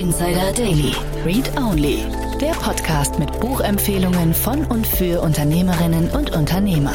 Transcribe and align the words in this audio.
Insider 0.00 0.50
Daily. 0.54 0.94
Read 1.26 1.54
Only. 1.58 2.06
Der 2.40 2.52
Podcast 2.52 3.18
mit 3.18 3.38
Buchempfehlungen 3.38 4.32
von 4.32 4.64
und 4.64 4.86
für 4.86 5.20
Unternehmerinnen 5.20 6.08
und 6.12 6.34
Unternehmer. 6.34 6.94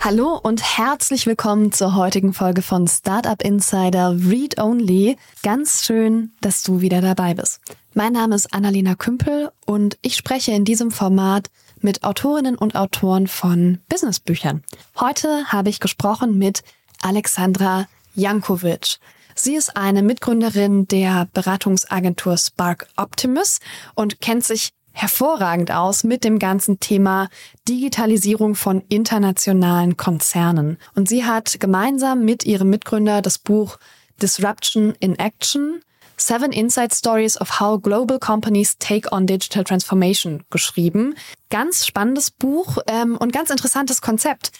Hallo 0.00 0.40
und 0.42 0.62
herzlich 0.78 1.26
willkommen 1.26 1.72
zur 1.72 1.94
heutigen 1.94 2.32
Folge 2.32 2.62
von 2.62 2.88
Startup 2.88 3.42
Insider 3.42 4.16
Read 4.18 4.58
Only. 4.58 5.18
Ganz 5.42 5.84
schön, 5.84 6.32
dass 6.40 6.62
du 6.62 6.80
wieder 6.80 7.02
dabei 7.02 7.34
bist. 7.34 7.60
Mein 7.92 8.14
Name 8.14 8.34
ist 8.34 8.54
Annalena 8.54 8.94
Kümpel 8.94 9.50
und 9.66 9.98
ich 10.00 10.16
spreche 10.16 10.52
in 10.52 10.64
diesem 10.64 10.90
Format 10.90 11.50
mit 11.82 12.02
Autorinnen 12.02 12.56
und 12.56 12.76
Autoren 12.76 13.26
von 13.26 13.80
Businessbüchern. 13.90 14.64
Heute 14.98 15.44
habe 15.48 15.68
ich 15.68 15.80
gesprochen 15.80 16.38
mit 16.38 16.62
Alexandra 17.02 17.86
Jankovic. 18.14 19.00
Sie 19.40 19.54
ist 19.54 19.76
eine 19.76 20.02
Mitgründerin 20.02 20.88
der 20.88 21.28
Beratungsagentur 21.32 22.36
Spark 22.36 22.88
Optimus 22.96 23.60
und 23.94 24.20
kennt 24.20 24.42
sich 24.42 24.70
hervorragend 24.90 25.70
aus 25.70 26.02
mit 26.02 26.24
dem 26.24 26.40
ganzen 26.40 26.80
Thema 26.80 27.28
Digitalisierung 27.68 28.56
von 28.56 28.82
internationalen 28.88 29.96
Konzernen. 29.96 30.76
Und 30.96 31.08
sie 31.08 31.24
hat 31.24 31.60
gemeinsam 31.60 32.24
mit 32.24 32.44
ihrem 32.46 32.68
Mitgründer 32.68 33.22
das 33.22 33.38
Buch 33.38 33.78
Disruption 34.20 34.96
in 34.98 35.16
Action 35.16 35.82
Seven 36.20 36.50
Inside 36.50 36.92
Stories 36.92 37.40
of 37.40 37.60
How 37.60 37.80
Global 37.80 38.18
Companies 38.18 38.76
Take 38.78 39.12
on 39.12 39.26
Digital 39.26 39.62
Transformation 39.62 40.42
geschrieben. 40.50 41.14
Ganz 41.48 41.86
spannendes 41.86 42.32
Buch 42.32 42.78
ähm, 42.88 43.16
und 43.16 43.32
ganz 43.32 43.50
interessantes 43.50 44.00
Konzept. 44.00 44.50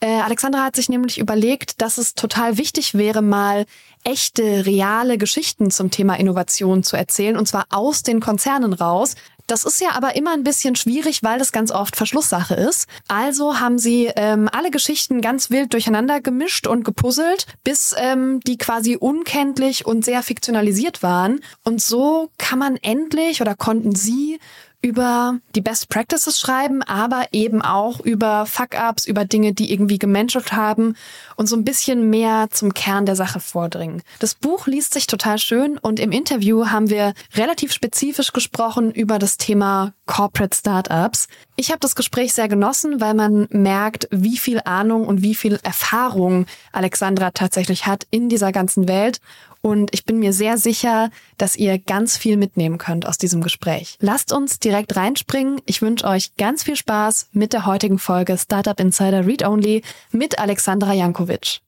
Äh, 0.00 0.20
Alexandra 0.20 0.64
hat 0.64 0.76
sich 0.76 0.88
nämlich 0.88 1.18
überlegt, 1.18 1.80
dass 1.80 1.98
es 1.98 2.14
total 2.14 2.58
wichtig 2.58 2.94
wäre, 2.94 3.22
mal 3.22 3.66
echte, 4.04 4.66
reale 4.66 5.18
Geschichten 5.18 5.70
zum 5.70 5.90
Thema 5.90 6.14
Innovation 6.14 6.82
zu 6.82 6.96
erzählen, 6.96 7.36
und 7.36 7.48
zwar 7.48 7.66
aus 7.70 8.02
den 8.02 8.20
Konzernen 8.20 8.72
raus. 8.72 9.14
Das 9.46 9.64
ist 9.64 9.80
ja 9.80 9.90
aber 9.92 10.16
immer 10.16 10.32
ein 10.32 10.42
bisschen 10.42 10.74
schwierig, 10.74 11.22
weil 11.22 11.38
das 11.38 11.52
ganz 11.52 11.70
oft 11.70 11.94
Verschlusssache 11.94 12.54
ist. 12.54 12.88
Also 13.06 13.60
haben 13.60 13.78
sie 13.78 14.10
ähm, 14.16 14.48
alle 14.52 14.72
Geschichten 14.72 15.20
ganz 15.20 15.50
wild 15.50 15.72
durcheinander 15.72 16.20
gemischt 16.20 16.66
und 16.66 16.84
gepuzzelt, 16.84 17.46
bis 17.62 17.94
ähm, 17.96 18.40
die 18.40 18.58
quasi 18.58 18.96
unkenntlich 18.96 19.86
und 19.86 20.04
sehr 20.04 20.24
fiktionalisiert 20.24 21.04
waren. 21.04 21.40
Und 21.62 21.80
so 21.80 22.30
kann 22.38 22.58
man 22.58 22.76
endlich 22.76 23.40
oder 23.40 23.54
konnten 23.54 23.94
sie 23.94 24.40
über 24.82 25.38
die 25.54 25.60
Best 25.60 25.88
Practices 25.88 26.38
schreiben, 26.38 26.82
aber 26.82 27.26
eben 27.32 27.62
auch 27.62 28.00
über 28.00 28.46
Fuck-ups, 28.46 29.06
über 29.06 29.24
Dinge, 29.24 29.52
die 29.52 29.72
irgendwie 29.72 29.98
gemenschelt 29.98 30.52
haben 30.52 30.94
und 31.36 31.48
so 31.48 31.56
ein 31.56 31.64
bisschen 31.64 32.10
mehr 32.10 32.48
zum 32.50 32.74
Kern 32.74 33.06
der 33.06 33.16
Sache 33.16 33.40
vordringen. 33.40 34.02
Das 34.20 34.34
Buch 34.34 34.66
liest 34.66 34.94
sich 34.94 35.06
total 35.06 35.38
schön 35.38 35.78
und 35.78 35.98
im 35.98 36.12
Interview 36.12 36.66
haben 36.66 36.90
wir 36.90 37.14
relativ 37.34 37.72
spezifisch 37.72 38.32
gesprochen 38.32 38.92
über 38.92 39.18
das 39.18 39.36
Thema 39.38 39.92
Corporate 40.06 40.56
Startups. 40.56 41.28
Ich 41.56 41.70
habe 41.70 41.80
das 41.80 41.94
Gespräch 41.94 42.32
sehr 42.32 42.48
genossen, 42.48 43.00
weil 43.00 43.14
man 43.14 43.48
merkt, 43.50 44.08
wie 44.10 44.38
viel 44.38 44.60
Ahnung 44.64 45.06
und 45.06 45.22
wie 45.22 45.34
viel 45.34 45.58
Erfahrung 45.62 46.46
Alexandra 46.72 47.32
tatsächlich 47.32 47.86
hat 47.86 48.06
in 48.10 48.28
dieser 48.28 48.52
ganzen 48.52 48.88
Welt 48.88 49.20
und 49.66 49.92
ich 49.92 50.04
bin 50.04 50.20
mir 50.20 50.32
sehr 50.32 50.58
sicher, 50.58 51.10
dass 51.38 51.56
ihr 51.56 51.76
ganz 51.78 52.16
viel 52.16 52.36
mitnehmen 52.36 52.78
könnt 52.78 53.04
aus 53.04 53.18
diesem 53.18 53.42
Gespräch. 53.42 53.98
Lasst 54.00 54.32
uns 54.32 54.60
direkt 54.60 54.94
reinspringen. 54.94 55.60
Ich 55.66 55.82
wünsche 55.82 56.06
euch 56.06 56.36
ganz 56.36 56.62
viel 56.62 56.76
Spaß 56.76 57.30
mit 57.32 57.52
der 57.52 57.66
heutigen 57.66 57.98
Folge 57.98 58.38
Startup 58.38 58.78
Insider 58.78 59.26
Read 59.26 59.44
Only 59.44 59.82
mit 60.12 60.38
Alexandra 60.38 60.92
Jankovic. 60.92 61.62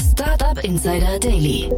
Startup 0.00 0.64
Insider 0.64 1.20
Daily. 1.20 1.70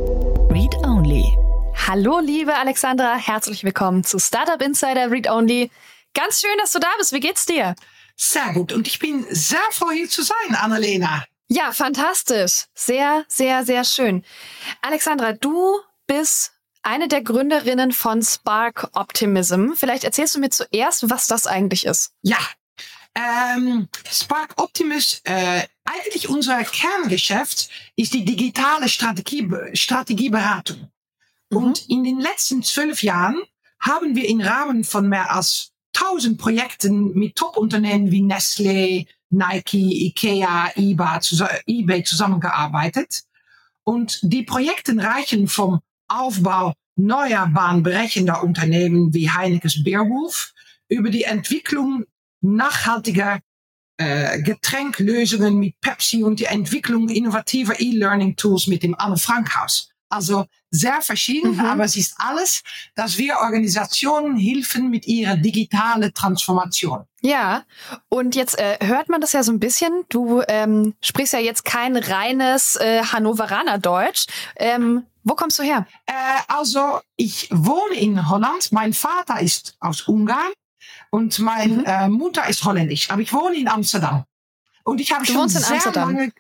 Read 0.51 0.75
Only. 0.83 1.37
Hallo, 1.85 2.21
liebe 2.21 2.55
Alexandra. 2.55 3.17
Herzlich 3.17 3.63
willkommen 3.63 4.05
zu 4.05 4.19
Startup 4.19 4.61
Insider 4.61 5.11
Read 5.11 5.29
Only. 5.29 5.71
Ganz 6.15 6.41
schön, 6.41 6.57
dass 6.59 6.73
du 6.73 6.79
da 6.79 6.89
bist. 6.99 7.13
Wie 7.13 7.21
geht's 7.21 7.47
dir? 7.47 7.75
Sehr 8.17 8.53
gut. 8.55 8.73
Und 8.73 8.89
ich 8.89 8.99
bin 8.99 9.27
sehr 9.31 9.59
froh, 9.71 9.91
hier 9.91 10.09
zu 10.09 10.23
sein, 10.23 10.55
Annalena. 10.55 11.25
Ja, 11.49 11.73
fantastisch. 11.73 12.65
Sehr, 12.75 13.25
sehr, 13.29 13.65
sehr 13.65 13.85
schön. 13.85 14.25
Alexandra, 14.83 15.33
du 15.33 15.81
bist 16.07 16.53
eine 16.83 17.09
der 17.09 17.23
Gründerinnen 17.23 17.93
von 17.93 18.23
Spark 18.23 18.91
Optimism. 18.95 19.73
Vielleicht 19.75 20.05
erzählst 20.05 20.35
du 20.35 20.41
mir 20.41 20.51
zuerst, 20.51 21.11
was 21.11 21.27
das 21.27 21.47
eigentlich 21.47 21.87
ist. 21.87 22.13
Ja, 22.23 22.39
ähm, 23.17 23.89
Spark 24.11 24.61
Optimus, 24.61 25.23
äh, 25.25 25.63
eigentlich 25.85 26.29
unser 26.29 26.63
Kerngeschäft 26.65 27.71
ist 27.97 28.13
die 28.13 28.25
digitale 28.25 28.91
Strategie, 28.91 29.49
Strategieberatung. 29.73 30.91
Mhm. 31.51 31.57
Und 31.57 31.89
in 31.89 32.05
den 32.05 32.21
letzten 32.21 32.63
zwölf 32.63 33.03
Jahren 33.03 33.43
haben 33.81 34.17
wir 34.17 34.29
im 34.29 34.41
Rahmen 34.41 34.85
von 34.85 35.09
mehr 35.09 35.33
als 35.33 35.73
tausend 35.93 36.39
Projekten 36.39 37.15
mit 37.15 37.37
Top-Unternehmen 37.37 38.11
wie 38.11 38.23
Nestlé, 38.23 39.07
Nike, 39.31 40.07
Ikea, 40.07 40.73
eBay 40.77 42.05
zusammengearbeitet. 42.05 43.25
Und 43.85 44.19
die 44.23 44.43
Projekte 44.43 44.97
reichen 44.97 45.49
vom 45.49 45.81
Aufbau 46.09 46.75
neuer 46.97 47.47
bahnbrechender 47.49 48.43
Unternehmen 48.43 49.13
wie 49.15 49.31
Heinekes 49.31 49.85
Beerwolf 49.85 50.53
über 50.89 51.11
die 51.11 51.25
Entwicklung 51.25 52.05
nachhaltiger 52.41 53.41
äh, 53.99 54.41
Getränklösungen 54.43 55.59
mit 55.59 55.81
Pepsi 55.81 56.23
und 56.23 56.41
die 56.41 56.45
Entwicklung 56.45 57.09
innovativer 57.09 57.81
E-Learning-Tools 57.81 58.67
mit 58.67 58.83
dem 58.83 58.95
Anne 58.95 59.17
Frank 59.17 59.57
Haus. 59.57 59.91
Also 60.09 60.47
sehr 60.71 61.03
verschieden, 61.03 61.55
mhm. 61.55 61.61
aber 61.61 61.85
es 61.85 61.97
ist 61.97 62.15
alles, 62.19 62.63
dass 62.95 63.19
wir 63.19 63.39
Organisationen 63.39 64.37
helfen 64.37 64.89
mit 64.91 65.07
ihrer 65.07 65.37
digitalen 65.37 66.13
Transformation. 66.15 67.05
Ja, 67.23 67.65
und 68.09 68.37
jetzt 68.37 68.59
äh, 68.59 68.79
hört 68.83 69.09
man 69.09 69.21
das 69.21 69.33
ja 69.33 69.43
so 69.43 69.51
ein 69.51 69.59
bisschen. 69.59 70.05
Du 70.09 70.43
ähm, 70.47 70.95
sprichst 71.01 71.33
ja 71.33 71.41
jetzt 71.41 71.65
kein 71.65 71.97
reines 71.97 72.77
äh, 72.77 73.03
Hannoveraner 73.03 73.79
Deutsch. 73.79 74.27
Ähm, 74.57 75.05
wo 75.25 75.35
kommst 75.35 75.59
du 75.59 75.65
her? 75.65 75.87
Äh, 76.07 76.13
also 76.47 77.01
ich 77.17 77.49
wohne 77.51 77.97
in 77.97 78.29
Holland. 78.29 78.71
Mein 78.71 78.93
Vater 78.93 79.41
ist 79.41 79.77
aus 79.81 80.03
Ungarn 80.03 80.53
und 81.11 81.39
meine 81.41 81.79
mhm. 81.79 81.85
äh, 81.85 82.09
Mutter 82.09 82.49
ist 82.49 82.65
holländisch. 82.65 83.11
Aber 83.11 83.23
ich 83.23 83.33
wohne 83.33 83.57
in 83.57 83.67
Amsterdam. 83.67 84.25
Und 84.85 85.01
ich 85.01 85.13
habe 85.13 85.27
schon 85.27 85.49
sehr 85.49 85.69
Amsterdam. 85.69 86.15
lange 86.15 86.33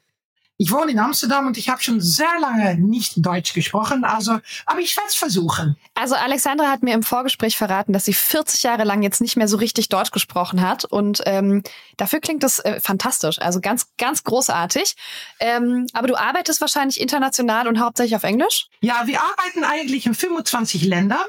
ich 0.59 0.71
wohne 0.71 0.93
in 0.93 0.99
Amsterdam 0.99 1.47
und 1.47 1.59
ich 1.59 1.69
habe 1.69 1.83
schon 1.83 2.01
sehr 2.01 2.39
lange 2.41 2.77
nicht 2.77 3.15
Deutsch 3.17 3.53
gesprochen, 3.53 4.05
also, 4.05 4.39
aber 4.65 4.81
ich 4.81 4.97
werde 4.97 5.09
es 5.09 5.15
versuchen. 5.15 5.77
Also 5.95 6.15
Alexandra 6.15 6.71
hat 6.71 6.83
mir 6.83 6.95
im 6.95 7.03
Vorgespräch 7.03 7.57
verraten, 7.57 7.93
dass 7.93 8.05
sie 8.05 8.15
40 8.15 8.63
Jahre 8.63 8.85
lang 8.85 9.03
jetzt 9.03 9.21
nicht 9.21 9.37
mehr 9.37 9.49
so 9.49 9.57
richtig 9.57 9.89
Deutsch 9.89 10.11
gesprochen 10.11 10.63
hat 10.63 10.85
und 10.85 11.23
ähm, 11.27 11.63
dafür 11.97 12.21
klingt 12.21 12.43
das 12.43 12.59
äh, 12.61 12.81
fantastisch, 12.81 13.41
also 13.41 13.61
ganz, 13.61 13.89
ganz 13.99 14.25
großartig. 14.25 14.97
Ähm, 15.41 15.87
aber 15.93 16.09
du 16.09 16.17
arbeitest 16.17 16.61
wahrscheinlich 16.61 17.01
international 17.01 17.69
und 17.69 17.81
hauptsächlich 17.81 18.17
auf 18.17 18.25
Englisch? 18.25 18.69
Ja, 18.81 19.03
wir 19.07 19.21
arbeiten 19.21 19.65
eigentlich 19.65 20.07
in 20.07 20.15
25 20.15 20.85
Ländern. 20.85 21.25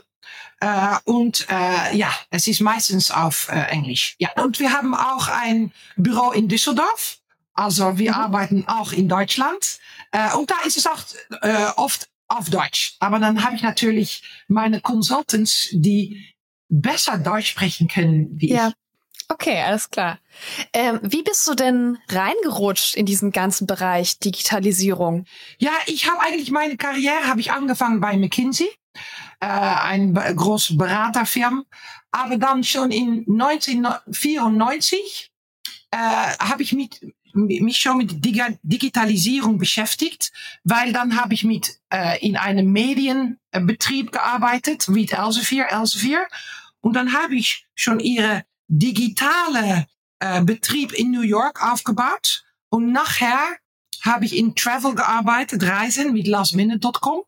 Uh, 0.63 0.97
und 1.05 1.45
uh, 1.51 1.95
ja, 1.95 2.11
es 2.31 2.47
ist 2.47 2.61
meistens 2.61 3.11
auf 3.11 3.47
uh, 3.49 3.53
Englisch. 3.69 4.15
Ja, 4.17 4.29
und 4.37 4.59
wir 4.59 4.73
haben 4.73 4.95
auch 4.95 5.27
ein 5.27 5.71
Büro 5.97 6.31
in 6.31 6.47
Düsseldorf. 6.47 7.19
Also 7.57 7.97
wir 7.97 8.11
mhm. 8.11 8.17
arbeiten 8.17 8.65
auch 8.67 8.93
in 8.93 9.09
Deutschland. 9.09 9.79
Äh, 10.11 10.33
und 10.35 10.49
da 10.49 10.55
ist 10.65 10.77
es 10.77 10.87
auch 10.87 11.01
äh, 11.41 11.65
oft 11.75 12.07
auf 12.27 12.49
Deutsch. 12.49 12.95
Aber 12.99 13.19
dann 13.19 13.43
habe 13.43 13.55
ich 13.55 13.63
natürlich 13.63 14.23
meine 14.47 14.79
Consultants, 14.79 15.69
die 15.71 16.33
besser 16.69 17.17
Deutsch 17.17 17.49
sprechen 17.49 17.87
können 17.87 18.29
wie 18.33 18.49
ja. 18.49 18.69
ich. 18.69 18.73
Okay, 19.29 19.61
alles 19.61 19.89
klar. 19.89 20.19
Ähm, 20.71 21.01
wie 21.03 21.23
bist 21.23 21.45
du 21.47 21.53
denn 21.53 21.97
reingerutscht 22.07 22.95
in 22.95 23.05
diesen 23.05 23.31
ganzen 23.31 23.67
Bereich 23.67 24.19
Digitalisierung? 24.19 25.25
Ja, 25.57 25.73
ich 25.85 26.09
habe 26.09 26.21
eigentlich 26.21 26.51
meine 26.51 26.77
Karriere 26.77 27.27
habe 27.27 27.41
ich 27.41 27.51
angefangen 27.51 27.99
bei 27.99 28.15
McKinsey, 28.15 28.69
äh, 29.41 29.47
ein 29.47 30.13
großes 30.13 30.77
Beraterfirma, 30.77 31.63
aber 32.11 32.37
dann 32.37 32.63
schon 32.63 32.91
in 32.91 33.25
1994 33.27 35.33
äh, 35.91 35.97
habe 35.97 36.63
ich 36.63 36.71
mit 36.71 37.01
mich 37.37 37.77
schon 37.77 37.97
mit 37.97 38.23
Digitalisierung 38.23 39.57
beschäftigt, 39.57 40.31
weil 40.63 40.91
dann 40.91 41.19
habe 41.19 41.33
ich 41.33 41.43
mit 41.43 41.79
äh, 41.93 42.19
in 42.25 42.35
einem 42.35 42.71
Medienbetrieb 42.71 44.11
gearbeitet, 44.11 44.93
wie 44.93 45.07
Elsevier, 45.09 45.67
Elsevier. 45.69 46.25
Und 46.81 46.93
dann 46.93 47.13
habe 47.13 47.35
ich 47.35 47.65
schon 47.75 47.99
ihre 47.99 48.43
digitale 48.67 49.87
äh, 50.19 50.41
Betrieb 50.41 50.93
in 50.93 51.11
New 51.11 51.21
York 51.21 51.63
aufgebaut. 51.63 52.43
Und 52.69 52.91
nachher 52.91 53.39
habe 54.01 54.25
ich 54.25 54.35
in 54.35 54.55
Travel 54.55 54.95
gearbeitet, 54.95 55.63
Reisen 55.63 56.13
mit 56.13 56.27
lastminute.com. 56.27 57.23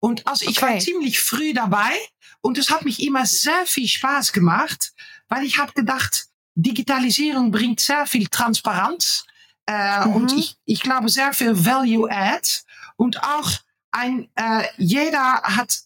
Und 0.00 0.26
also 0.26 0.48
ich 0.48 0.58
okay. 0.62 0.74
war 0.74 0.78
ziemlich 0.78 1.20
früh 1.20 1.52
dabei 1.52 1.92
und 2.40 2.58
es 2.58 2.70
hat 2.70 2.84
mich 2.84 3.02
immer 3.02 3.26
sehr 3.26 3.66
viel 3.66 3.88
Spaß 3.88 4.32
gemacht, 4.32 4.92
weil 5.28 5.44
ich 5.44 5.58
habe 5.58 5.72
gedacht, 5.72 6.26
Digitalisierung 6.54 7.50
bringt 7.50 7.80
sehr 7.80 8.06
viel 8.06 8.28
Transparenz 8.28 9.24
äh, 9.66 10.06
mhm. 10.06 10.14
und 10.14 10.32
ich, 10.32 10.56
ich 10.64 10.80
glaube 10.80 11.08
sehr 11.08 11.32
viel 11.32 11.64
Value 11.64 12.10
Add. 12.10 12.48
Und 12.96 13.22
auch 13.22 13.50
ein, 13.90 14.28
äh, 14.36 14.64
jeder 14.78 15.42
hat 15.42 15.78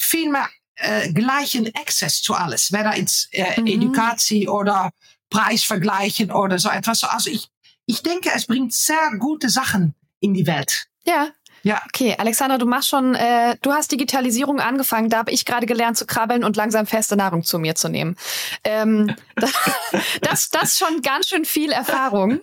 viel 0.00 0.30
mehr 0.30 0.48
äh, 0.76 1.12
gleichen 1.12 1.74
Access 1.74 2.22
zu 2.22 2.34
alles, 2.34 2.72
weder 2.72 2.94
ins 2.94 3.28
äh, 3.32 3.60
mhm. 3.60 3.66
Edukatie 3.66 4.48
oder 4.48 4.90
Preisvergleichen 5.30 6.30
oder 6.30 6.58
so 6.58 6.68
etwas. 6.68 7.04
Also 7.04 7.30
ich, 7.30 7.48
ich 7.86 8.02
denke, 8.02 8.30
es 8.34 8.46
bringt 8.46 8.72
sehr 8.72 9.10
gute 9.18 9.48
Sachen 9.48 9.94
in 10.20 10.34
die 10.34 10.46
Welt. 10.46 10.86
Ja, 11.04 11.30
ja. 11.66 11.82
Okay, 11.86 12.14
Alexandra, 12.16 12.58
du 12.58 12.66
machst 12.66 12.90
schon, 12.90 13.16
äh, 13.16 13.56
du 13.60 13.72
hast 13.72 13.90
Digitalisierung 13.90 14.60
angefangen. 14.60 15.10
Da 15.10 15.18
habe 15.18 15.32
ich 15.32 15.44
gerade 15.44 15.66
gelernt 15.66 15.98
zu 15.98 16.06
krabbeln 16.06 16.44
und 16.44 16.54
langsam 16.54 16.86
feste 16.86 17.16
Nahrung 17.16 17.42
zu 17.42 17.58
mir 17.58 17.74
zu 17.74 17.88
nehmen. 17.88 18.14
Ähm, 18.62 19.16
das, 20.20 20.50
das 20.50 20.62
ist 20.62 20.78
schon 20.78 21.02
ganz 21.02 21.26
schön 21.26 21.44
viel 21.44 21.72
Erfahrung. 21.72 22.38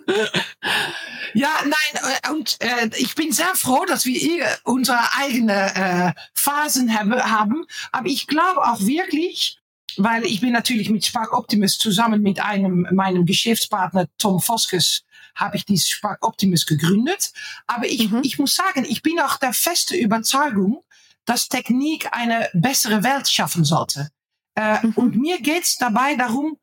Ja, 1.32 1.48
nein, 1.62 2.02
äh, 2.22 2.30
und 2.32 2.58
äh, 2.60 2.90
ich 2.98 3.14
bin 3.14 3.32
sehr 3.32 3.54
froh, 3.54 3.86
dass 3.86 4.04
wir 4.04 4.18
hier 4.18 4.44
unsere 4.64 5.00
eigene 5.18 5.74
äh, 5.74 6.20
Phasen 6.34 6.94
haben. 6.94 7.64
Aber 7.92 8.06
ich 8.06 8.26
glaube 8.26 8.60
auch 8.60 8.80
wirklich, 8.80 9.58
weil 9.96 10.26
ich 10.26 10.42
bin 10.42 10.52
natürlich 10.52 10.90
mit 10.90 11.06
Spark 11.06 11.32
Optimus 11.32 11.78
zusammen 11.78 12.20
mit 12.20 12.40
einem 12.44 12.86
meinem 12.92 13.24
Geschäftspartner 13.24 14.06
Tom 14.18 14.42
Voskes 14.46 15.02
habe 15.34 15.56
ich 15.56 15.64
dieses 15.64 15.88
Spark 15.88 16.24
Optimus 16.24 16.66
gegründet. 16.66 17.32
Aber 17.66 17.86
ich, 17.86 18.10
mhm. 18.10 18.20
ich 18.22 18.38
muss 18.38 18.54
sagen, 18.54 18.84
ich 18.88 19.02
bin 19.02 19.20
auch 19.20 19.36
der 19.36 19.52
feste 19.52 19.96
Überzeugung, 19.96 20.82
dass 21.24 21.48
Technik 21.48 22.08
eine 22.12 22.48
bessere 22.52 23.02
Welt 23.02 23.28
schaffen 23.28 23.64
sollte. 23.64 24.10
Äh, 24.54 24.86
mhm. 24.86 24.92
Und 24.94 25.16
mir 25.16 25.40
geht's 25.40 25.76
dabei 25.76 26.16
darum, 26.16 26.58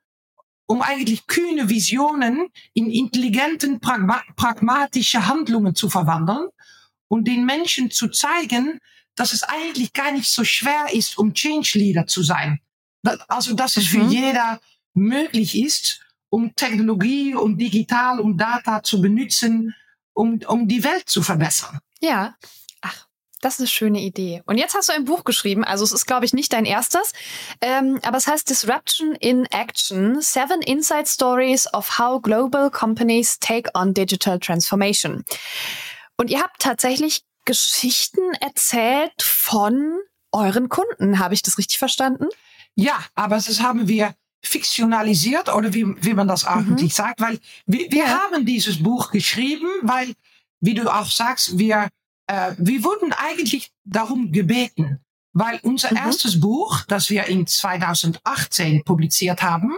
um 0.65 0.81
eigentlich 0.81 1.27
kühne 1.27 1.67
Visionen 1.67 2.47
in 2.73 2.89
intelligenten, 2.89 3.81
pragma 3.81 4.23
pragmatische 4.37 5.27
Handlungen 5.27 5.75
zu 5.75 5.89
verwandeln 5.89 6.47
und 7.09 7.27
den 7.27 7.45
Menschen 7.45 7.91
zu 7.91 8.07
zeigen, 8.07 8.79
dass 9.15 9.33
es 9.33 9.43
eigentlich 9.43 9.91
gar 9.91 10.11
nicht 10.13 10.29
so 10.29 10.45
schwer 10.45 10.93
ist, 10.93 11.17
um 11.17 11.33
Change 11.33 11.77
Leader 11.77 12.07
zu 12.07 12.23
sein. 12.23 12.61
Also, 13.27 13.53
dass 13.53 13.75
es 13.75 13.85
mhm. 13.85 13.89
für 13.89 14.13
jeder 14.13 14.61
möglich 14.93 15.57
ist 15.57 16.01
um 16.31 16.55
Technologie 16.55 17.35
und 17.35 17.57
digital 17.57 18.19
und 18.19 18.37
Data 18.37 18.81
zu 18.81 19.01
benutzen, 19.01 19.75
um, 20.13 20.39
um 20.47 20.67
die 20.67 20.83
Welt 20.83 21.07
zu 21.07 21.21
verbessern. 21.21 21.79
Ja. 21.99 22.35
Ach, 22.81 23.05
das 23.41 23.55
ist 23.55 23.59
eine 23.59 23.67
schöne 23.67 23.99
Idee. 23.99 24.41
Und 24.45 24.57
jetzt 24.57 24.73
hast 24.73 24.89
du 24.89 24.93
ein 24.93 25.03
Buch 25.03 25.25
geschrieben, 25.25 25.65
also 25.65 25.83
es 25.83 25.91
ist, 25.91 26.05
glaube 26.05 26.25
ich, 26.25 26.33
nicht 26.33 26.53
dein 26.53 26.65
erstes, 26.65 27.11
ähm, 27.59 27.99
aber 28.03 28.17
es 28.17 28.27
heißt 28.27 28.49
Disruption 28.49 29.13
in 29.15 29.45
Action, 29.47 30.21
Seven 30.21 30.61
Inside 30.61 31.07
Stories 31.07 31.71
of 31.73 31.99
How 31.99 32.21
Global 32.21 32.71
Companies 32.71 33.37
Take 33.39 33.69
on 33.73 33.93
Digital 33.93 34.39
Transformation. 34.39 35.25
Und 36.15 36.29
ihr 36.29 36.41
habt 36.41 36.59
tatsächlich 36.59 37.23
Geschichten 37.43 38.33
erzählt 38.39 39.21
von 39.21 39.99
euren 40.31 40.69
Kunden. 40.69 41.19
Habe 41.19 41.33
ich 41.33 41.41
das 41.41 41.57
richtig 41.57 41.77
verstanden? 41.77 42.27
Ja, 42.75 43.03
aber 43.15 43.35
das 43.35 43.61
haben 43.61 43.89
wir 43.89 44.15
fiktionalisiert 44.43 45.53
oder 45.53 45.73
wie, 45.73 45.85
wie 46.03 46.13
man 46.13 46.27
das 46.27 46.45
eigentlich 46.45 46.91
mhm. 46.91 46.95
sagt, 46.95 47.21
weil 47.21 47.39
wir, 47.65 47.91
wir 47.91 48.05
ja. 48.05 48.19
haben 48.19 48.45
dieses 48.45 48.81
Buch 48.81 49.11
geschrieben, 49.11 49.67
weil, 49.83 50.13
wie 50.59 50.73
du 50.73 50.91
auch 50.93 51.09
sagst, 51.09 51.57
wir, 51.57 51.89
äh, 52.27 52.53
wir 52.57 52.83
wurden 52.83 53.13
eigentlich 53.13 53.71
darum 53.83 54.31
gebeten, 54.31 54.99
weil 55.33 55.59
unser 55.63 55.91
mhm. 55.91 55.97
erstes 55.97 56.39
Buch, 56.39 56.81
das 56.87 57.09
wir 57.09 57.25
in 57.25 57.45
2018 57.45 58.83
publiziert 58.83 59.43
haben, 59.43 59.73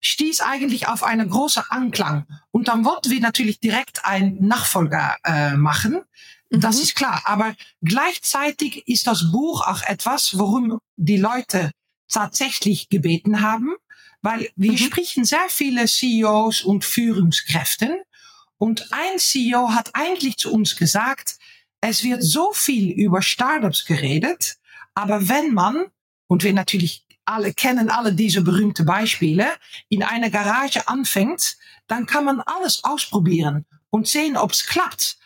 stieß 0.00 0.40
eigentlich 0.40 0.88
auf 0.88 1.02
eine 1.02 1.28
große 1.28 1.70
Anklang. 1.70 2.26
Und 2.50 2.68
dann 2.68 2.86
wollten 2.86 3.10
wir 3.10 3.20
natürlich 3.20 3.60
direkt 3.60 4.04
einen 4.06 4.46
Nachfolger 4.46 5.16
äh, 5.24 5.56
machen. 5.56 6.00
Das 6.48 6.76
mhm. 6.76 6.82
ist 6.82 6.94
klar. 6.96 7.20
Aber 7.26 7.54
gleichzeitig 7.82 8.88
ist 8.88 9.06
das 9.06 9.30
Buch 9.30 9.66
auch 9.66 9.82
etwas, 9.82 10.38
worum 10.38 10.80
die 10.96 11.18
Leute 11.18 11.70
tatsächlich 12.08 12.88
gebeten 12.88 13.42
haben 13.42 13.74
weil 14.22 14.50
wir 14.56 14.72
mhm. 14.72 14.78
sprechen 14.78 15.24
sehr 15.24 15.48
viele 15.48 15.86
CEOs 15.86 16.62
und 16.62 16.84
Führungskräften. 16.84 17.96
Und 18.58 18.92
ein 18.92 19.18
CEO 19.18 19.70
hat 19.70 19.90
eigentlich 19.94 20.36
zu 20.36 20.52
uns 20.52 20.76
gesagt, 20.76 21.38
es 21.80 22.04
wird 22.04 22.22
so 22.22 22.52
viel 22.52 22.90
über 22.90 23.22
Startups 23.22 23.86
geredet, 23.86 24.58
aber 24.94 25.28
wenn 25.28 25.54
man, 25.54 25.86
und 26.26 26.44
wir 26.44 26.52
natürlich 26.52 27.06
alle 27.24 27.54
kennen 27.54 27.90
alle 27.90 28.12
diese 28.12 28.42
berühmten 28.42 28.84
Beispiele, 28.84 29.46
in 29.88 30.02
einer 30.02 30.30
Garage 30.30 30.88
anfängt, 30.88 31.56
dann 31.86 32.06
kann 32.06 32.24
man 32.24 32.40
alles 32.40 32.82
ausprobieren 32.84 33.66
und 33.90 34.08
sehen, 34.08 34.36
ob 34.36 34.52
es 34.52 34.66
klappt. 34.66 35.18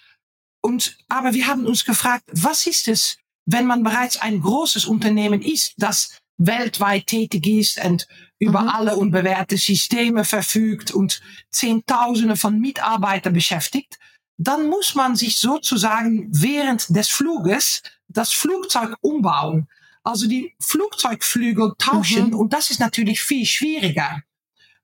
Und, 0.61 0.97
aber 1.09 1.35
wir 1.35 1.47
haben 1.47 1.67
uns 1.67 1.85
gefragt, 1.85 2.25
was 2.31 2.67
ist 2.67 2.89
es, 2.89 3.19
wenn 3.47 3.67
man 3.67 3.83
bereits 3.83 4.19
ein 4.19 4.41
großes 4.41 4.87
Unternehmen 4.87 5.43
ist, 5.43 5.75
das 5.79 6.19
weltweit 6.37 7.07
tätig 7.07 7.47
ist 7.47 7.83
und 7.83 8.07
über 8.45 8.63
mhm. 8.63 8.69
alle 8.69 8.97
unbewährte 8.97 9.57
Systeme 9.57 10.25
verfügt 10.25 10.91
und 10.91 11.21
Zehntausende 11.51 12.37
von 12.37 12.59
Mitarbeitern 12.59 13.33
beschäftigt, 13.33 13.99
dann 14.37 14.69
muss 14.69 14.95
man 14.95 15.17
sich 15.17 15.37
sozusagen 15.37 16.29
während 16.31 16.95
des 16.95 17.09
Fluges 17.09 17.83
das 18.09 18.33
Flugzeug 18.33 18.97
umbauen. 19.01 19.69
Also 20.03 20.27
die 20.27 20.55
Flugzeugflügel 20.61 21.73
tauschen 21.79 22.29
mhm. 22.29 22.35
und 22.35 22.53
das 22.53 22.71
ist 22.71 22.81
natürlich 22.81 23.23
viel 23.23 23.47
schwieriger. 23.47 24.23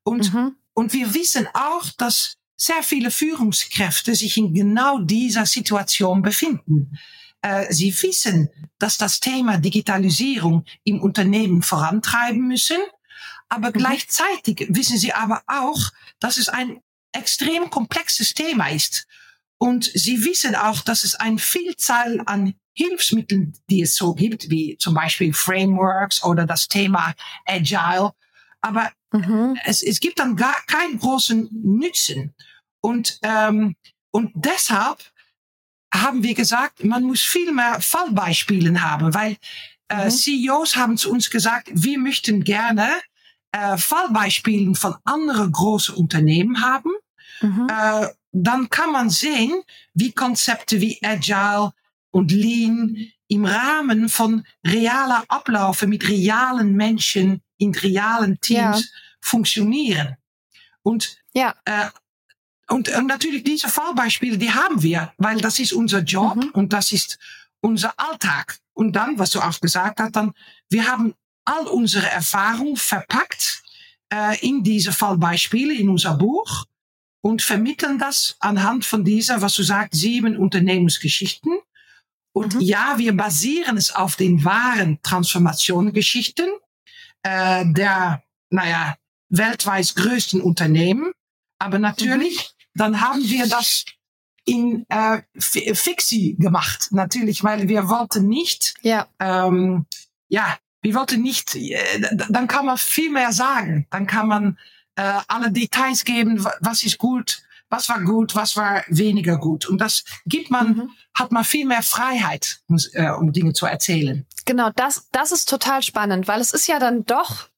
Und, 0.03 0.33
mhm. 0.33 0.57
und 0.73 0.93
wir 0.93 1.15
wissen 1.15 1.47
auch, 1.53 1.85
dass 1.99 2.37
sehr 2.57 2.83
viele 2.83 3.11
Führungskräfte 3.11 4.15
sich 4.15 4.37
in 4.37 4.55
genau 4.55 4.99
dieser 4.99 5.47
Situation 5.47 6.23
befinden. 6.23 6.99
Äh, 7.43 7.73
sie 7.73 7.95
wissen, 8.03 8.51
dass 8.79 8.99
das 8.99 9.21
Thema 9.21 9.59
Digitalisierung 9.59 10.65
im 10.85 11.01
Unternehmen 11.01 11.63
vorantreiben 11.63 12.47
müssen. 12.47 12.77
Aber 13.51 13.69
mhm. 13.69 13.75
gleichzeitig 13.75 14.67
wissen 14.71 14.97
sie 14.97 15.13
aber 15.13 15.43
auch, 15.47 15.91
dass 16.21 16.39
es 16.39 16.49
ein 16.49 16.81
extrem 17.13 17.69
komplexes 17.69 18.33
Thema 18.33 18.69
ist. 18.69 19.07
Und 19.59 19.85
sie 19.85 20.25
wissen 20.25 20.55
auch, 20.55 20.81
dass 20.81 21.05
es 21.05 21.17
eine 21.17 21.39
Vielzahl 21.39 22.23
an 22.25 22.55
Hilfsmitteln, 22.73 23.53
die 23.69 23.83
es 23.83 23.95
so 23.95 24.15
gibt, 24.15 24.49
wie 24.49 24.79
zum 24.79 24.95
Beispiel 24.95 25.35
Frameworks 25.35 26.25
oder 26.25 26.47
das 26.47 26.69
Thema 26.69 27.15
Agile. 27.45 28.13
Aber 28.63 28.91
mhm. 29.13 29.59
es, 29.65 29.83
es 29.83 30.01
gibt 30.01 30.19
dann 30.19 30.37
gar 30.37 30.57
keinen 30.67 30.99
großen 30.99 31.51
Nutzen. 31.53 32.35
Und, 32.81 33.19
ähm, 33.23 33.77
und 34.13 34.33
deshalb 34.35 35.03
haben 35.93 36.23
wir 36.23 36.35
gesagt, 36.35 36.85
man 36.85 37.03
muss 37.03 37.21
viel 37.21 37.53
mehr 37.53 37.81
Fallbeispielen 37.81 38.83
haben, 38.83 39.13
weil 39.13 39.37
äh, 39.89 40.07
mhm. 40.07 40.11
CEOs 40.11 40.77
haben 40.77 40.97
zu 40.97 41.11
uns 41.11 41.29
gesagt, 41.31 41.69
wir 41.73 41.99
möchten 41.99 42.45
gerne 42.45 42.89
äh, 43.53 43.77
Fallbeispielen 43.77 44.75
von 44.75 44.95
anderen 45.05 45.53
großen 45.53 45.95
Unternehmen 45.95 46.63
haben. 46.63 46.91
Mhm. 47.41 47.69
Äh, 47.71 48.09
dann 48.33 48.71
kann 48.71 48.93
man 48.93 49.11
sehen, 49.11 49.63
wie 49.95 50.13
Konzepte 50.13 50.81
wie 50.81 50.99
Agile 51.03 51.73
und 52.11 52.31
Lean 52.31 52.97
im 53.29 53.45
Rahmen 53.45 54.09
von 54.09 54.45
realer 54.67 55.25
Ablaufen 55.29 55.89
mit 55.89 56.09
realen 56.09 56.75
Menschen 56.75 57.43
in 57.59 57.75
realen 57.75 58.41
Teams 58.41 58.81
ja. 58.81 58.99
funktionieren. 59.21 60.17
Und 60.83 61.17
ja. 61.33 61.55
Äh, 61.65 61.89
und, 62.69 62.89
und 62.89 63.07
natürlich 63.09 63.43
diese 63.43 63.69
Fallbeispiele, 63.69 64.39
die 64.39 64.53
haben 64.53 64.81
wir, 64.81 65.13
weil 65.19 65.41
das 65.41 65.59
ist 65.59 65.73
unser 65.73 66.01
Job 66.01 66.37
mhm. 66.37 66.51
und 66.53 66.73
das 66.73 66.93
ist 66.93 67.19
unser 67.61 67.93
Alltag. 67.97 68.59
Und 68.75 68.93
dann, 68.95 69.19
was 69.19 69.31
du 69.31 69.41
auch 69.41 69.61
gesagt 69.61 69.99
hast, 69.99 70.15
dann, 70.15 70.33
wir 70.69 70.87
haben 70.87 71.15
all 71.51 71.67
unsere 71.67 72.09
Erfahrung 72.09 72.77
verpackt 72.77 73.63
äh, 74.13 74.39
in 74.47 74.63
diese 74.63 74.93
Fallbeispiele 74.93 75.75
in 75.75 75.89
unser 75.89 76.15
Buch 76.15 76.67
und 77.23 77.43
vermitteln 77.43 77.99
das 77.99 78.37
anhand 78.41 78.85
von 78.85 79.05
dieser, 79.05 79.43
was 79.43 79.55
du 79.55 79.63
sagst, 79.63 80.01
sieben 80.01 80.37
Unternehmensgeschichten. 80.37 81.59
Und 82.33 82.55
mhm. 82.55 82.61
ja, 82.61 82.95
wir 82.97 83.17
basieren 83.17 83.77
es 83.77 83.95
auf 83.95 84.17
den 84.17 84.45
wahren 84.45 84.99
Transformationsgeschichten 85.03 86.49
äh, 87.23 87.65
der, 87.73 88.23
naja, 88.51 88.97
weltweit 89.29 89.95
größten 89.97 90.41
Unternehmen. 90.41 91.13
Aber 91.59 91.79
natürlich 91.79 92.37
mhm 92.37 92.61
dann 92.75 93.01
haben 93.01 93.23
wir 93.29 93.47
das 93.47 93.85
in 94.45 94.85
äh, 94.89 95.23
Fixie 95.39 96.37
gemacht, 96.37 96.89
natürlich, 96.93 97.45
weil 97.45 97.69
wir 97.69 97.89
wollten 97.89 98.27
nicht, 98.29 98.75
ja, 98.83 99.07
ähm, 99.19 99.87
ja, 100.29 100.59
wir 100.83 100.95
wollten 100.95 101.23
nicht, 101.23 101.55
äh, 101.55 101.77
dann 102.29 102.49
kann 102.49 102.67
man 102.67 102.79
viel 102.79 103.11
mehr 103.11 103.33
sagen, 103.33 103.87
dann 103.91 104.07
kann 104.07 104.29
man 104.29 104.59
äh, 104.97 105.21
alle 105.29 105.51
Details 105.51 106.05
geben, 106.05 106.45
was 106.61 106.83
ist 106.83 106.99
gut, 106.99 107.43
was 107.69 107.89
war 107.89 108.01
gut, 108.01 108.35
was 108.35 108.57
war 108.57 108.83
weniger 108.89 109.39
gut. 109.39 109.67
Und 109.67 109.81
das 109.81 110.05
gibt 110.27 110.51
man, 110.51 110.69
mhm. 110.69 110.91
hat 111.15 111.33
man 111.33 111.45
viel 111.45 111.67
mehr 111.67 111.83
Freiheit, 111.83 112.61
um, 112.69 112.79
äh, 112.93 113.11
um 113.11 113.33
Dinge 113.33 113.53
zu 113.53 113.67
erzählen. 113.67 114.27
Genau, 114.45 114.71
das, 114.75 115.09
das 115.13 115.33
ist 115.33 115.49
total 115.49 115.83
spannend, 115.83 116.27
weil 116.29 116.41
es 116.41 116.53
ist 116.53 116.67
ja 116.67 116.79
dann 116.79 117.05
doch, 117.05 117.49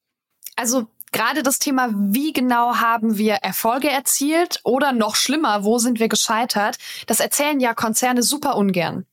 also 0.56 0.86
gerade 1.12 1.42
das 1.42 1.58
Thema, 1.58 1.90
wie 1.94 2.32
genau 2.32 2.76
haben 2.76 3.16
wir 3.16 3.34
Erfolge 3.34 3.88
erzielt 3.88 4.60
oder 4.64 4.92
noch 4.92 5.16
schlimmer, 5.16 5.64
wo 5.64 5.78
sind 5.78 6.00
wir 6.00 6.08
gescheitert, 6.08 6.78
das 7.06 7.20
erzählen 7.20 7.60
ja 7.60 7.74
Konzerne 7.74 8.22
super 8.22 8.56
ungern. 8.56 9.06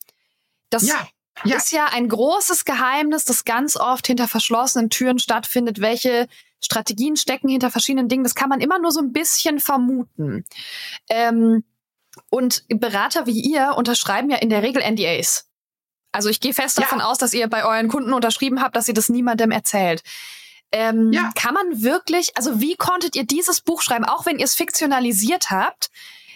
Das 0.69 0.87
ja. 0.87 1.07
Ja. 1.43 1.57
ist 1.57 1.71
ja 1.71 1.85
ein 1.85 2.07
großes 2.07 2.65
Geheimnis, 2.65 3.25
das 3.25 3.45
ganz 3.45 3.77
oft 3.77 4.07
hinter 4.07 4.27
verschlossenen 4.27 4.89
Türen 4.89 5.19
stattfindet. 5.19 5.79
Welche 5.79 6.27
Strategien 6.61 7.15
stecken 7.15 7.49
hinter 7.49 7.71
verschiedenen 7.71 8.09
Dingen? 8.09 8.23
Das 8.23 8.35
kann 8.35 8.49
man 8.49 8.61
immer 8.61 8.79
nur 8.79 8.91
so 8.91 8.99
ein 8.99 9.13
bisschen 9.13 9.59
vermuten. 9.59 10.45
Ähm, 11.09 11.63
und 12.29 12.63
Berater 12.67 13.25
wie 13.25 13.39
ihr 13.39 13.75
unterschreiben 13.77 14.29
ja 14.29 14.37
in 14.37 14.49
der 14.49 14.63
Regel 14.63 14.83
NDAs. 14.83 15.49
Also 16.11 16.29
ich 16.29 16.39
gehe 16.39 16.53
fest 16.53 16.77
davon 16.77 16.99
ja. 16.99 17.05
aus, 17.05 17.17
dass 17.17 17.33
ihr 17.33 17.47
bei 17.47 17.63
euren 17.63 17.87
Kunden 17.87 18.13
unterschrieben 18.13 18.61
habt, 18.61 18.75
dass 18.75 18.87
ihr 18.87 18.93
das 18.93 19.09
niemandem 19.09 19.51
erzählt. 19.51 20.01
Ähm, 20.71 21.11
ja. 21.13 21.31
Kann 21.35 21.53
man 21.53 21.83
wirklich, 21.83 22.35
also 22.35 22.59
wie 22.59 22.75
konntet 22.75 23.15
ihr 23.15 23.25
dieses 23.25 23.61
Buch 23.61 23.81
schreiben, 23.81 24.05
auch 24.05 24.25
wenn 24.25 24.39
ihr 24.39 24.45
es 24.45 24.55
fiktionalisiert 24.55 25.51
habt? 25.51 25.89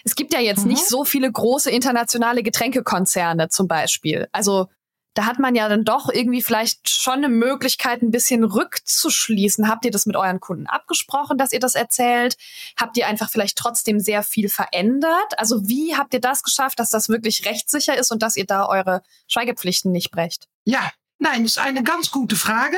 Es 0.04 0.16
gibt 0.16 0.34
ja 0.34 0.40
jetzt 0.40 0.64
mhm. 0.64 0.72
nicht 0.72 0.86
so 0.86 1.06
viele 1.06 1.32
große 1.32 1.72
internationale 1.72 2.44
Getränkekonzerne 2.44 3.50
zum 3.50 3.68
Beispiel. 3.68 4.28
Also 4.32 4.68
da 5.14 5.26
hat 5.26 5.40
man 5.40 5.56
ja 5.56 5.70
dann 5.70 5.84
doch 5.84 6.10
irgendwie 6.10 6.42
vielleicht 6.42 6.90
schon 6.90 7.16
eine 7.16 7.30
Möglichkeit, 7.30 8.02
ein 8.02 8.12
bisschen 8.12 8.44
rückzuschließen. 8.44 9.68
Habt 9.68 9.86
ihr 9.86 9.92
das 9.92 10.06
mit 10.06 10.16
euren 10.16 10.40
Kunden 10.40 10.68
abgesprochen, 10.68 11.38
dass 11.38 11.52
ihr 11.52 11.60
das 11.60 11.76
erzählt? 11.76 12.36
Habt 12.78 12.98
ihr 12.98 13.08
einfach 13.08 13.30
vielleicht 13.30 13.58
trotzdem 13.58 14.00
sehr 14.00 14.24
viel 14.24 14.50
verändert? 14.50 15.38
Also 15.38 15.68
wie 15.68 15.96
habt 15.96 16.14
ihr 16.14 16.22
das 16.22 16.44
geschafft, 16.44 16.80
dass 16.80 16.90
das 16.90 17.10
wirklich 17.10 17.46
rechtssicher 17.46 17.98
ist 17.98 18.12
und 18.12 18.24
dass 18.24 18.36
ihr 18.36 18.46
da 18.46 18.66
eure 18.68 19.02
Schweigepflichten 19.28 19.92
nicht 19.92 20.12
brecht? 20.12 20.48
Ja, 20.66 20.92
nein, 21.20 21.44
das 21.44 21.54
ist 21.54 21.60
eine 21.60 21.84
ganz 21.84 22.12
gute 22.12 22.36
Frage. 22.36 22.78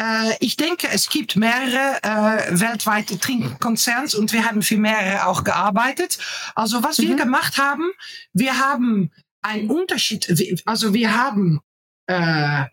Äh, 0.00 0.36
ich 0.40 0.56
denke, 0.56 0.88
es 0.92 1.08
gibt 1.08 1.36
mehrere 1.36 2.02
äh, 2.02 2.60
weltweite 2.60 3.18
Trinkkonzerns 3.18 4.14
und 4.14 4.32
wir 4.32 4.44
haben 4.44 4.62
für 4.62 4.76
mehrere 4.76 5.26
auch 5.26 5.44
gearbeitet. 5.44 6.18
Also 6.54 6.82
was 6.82 6.98
mhm. 6.98 7.08
wir 7.08 7.16
gemacht 7.16 7.58
haben, 7.58 7.90
wir 8.32 8.58
haben 8.58 9.12
einen 9.44 9.70
Unterschied, 9.70 10.28
also 10.64 10.94
wir 10.94 11.16
haben 11.16 11.60
äh, 12.06 12.64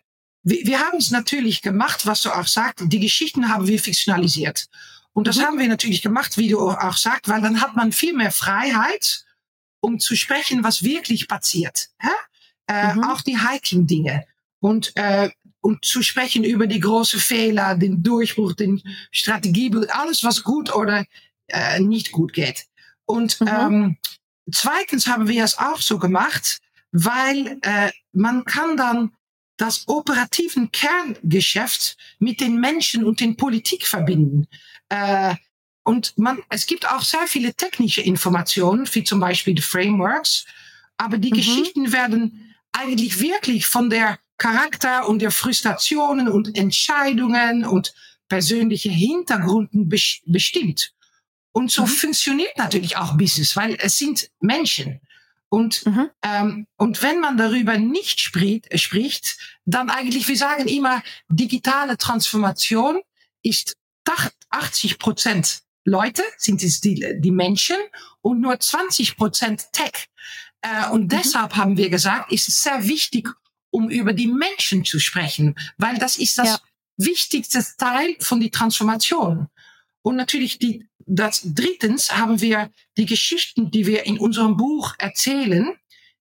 wir, 0.44 0.66
wir 0.66 0.80
haben 0.80 0.98
es 0.98 1.12
natürlich 1.12 1.62
gemacht, 1.62 2.06
was 2.06 2.22
du 2.22 2.32
auch 2.32 2.48
sagst, 2.48 2.86
die 2.88 3.00
Geschichten 3.00 3.50
haben 3.50 3.68
wir 3.68 3.80
fiktionalisiert. 3.80 4.68
Und 5.13 5.28
das 5.28 5.38
mhm. 5.38 5.42
haben 5.42 5.60
wir 5.60 5.68
natürlich 5.68 6.01
gemacht, 6.01 6.38
wie 6.38 6.50
du 6.50 6.70
auch 6.70 6.98
sagst, 6.98 7.28
weil 7.28 7.42
dann 7.42 7.62
hat 7.62 7.75
man 7.75 7.92
viel 7.92 8.13
mehr 8.13 8.32
Freiheit, 8.32 9.25
um 9.82 10.00
zu 10.00 10.16
sprechen, 10.16 10.63
was 10.63 10.84
wirklich 10.84 11.28
passiert. 11.28 11.90
Äh, 12.68 12.94
mhm. 12.94 13.04
Auch 13.04 13.22
die 13.22 13.38
heiklen 13.38 13.88
Dinge. 13.88 14.25
Und 14.60 14.96
äh, 14.96 15.30
und 15.63 15.86
zu 15.86 16.01
sprechen 16.01 16.44
über 16.44 16.66
die 16.66 16.80
großen 16.80 17.20
Fehler, 17.20 17.75
den 17.75 18.01
Durchbruch, 18.01 18.54
den 18.54 18.82
Strategie, 19.12 19.72
alles 19.90 20.24
was 20.24 20.42
gut 20.42 20.74
oder 20.74 21.06
äh, 21.48 21.80
nicht 21.80 22.12
gut 22.12 22.34
geht. 22.34 22.66
Und 23.06 23.40
mhm. 23.42 23.48
ähm, 23.48 23.98
zweitens 24.51 25.07
haben 25.07 25.27
wir 25.27 25.43
es 25.43 25.57
auch 25.57 25.81
so 25.81 26.00
gemacht, 26.00 26.60
weil 26.91 27.60
äh, 27.62 27.91
man 28.12 28.45
kann 28.45 28.77
dann 28.77 29.12
das 29.57 29.88
operativen 29.88 30.71
Kerngeschäft 30.71 31.98
mit 32.19 32.41
den 32.41 32.60
Menschen 32.60 33.03
und 33.03 33.19
den 33.19 33.38
Politik 33.38 33.86
verbinden. 33.86 34.48
Äh, 34.89 35.36
und 35.83 36.17
man, 36.17 36.39
es 36.50 36.65
gibt 36.65 36.89
auch 36.89 37.01
sehr 37.01 37.27
viele 37.27 37.53
technische 37.53 38.01
Informationen, 38.01 38.88
wie 38.91 39.03
zum 39.03 39.19
Beispiel 39.19 39.53
die 39.53 39.62
Frameworks, 39.62 40.45
aber 40.98 41.17
die 41.17 41.31
mhm. 41.31 41.36
Geschichten 41.36 41.91
werden 41.91 42.55
eigentlich 42.71 43.19
wirklich 43.19 43.65
von 43.65 43.89
der 43.89 44.19
Charakter 44.38 45.07
und 45.07 45.21
der 45.21 45.31
Frustrationen 45.31 46.27
und 46.27 46.57
Entscheidungen 46.57 47.65
und 47.65 47.93
persönliche 48.27 48.89
Hintergründen 48.89 49.89
bestimmt. 49.89 50.93
Und 51.53 51.72
so 51.72 51.84
mhm. 51.84 51.88
funktioniert 51.88 52.58
natürlich 52.58 52.98
auch 52.98 53.17
Business, 53.17 53.55
weil 53.55 53.75
es 53.79 53.98
sind 53.98 54.29
Menschen. 54.39 55.01
Und, 55.50 55.86
mhm. 55.86 56.10
ähm, 56.24 56.67
und 56.77 57.03
wenn 57.03 57.20
man 57.20 57.38
darüber 57.38 57.77
nicht 57.77 58.22
spricht, 58.22 58.79
spricht, 58.79 59.38
dann 59.65 59.89
eigentlich, 59.89 60.27
wir 60.29 60.38
sagen 60.38 60.67
immer, 60.67 61.03
digitale 61.27 61.98
Transformation 61.98 63.01
ist 63.43 63.75
80 64.50 65.00
Prozent 65.00 65.63
Leute, 65.84 66.24
sind 66.38 66.63
es 66.63 66.79
die, 66.79 67.20
die 67.20 67.31
Menschen 67.31 67.77
und 68.22 68.39
nur 68.39 68.60
20 68.60 69.17
Prozent 69.17 69.72
Tech. 69.74 70.08
Äh, 70.62 70.89
und 70.89 71.03
mhm. 71.03 71.10
deshalb 71.10 71.55
haben 71.55 71.77
wir 71.77 71.89
gesagt, 71.89 72.31
ist 72.31 72.48
es 72.48 72.62
sehr 72.62 72.88
wichtig, 72.88 73.29
um 73.72 73.89
über 73.89 74.13
die 74.13 74.27
Menschen 74.27 74.86
zu 74.86 75.00
sprechen, 75.00 75.55
weil 75.77 75.98
das 75.98 76.17
ist 76.17 76.38
das 76.38 76.48
ja. 76.48 76.60
wichtigste 76.98 77.65
Teil 77.77 78.15
von 78.20 78.39
die 78.39 78.51
Transformation. 78.51 79.48
Und 80.01 80.15
natürlich 80.15 80.60
die, 80.60 80.88
das 81.05 81.41
drittens 81.43 82.15
haben 82.15 82.41
wir 82.41 82.70
die 82.98 83.05
Geschichten, 83.05 83.72
die 83.72 83.86
wir 83.86 84.05
in 84.05 84.20
unserem 84.20 84.58
Buch 84.58 84.96
erzählen, 84.98 85.75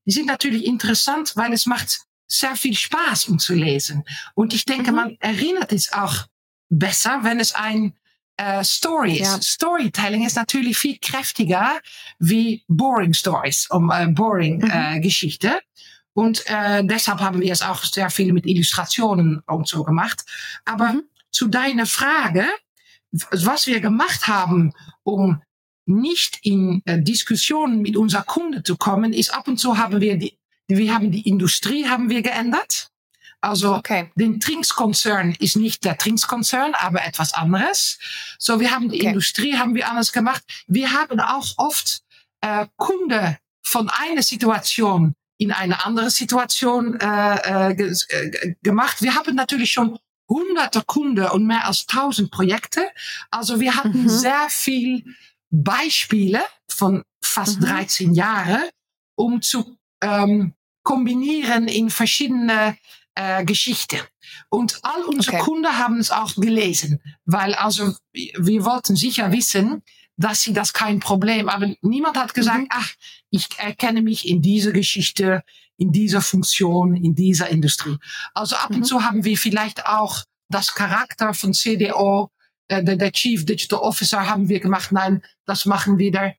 die 0.06 0.12
sind 0.12 0.26
natürlich 0.26 0.64
interessant, 0.64 1.32
weil 1.36 1.52
es 1.52 1.66
macht 1.66 2.00
sehr 2.26 2.56
viel 2.56 2.76
Spaß, 2.76 3.28
um 3.28 3.38
zu 3.38 3.54
lesen. 3.54 4.04
Und 4.34 4.54
ich 4.54 4.64
denke, 4.64 4.90
mhm. 4.90 4.96
man 4.96 5.16
erinnert 5.20 5.72
es 5.72 5.92
auch 5.92 6.26
besser, 6.68 7.20
wenn 7.22 7.40
es 7.40 7.54
ein 7.54 7.94
äh, 8.36 8.64
Story 8.64 9.14
ist. 9.14 9.32
Ja. 9.32 9.42
Storytelling 9.42 10.24
ist 10.24 10.36
natürlich 10.36 10.78
viel 10.78 10.98
kräftiger 10.98 11.80
wie 12.18 12.64
Boring 12.68 13.12
Stories, 13.12 13.66
um 13.70 13.90
äh, 13.90 14.06
Boring 14.06 14.62
mhm. 14.62 14.70
äh, 14.70 15.00
Geschichte. 15.00 15.60
Und 16.12 16.42
äh, 16.46 16.84
deshalb 16.84 17.20
haben 17.20 17.40
wir 17.40 17.52
es 17.52 17.62
auch 17.62 17.84
sehr 17.84 18.10
viel 18.10 18.32
mit 18.32 18.46
Illustrationen 18.46 19.42
und 19.46 19.68
so 19.68 19.84
gemacht. 19.84 20.22
Aber 20.64 20.94
mhm. 20.94 21.02
zu 21.30 21.48
deiner 21.48 21.86
Frage, 21.86 22.46
was 23.12 23.66
wir 23.66 23.80
gemacht 23.80 24.28
haben, 24.28 24.72
um 25.02 25.42
nicht 25.86 26.38
in 26.42 26.82
äh, 26.84 27.02
Diskussionen 27.02 27.82
mit 27.82 27.96
unserer 27.96 28.22
Kunde 28.22 28.62
zu 28.62 28.76
kommen, 28.76 29.12
ist 29.12 29.34
ab 29.34 29.48
und 29.48 29.58
zu 29.58 29.78
haben 29.78 30.00
wir 30.00 30.16
die, 30.16 30.38
wir 30.68 30.94
haben 30.94 31.10
die 31.10 31.28
Industrie 31.28 31.88
haben 31.88 32.08
wir 32.08 32.22
geändert. 32.22 32.88
Also 33.40 33.74
okay. 33.74 34.10
den 34.16 34.38
Trinkskonzern 34.38 35.34
ist 35.38 35.56
nicht 35.56 35.84
der 35.84 35.96
Trinkskonzern, 35.96 36.74
aber 36.74 37.04
etwas 37.04 37.32
anderes. 37.32 37.98
So, 38.38 38.60
wir 38.60 38.70
haben 38.70 38.90
die 38.90 38.98
okay. 38.98 39.08
Industrie 39.08 39.56
haben 39.56 39.74
wir 39.74 39.88
anders 39.88 40.12
gemacht. 40.12 40.42
Wir 40.66 40.92
haben 40.92 41.20
auch 41.20 41.54
oft 41.56 42.02
äh, 42.42 42.66
Kunde 42.76 43.38
von 43.62 43.88
einer 43.88 44.22
Situation 44.22 45.14
in 45.38 45.52
eine 45.52 45.86
andere 45.86 46.10
Situation 46.10 47.00
äh, 47.00 47.70
äh, 47.70 47.72
äh, 47.72 48.54
gemacht. 48.62 49.00
Wir 49.00 49.14
haben 49.14 49.34
natürlich 49.34 49.72
schon 49.72 49.98
hunderte 50.30 50.82
Kunden 50.86 51.26
und 51.26 51.46
mehr 51.46 51.66
als 51.66 51.86
tausend 51.86 52.30
Projekte. 52.30 52.88
Also 53.30 53.60
wir 53.60 53.76
hatten 53.76 54.04
mhm. 54.04 54.08
sehr 54.08 54.46
viel 54.48 55.04
Beispiele 55.50 56.40
von 56.68 57.02
fast 57.22 57.60
mhm. 57.60 57.66
13 57.66 58.14
Jahren, 58.14 58.62
um 59.16 59.42
zu 59.42 59.76
ähm, 60.00 60.54
kombinieren 60.82 61.68
in 61.68 61.90
verschiedene 61.90 62.78
äh, 63.14 63.44
Geschichten. 63.44 64.00
Und 64.48 64.78
all 64.82 65.02
unsere 65.02 65.36
okay. 65.36 65.44
Kunden 65.44 65.78
haben 65.78 65.98
es 65.98 66.10
auch 66.10 66.34
gelesen, 66.36 67.00
weil 67.24 67.54
also 67.54 67.92
wir 68.12 68.64
wollten 68.64 68.96
sicher 68.96 69.32
wissen, 69.32 69.82
dass 70.16 70.42
sie 70.42 70.52
das 70.52 70.72
kein 70.72 71.00
Problem, 71.00 71.48
aber 71.48 71.74
niemand 71.80 72.16
hat 72.16 72.34
gesagt, 72.34 72.60
mhm. 72.60 72.68
ach, 72.70 72.92
ich 73.30 73.48
erkenne 73.58 74.02
mich 74.02 74.28
in 74.28 74.42
dieser 74.42 74.72
Geschichte, 74.72 75.42
in 75.80 75.92
dieser 75.92 76.20
Funktion, 76.20 76.94
in 76.94 77.14
dieser 77.14 77.48
Industrie. 77.48 77.96
Also 78.34 78.54
ab 78.54 78.70
mhm. 78.70 78.76
und 78.76 78.84
zu 78.84 79.02
haben 79.02 79.24
wir 79.24 79.38
vielleicht 79.38 79.86
auch 79.86 80.24
das 80.50 80.74
Charakter 80.74 81.32
von 81.32 81.54
CDO, 81.54 82.30
äh, 82.68 82.84
der, 82.84 82.96
der 82.96 83.12
Chief 83.12 83.46
Digital 83.46 83.78
Officer 83.78 84.28
haben 84.28 84.48
wir 84.50 84.60
gemacht. 84.60 84.92
Nein, 84.92 85.22
das 85.46 85.64
machen 85.64 85.98
wir 85.98 86.12
der 86.12 86.36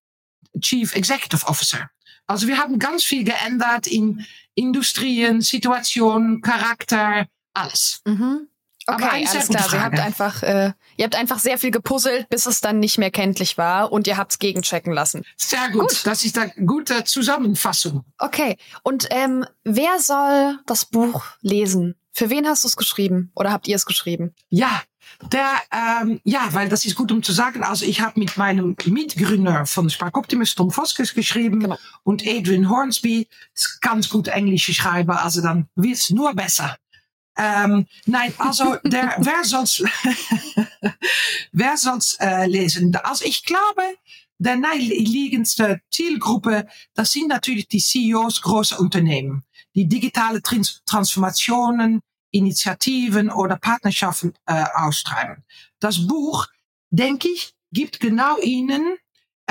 Chief 0.60 0.96
Executive 0.96 1.48
Officer. 1.48 1.90
Also 2.28 2.48
wir 2.48 2.60
haben 2.60 2.78
ganz 2.78 3.04
viel 3.04 3.24
geändert 3.24 3.88
in 3.88 4.24
Industrien, 4.54 5.42
Situationen, 5.42 6.42
Charakter, 6.42 7.26
alles. 7.54 8.02
Mhm. 8.06 8.48
Okay, 8.88 9.26
alles 9.28 9.48
klar. 9.48 9.64
Frage. 9.64 9.76
Ihr 9.76 9.84
habt 9.84 10.00
einfach, 10.00 10.44
äh, 10.44 10.74
ihr 10.98 11.06
habt 11.06 11.16
einfach 11.16 11.40
sehr 11.40 11.58
viel 11.58 11.72
gepuzzelt, 11.72 12.30
bis 12.30 12.46
es 12.46 12.62
dann 12.62 12.80
nicht 12.80 12.98
mehr 12.98 13.12
kenntlich 13.12 13.58
war 13.58 13.92
und 13.92 14.08
ihr 14.08 14.18
habt's 14.18 14.40
gegenchecken 14.40 14.94
lassen. 14.94 15.24
Sehr 15.38 15.70
gut. 15.70 15.90
gut. 15.90 16.02
Das 16.06 16.26
ist 16.26 16.38
eine 16.38 16.52
gute 16.66 17.04
Zusammenfassung. 17.04 18.04
Okay. 18.18 18.58
Und 18.84 19.08
ähm, 19.12 19.46
wer 19.64 20.00
soll 20.00 20.60
das 20.66 20.86
Buch 20.86 21.24
lesen? 21.42 21.96
Für 22.14 22.30
wen 22.30 22.48
hast 22.48 22.64
du 22.64 22.68
es 22.68 22.76
geschrieben 22.76 23.32
oder 23.36 23.52
habt 23.52 23.68
ihr 23.68 23.76
es 23.76 23.86
geschrieben? 23.86 24.36
Ja, 24.50 24.82
der, 25.32 25.50
ähm, 25.72 26.20
ja, 26.24 26.50
weil 26.52 26.68
das 26.68 26.86
ist 26.86 26.96
gut 26.96 27.12
um 27.12 27.24
zu 27.24 27.32
sagen. 27.32 27.64
Also 27.64 27.86
ich 27.86 28.02
habe 28.02 28.20
mit 28.20 28.38
meinem 28.38 28.76
Mitgründer 28.86 29.66
von 29.66 29.90
Spark 29.90 30.18
Optimus, 30.18 30.56
Tom 30.56 30.76
Voskes, 30.76 31.14
geschrieben 31.14 31.62
genau. 31.62 31.78
und 32.04 32.26
Adrian 32.28 32.70
Hornsby, 32.70 33.28
ganz 33.82 34.10
gut 34.10 34.28
englische 34.28 34.74
Schreiber, 34.74 35.24
also 35.24 35.42
dann 35.42 35.68
wird's 35.76 36.10
nur 36.10 36.34
besser. 36.34 36.78
Ähm, 37.38 37.88
nein, 38.06 38.34
also 38.38 38.78
der, 38.84 39.16
wer 41.52 41.78
soll's 41.78 42.18
äh, 42.20 42.46
lesen? 42.46 42.96
Also 42.96 43.26
ich 43.26 43.46
glaube, 43.46 43.84
der 44.38 44.56
naheliegendste 44.56 45.82
Zielgruppe, 45.92 46.68
das 46.94 47.12
sind 47.12 47.28
natürlich 47.28 47.68
die 47.68 47.80
CEOs 47.80 48.42
großer 48.42 48.80
Unternehmen, 48.80 49.44
die 49.76 49.88
digitale 49.88 50.42
Trans 50.42 50.82
Transformationen, 50.86 52.02
Initiativen 52.32 53.30
oder 53.30 53.58
Partnerschaften 53.58 54.34
äh, 54.46 54.64
austreiben. 54.74 55.44
Das 55.80 56.08
Buch, 56.08 56.48
denke 56.90 57.28
ich, 57.28 57.54
gibt 57.72 58.00
genau 58.00 58.38
ihnen 58.40 58.98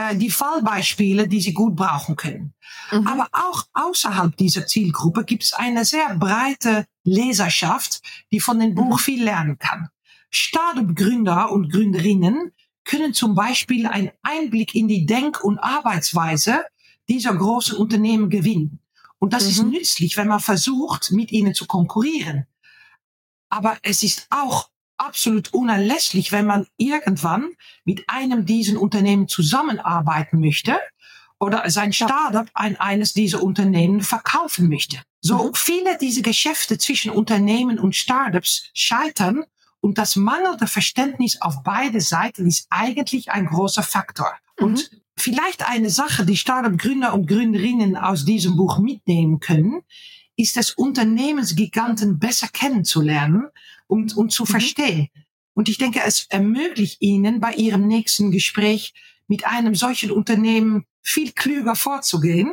äh, 0.00 0.16
die 0.16 0.30
Fallbeispiele, 0.30 1.28
die 1.28 1.40
sie 1.40 1.52
gut 1.52 1.76
brauchen 1.76 2.16
können. 2.16 2.54
Mhm. 2.90 3.06
Aber 3.06 3.28
auch 3.32 3.64
außerhalb 3.74 4.34
dieser 4.36 4.66
Zielgruppe 4.66 5.24
gibt 5.24 5.44
es 5.44 5.52
eine 5.52 5.84
sehr 5.84 6.16
breite 6.16 6.86
Leserschaft, 7.04 8.00
die 8.32 8.40
von 8.40 8.58
dem 8.58 8.74
Buch 8.74 8.96
mhm. 8.96 9.02
viel 9.02 9.24
lernen 9.24 9.58
kann. 9.58 9.88
Startup-Gründer 10.30 11.52
und 11.52 11.70
Gründerinnen 11.70 12.52
können 12.84 13.12
zum 13.12 13.34
Beispiel 13.34 13.86
einen 13.86 14.10
Einblick 14.22 14.74
in 14.74 14.88
die 14.88 15.04
Denk- 15.04 15.44
und 15.44 15.58
Arbeitsweise 15.58 16.64
dieser 17.08 17.34
großen 17.34 17.76
Unternehmen 17.76 18.30
gewinnen. 18.30 18.80
Und 19.18 19.34
das 19.34 19.44
mhm. 19.44 19.50
ist 19.50 19.62
nützlich, 19.64 20.16
wenn 20.16 20.28
man 20.28 20.40
versucht, 20.40 21.12
mit 21.12 21.30
ihnen 21.30 21.52
zu 21.52 21.66
konkurrieren. 21.66 22.46
Aber 23.50 23.76
es 23.82 24.02
ist 24.02 24.28
auch 24.30 24.70
absolut 25.00 25.52
unerlässlich, 25.52 26.32
wenn 26.32 26.46
man 26.46 26.66
irgendwann 26.76 27.50
mit 27.84 28.04
einem 28.08 28.46
dieser 28.46 28.80
Unternehmen 28.80 29.28
zusammenarbeiten 29.28 30.40
möchte 30.40 30.78
oder 31.38 31.68
sein 31.70 31.92
Startup 31.92 32.48
an 32.54 32.76
eines 32.76 33.14
dieser 33.14 33.42
Unternehmen 33.42 34.02
verkaufen 34.02 34.68
möchte. 34.68 34.98
So 35.20 35.48
mhm. 35.48 35.54
viele 35.54 35.98
dieser 35.98 36.22
Geschäfte 36.22 36.78
zwischen 36.78 37.10
Unternehmen 37.10 37.78
und 37.78 37.96
Startups 37.96 38.70
scheitern 38.74 39.44
und 39.80 39.96
das 39.96 40.16
mangelnde 40.16 40.66
Verständnis 40.66 41.40
auf 41.40 41.62
beide 41.64 42.00
Seiten 42.00 42.46
ist 42.46 42.66
eigentlich 42.68 43.30
ein 43.30 43.46
großer 43.46 43.82
Faktor. 43.82 44.32
Mhm. 44.58 44.66
Und 44.66 44.90
vielleicht 45.16 45.68
eine 45.68 45.90
Sache, 45.90 46.26
die 46.26 46.36
Startup-Gründer 46.36 47.14
und 47.14 47.26
Gründerinnen 47.26 47.96
aus 47.96 48.24
diesem 48.24 48.56
Buch 48.56 48.78
mitnehmen 48.78 49.40
können, 49.40 49.80
ist 50.36 50.56
es 50.56 50.72
Unternehmensgiganten 50.72 52.18
besser 52.18 52.48
kennenzulernen 52.48 53.48
und, 53.90 54.16
und 54.16 54.32
zu 54.32 54.44
mhm. 54.44 54.48
verstehen. 54.48 55.08
Und 55.54 55.68
ich 55.68 55.78
denke, 55.78 56.00
es 56.04 56.26
ermöglicht 56.30 57.02
Ihnen 57.02 57.40
bei 57.40 57.52
Ihrem 57.54 57.86
nächsten 57.86 58.30
Gespräch 58.30 58.94
mit 59.26 59.46
einem 59.46 59.74
solchen 59.74 60.10
Unternehmen 60.10 60.84
viel 61.02 61.32
klüger 61.32 61.74
vorzugehen. 61.74 62.52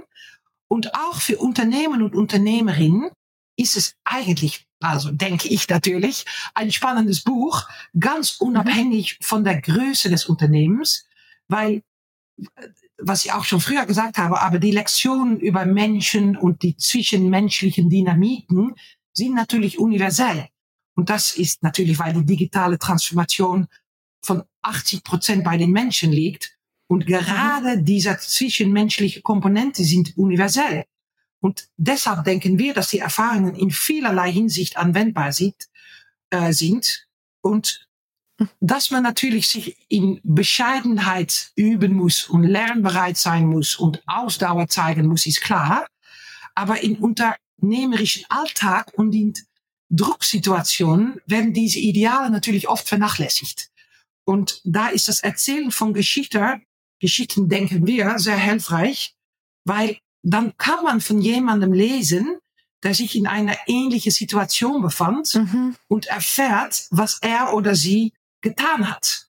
Und 0.68 0.94
auch 0.96 1.22
für 1.22 1.38
Unternehmen 1.38 2.02
und 2.02 2.16
Unternehmerinnen 2.16 3.12
ist 3.56 3.78
es 3.78 3.96
eigentlich, 4.04 4.66
also 4.80 5.12
denke 5.12 5.48
ich 5.48 5.70
natürlich, 5.70 6.26
ein 6.54 6.72
spannendes 6.72 7.24
Buch, 7.24 7.68
ganz 8.00 8.42
mhm. 8.42 8.48
unabhängig 8.48 9.20
von 9.22 9.44
der 9.44 9.62
Größe 9.62 10.10
des 10.10 10.26
Unternehmens, 10.26 11.06
weil 11.48 11.84
was 13.00 13.26
ich 13.26 13.32
auch 13.32 13.46
schon 13.46 13.62
früher 13.62 13.86
gesagt 13.86 14.18
habe, 14.18 14.42
aber 14.42 14.60
die 14.60 14.72
Lektionen 14.72 15.40
über 15.40 15.66
Menschen 15.66 16.36
und 16.36 16.64
die 16.64 16.78
zwischenmenschlichen 16.78 17.90
Dynamiken 17.90 18.74
sind 19.14 19.36
natürlich 19.36 19.80
universell. 19.80 20.50
Und 20.98 21.12
das 21.12 21.36
ist 21.38 21.62
natürlich, 21.62 22.00
weil 22.00 22.14
die 22.14 22.26
digitale 22.26 22.80
Transformation 22.80 23.68
von 24.24 24.44
80 24.64 25.04
Prozent 25.04 25.44
bei 25.44 25.56
den 25.56 25.72
Menschen 25.72 26.12
liegt. 26.12 26.58
Und 26.88 27.06
gerade 27.06 27.84
diese 27.84 28.18
zwischenmenschliche 28.18 29.22
Komponente 29.22 29.84
sind 29.84 30.18
universell. 30.18 30.86
Und 31.40 31.70
deshalb 31.78 32.24
denken 32.24 32.58
wir, 32.58 32.74
dass 32.74 32.90
die 32.90 32.98
Erfahrungen 32.98 33.54
in 33.54 33.70
vielerlei 33.70 34.32
Hinsicht 34.32 34.78
anwendbar 34.78 35.34
sind, 35.34 35.70
äh, 36.32 36.52
sind 36.52 37.08
und 37.42 37.88
dass 38.60 38.90
man 38.90 39.04
natürlich 39.04 39.48
sich 39.48 39.78
in 39.90 40.20
Bescheidenheit 40.24 41.52
üben 41.56 41.94
muss 41.94 42.28
und 42.28 42.44
lernbereit 42.44 43.18
sein 43.18 43.46
muss 43.46 43.76
und 43.76 44.02
Ausdauer 44.08 44.68
zeigen 44.68 45.06
muss, 45.06 45.28
ist 45.28 45.42
klar. 45.42 45.88
Aber 46.56 46.82
im 46.82 46.96
unternehmerischen 46.96 48.26
Alltag 48.30 48.94
und 48.96 49.14
in 49.14 49.34
Drucksituationen 49.90 51.22
werden 51.26 51.54
diese 51.54 51.80
Ideale 51.80 52.30
natürlich 52.30 52.68
oft 52.68 52.88
vernachlässigt. 52.88 53.70
Und 54.26 54.62
da 54.66 54.88
ist 54.88 55.08
das 55.08 55.22
Erzählen 55.22 55.72
von 55.72 55.94
Geschichten, 55.94 56.64
Geschichten 57.00 57.48
denken 57.48 57.88
wir, 57.88 58.20
sehr 58.20 58.38
hilfreich, 58.38 59.16
weil 59.66 59.98
dann 60.24 60.58
kann 60.58 60.84
man 60.84 61.00
von 61.00 61.22
jemandem 61.22 61.72
lesen, 61.72 62.38
der 62.84 62.94
sich 62.94 63.16
in 63.16 63.28
einer 63.28 63.56
ähnlichen 63.68 64.12
Situation 64.12 64.82
befand 64.82 65.34
mhm. 65.36 65.76
und 65.88 66.08
erfährt, 66.08 66.88
was 66.92 67.20
er 67.22 67.54
oder 67.54 67.76
sie 67.76 68.14
getan 68.42 68.90
hat. 68.90 69.28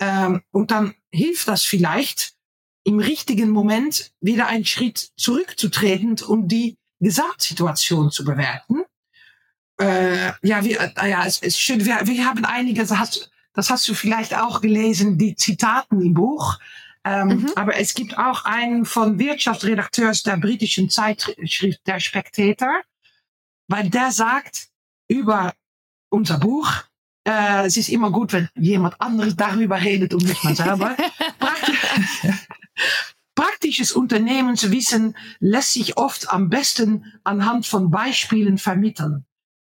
Ähm, 0.00 0.42
und 0.50 0.70
dann 0.70 0.94
hilft 1.12 1.48
das 1.48 1.64
vielleicht, 1.64 2.34
im 2.84 2.98
richtigen 2.98 3.50
Moment 3.50 4.12
wieder 4.20 4.46
einen 4.46 4.64
Schritt 4.64 5.10
zurückzutreten 5.16 6.16
und 6.26 6.48
die 6.48 6.76
Gesamtsituation 7.00 8.10
zu 8.10 8.24
bewerten. 8.24 8.84
Äh, 9.80 10.32
ja, 10.42 10.62
wir, 10.62 10.80
äh, 10.80 11.10
ja, 11.10 11.24
es 11.24 11.38
ist 11.38 11.58
schön. 11.58 11.84
Wir, 11.84 12.00
wir 12.04 12.26
haben 12.26 12.44
einige, 12.44 12.80
das 12.80 12.96
hast, 12.96 13.30
das 13.54 13.70
hast 13.70 13.88
du 13.88 13.94
vielleicht 13.94 14.36
auch 14.36 14.60
gelesen, 14.60 15.16
die 15.16 15.34
Zitaten 15.34 16.02
im 16.02 16.14
Buch. 16.14 16.58
Ähm, 17.02 17.28
mhm. 17.28 17.52
Aber 17.56 17.76
es 17.76 17.94
gibt 17.94 18.18
auch 18.18 18.44
einen 18.44 18.84
von 18.84 19.18
Wirtschaftsredakteurs 19.18 20.22
der 20.22 20.36
britischen 20.36 20.90
Zeitschrift 20.90 21.80
Der 21.86 21.98
Spectator, 21.98 22.82
weil 23.68 23.88
der 23.88 24.12
sagt 24.12 24.68
über 25.08 25.54
unser 26.10 26.38
Buch, 26.38 26.70
äh, 27.26 27.64
es 27.64 27.78
ist 27.78 27.88
immer 27.88 28.10
gut, 28.10 28.34
wenn 28.34 28.50
jemand 28.56 29.00
anderes 29.00 29.34
darüber 29.34 29.80
redet 29.80 30.12
und 30.12 30.24
nicht 30.24 30.44
man 30.44 30.56
selber. 30.56 30.94
Praktisches 33.34 33.92
Unternehmenswissen 33.92 35.16
lässt 35.38 35.72
sich 35.72 35.96
oft 35.96 36.30
am 36.30 36.50
besten 36.50 37.06
anhand 37.24 37.66
von 37.66 37.90
Beispielen 37.90 38.58
vermitteln. 38.58 39.24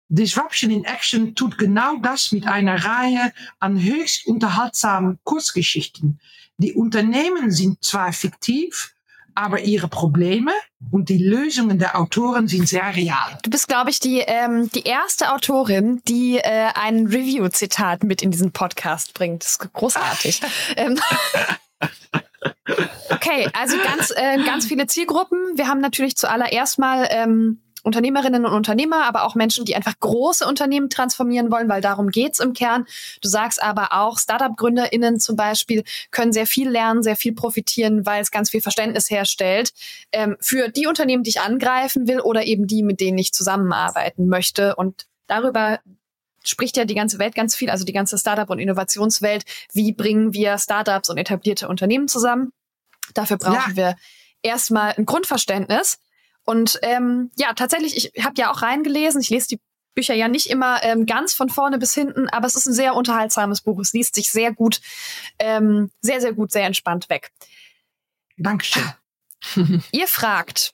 Disruption 0.09 0.71
in 0.71 0.85
Action 0.85 1.35
tut 1.35 1.59
genau 1.59 1.97
das 1.99 2.33
mit 2.33 2.47
einer 2.47 2.85
Reihe 2.85 3.33
an 3.59 3.83
höchst 3.83 4.27
unterhaltsamen 4.27 5.18
Kurzgeschichten. 5.25 6.18
Die 6.57 6.73
Unternehmen 6.73 7.51
sind 7.51 7.85
zwar 7.85 8.12
fiktiv, 8.12 8.94
aber 9.35 9.61
ihre 9.61 9.87
Probleme 9.87 10.51
und 10.90 11.09
die 11.09 11.18
Lösungen 11.18 11.79
der 11.79 11.97
Autoren 11.97 12.49
sind 12.49 12.68
sehr 12.68 12.97
real. 12.97 13.38
Du 13.44 13.51
bist, 13.51 13.68
glaube 13.68 13.90
ich, 13.90 14.01
die, 14.01 14.18
ähm, 14.18 14.68
die 14.75 14.83
erste 14.83 15.33
Autorin, 15.33 16.03
die 16.09 16.38
äh, 16.38 16.71
ein 16.75 17.07
Review-Zitat 17.07 18.03
mit 18.03 18.21
in 18.21 18.33
diesen 18.33 18.51
Podcast 18.51 19.14
bringt. 19.14 19.44
Das 19.44 19.53
ist 19.53 19.73
großartig. 19.73 20.40
ähm, 20.77 20.99
okay, 23.11 23.49
also 23.53 23.77
ganz, 23.79 24.12
äh, 24.16 24.42
ganz 24.44 24.66
viele 24.66 24.88
Zielgruppen. 24.88 25.38
Wir 25.55 25.68
haben 25.68 25.81
natürlich 25.81 26.16
zuallererst 26.16 26.81
mal 26.81 27.07
ähm, 27.11 27.61
Unternehmerinnen 27.88 28.46
und 28.46 28.53
Unternehmer, 28.53 29.05
aber 29.05 29.24
auch 29.24 29.35
Menschen, 29.35 29.64
die 29.64 29.74
einfach 29.74 29.98
große 29.98 30.46
Unternehmen 30.46 30.90
transformieren 30.90 31.51
wollen, 31.51 31.68
weil 31.68 31.81
darum 31.81 32.11
geht's 32.11 32.38
im 32.38 32.53
Kern. 32.53 32.87
Du 33.20 33.29
sagst 33.29 33.61
aber 33.62 33.92
auch, 33.92 34.18
Startup-GründerInnen 34.18 35.18
zum 35.18 35.35
Beispiel 35.35 35.83
können 36.11 36.33
sehr 36.33 36.46
viel 36.46 36.68
lernen, 36.68 37.03
sehr 37.03 37.16
viel 37.16 37.35
profitieren, 37.35 38.07
weil 38.07 38.22
es 38.22 38.31
ganz 38.31 38.51
viel 38.51 38.61
Verständnis 38.61 39.11
herstellt 39.11 39.72
ähm, 40.12 40.37
für 40.40 40.68
die 40.68 40.87
Unternehmen, 40.87 41.24
die 41.24 41.31
ich 41.31 41.40
angreifen 41.40 42.07
will 42.07 42.20
oder 42.20 42.44
eben 42.44 42.66
die, 42.66 42.85
mit 42.85 43.01
denen 43.01 43.18
ich 43.18 43.33
zusammenarbeiten 43.33 44.29
möchte. 44.29 44.77
Und 44.77 45.07
darüber 45.27 45.81
spricht 46.44 46.77
ja 46.77 46.85
die 46.85 46.94
ganze 46.94 47.18
Welt 47.18 47.35
ganz 47.35 47.57
viel, 47.57 47.70
also 47.70 47.85
die 47.85 47.92
ganze 47.92 48.18
Startup- 48.18 48.51
und 48.51 48.59
Innovationswelt. 48.59 49.44
Wie 49.72 49.92
bringen 49.92 50.33
wir 50.33 50.59
Startups 50.59 51.11
und 51.11 51.18
etablierte 51.18 51.68
Unternehmen 51.68 52.09
zusammen? 52.09 52.53
Dafür 53.14 53.38
brauchen 53.38 53.70
ja. 53.70 53.77
wir 53.77 53.96
erstmal 54.42 54.94
ein 54.96 55.07
Grundverständnis. 55.07 55.98
Und 56.48 56.78
ähm, 56.80 57.30
ja, 57.37 57.52
tatsächlich, 57.52 58.11
ich 58.14 58.24
habe 58.24 58.32
ja 58.38 58.50
auch 58.50 58.62
reingelesen, 58.62 59.20
ich 59.20 59.28
lese 59.28 59.48
die 59.48 59.61
Bücher 59.94 60.14
ja 60.14 60.28
nicht 60.28 60.48
immer 60.48 60.82
ähm, 60.82 61.04
ganz 61.04 61.34
von 61.34 61.50
vorne 61.50 61.76
bis 61.76 61.92
hinten, 61.92 62.26
aber 62.30 62.46
es 62.46 62.54
ist 62.54 62.64
ein 62.64 62.72
sehr 62.72 62.94
unterhaltsames 62.94 63.61
Buch. 63.61 63.78
Es 63.80 63.92
liest 63.92 64.14
sich 64.14 64.30
sehr 64.30 64.54
gut, 64.54 64.80
ähm, 65.38 65.90
sehr, 66.00 66.22
sehr 66.22 66.32
gut, 66.32 66.50
sehr 66.50 66.64
entspannt 66.64 67.11
weg. 67.11 67.32
Dankeschön. 68.38 68.82
ihr 69.92 70.08
fragt, 70.08 70.72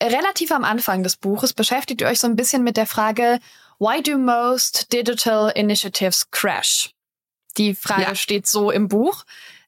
relativ 0.00 0.52
am 0.52 0.62
Anfang 0.62 1.02
des 1.02 1.16
Buches 1.16 1.54
beschäftigt 1.54 2.02
ihr 2.02 2.06
euch 2.06 2.20
so 2.20 2.28
ein 2.28 2.36
bisschen 2.36 2.62
mit 2.62 2.76
der 2.76 2.86
Frage, 2.86 3.40
why 3.80 4.00
do 4.00 4.18
most 4.18 4.92
digital 4.92 5.50
initiatives 5.56 6.30
crash? 6.30 6.94
Die 7.56 7.74
Frage 7.74 8.02
ja. 8.02 8.14
steht 8.14 8.46
so 8.46 8.70
im 8.70 8.86
Buch. 8.86 9.24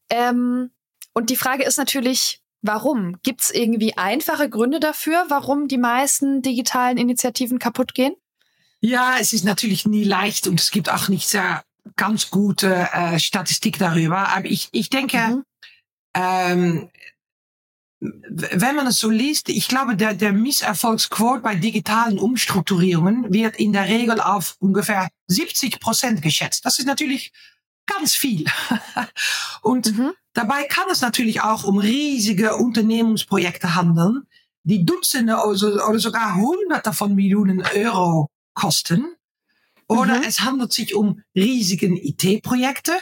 Ähm, 0.08 0.70
und 1.14 1.30
die 1.30 1.36
Frage 1.36 1.64
ist 1.64 1.78
natürlich, 1.78 2.42
Warum? 2.62 3.18
Gibt 3.22 3.42
es 3.42 3.50
irgendwie 3.50 3.96
einfache 3.96 4.50
Gründe 4.50 4.80
dafür, 4.80 5.24
warum 5.28 5.68
die 5.68 5.78
meisten 5.78 6.42
digitalen 6.42 6.98
Initiativen 6.98 7.58
kaputt 7.58 7.94
gehen? 7.94 8.14
Ja, 8.80 9.16
es 9.20 9.32
ist 9.32 9.44
natürlich 9.44 9.86
nie 9.86 10.04
leicht 10.04 10.46
und 10.46 10.60
es 10.60 10.70
gibt 10.70 10.90
auch 10.90 11.08
nicht 11.08 11.28
sehr 11.28 11.64
ganz 11.96 12.30
gute 12.30 12.88
äh, 12.92 13.18
Statistik 13.18 13.78
darüber. 13.78 14.28
Aber 14.28 14.46
ich, 14.46 14.68
ich 14.72 14.90
denke, 14.90 15.18
mhm. 15.18 15.44
ähm, 16.14 16.90
wenn 18.00 18.76
man 18.76 18.86
es 18.86 18.98
so 18.98 19.10
liest, 19.10 19.48
ich 19.48 19.66
glaube, 19.66 19.96
der, 19.96 20.14
der 20.14 20.32
Misserfolgsquote 20.32 21.42
bei 21.42 21.56
digitalen 21.56 22.18
Umstrukturierungen 22.18 23.32
wird 23.32 23.56
in 23.56 23.72
der 23.72 23.88
Regel 23.88 24.20
auf 24.20 24.56
ungefähr 24.60 25.08
70 25.26 25.80
Prozent 25.80 26.22
geschätzt. 26.22 26.64
Das 26.64 26.78
ist 26.78 26.86
natürlich 26.86 27.32
ganz 27.88 28.14
viel. 28.14 28.44
Und 29.62 29.96
mhm. 29.96 30.12
dabei 30.32 30.64
kann 30.64 30.86
es 30.90 31.00
natürlich 31.00 31.40
auch 31.40 31.64
um 31.64 31.78
riesige 31.78 32.56
Unternehmensprojekte 32.56 33.74
handeln, 33.74 34.26
die 34.62 34.84
Dutzende 34.84 35.36
oder 35.36 35.98
sogar 35.98 36.36
Hunderte 36.36 36.92
von 36.92 37.14
Millionen 37.14 37.62
Euro 37.74 38.28
kosten. 38.54 39.14
Oder 39.88 40.18
mhm. 40.18 40.24
es 40.24 40.40
handelt 40.40 40.72
sich 40.72 40.94
um 40.94 41.22
riesigen 41.34 41.96
IT-Projekte 41.96 42.92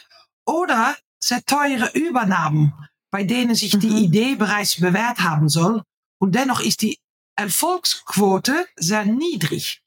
oder 0.45 0.97
sehr 1.19 1.45
teure 1.45 1.91
Übernahmen, 1.93 2.73
bei 3.11 3.25
denen 3.25 3.55
sich 3.55 3.79
die 3.79 3.89
Mhm. 3.89 3.97
Idee 3.97 4.35
bereits 4.37 4.81
bewährt 4.81 5.21
haben 5.21 5.49
soll. 5.49 5.83
Und 6.19 6.35
dennoch 6.35 6.61
ist 6.61 6.83
die 6.83 6.99
Erfolgsquote 7.35 8.67
sehr 8.77 9.05
niedrig. 9.05 9.83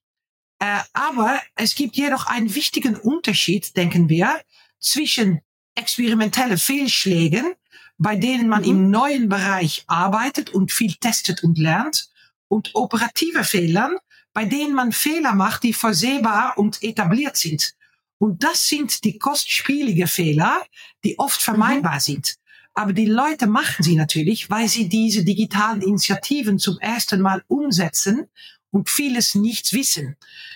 Äh, 0.60 0.80
aber 0.94 1.40
es 1.56 1.76
gibt 1.76 1.96
jedoch 1.96 2.28
einen 2.28 2.54
wichtigen 2.54 2.96
Unterschied, 2.98 3.76
denken 3.78 4.10
wir, 4.10 4.42
zwischen 4.80 5.42
experimentelle 5.76 6.58
Fehlschlägen, 6.58 7.54
bei 7.98 8.15
denen 8.15 8.48
man 8.48 8.62
Mhm. 8.62 8.70
im 8.70 8.89
neuen 8.89 9.30
Bereich 9.30 9.84
arbeitet 9.88 10.50
und 10.52 10.72
viel 10.72 10.96
testet 10.96 11.44
und 11.44 11.58
lernt, 11.58 12.10
und 12.48 12.72
operative 12.74 13.44
Fehlern, 13.44 13.96
bei 14.34 14.46
denen 14.46 14.74
man 14.74 14.92
Fehler 14.92 15.34
macht, 15.34 15.63
die 15.63 15.74
vorsehbar 15.74 16.58
und 16.58 16.82
etabliert 16.82 17.38
sind. 17.38 17.76
Und 18.18 18.44
das 18.44 18.68
sind 18.68 19.04
die 19.04 19.18
kostspielige 19.18 20.08
Fehler, 20.08 20.65
die 21.04 21.18
oft 21.20 21.42
vermeidbar 21.42 22.00
sind. 22.00 22.36
Aber 22.74 22.94
die 22.94 23.06
Leute 23.06 23.48
machen 23.48 23.84
sie 23.84 23.96
natürlich, 23.96 24.50
weil 24.50 24.68
sie 24.68 24.89
diese 24.89 25.24
digitalen 25.24 25.82
Initiativen 25.82 26.60
zum 26.60 26.80
ersten 26.80 27.22
Mal 27.22 27.44
umsetzen 27.48 28.28
und 28.72 28.89
vieles 28.89 29.36
nicht 29.36 29.74
wissen. 29.74 30.15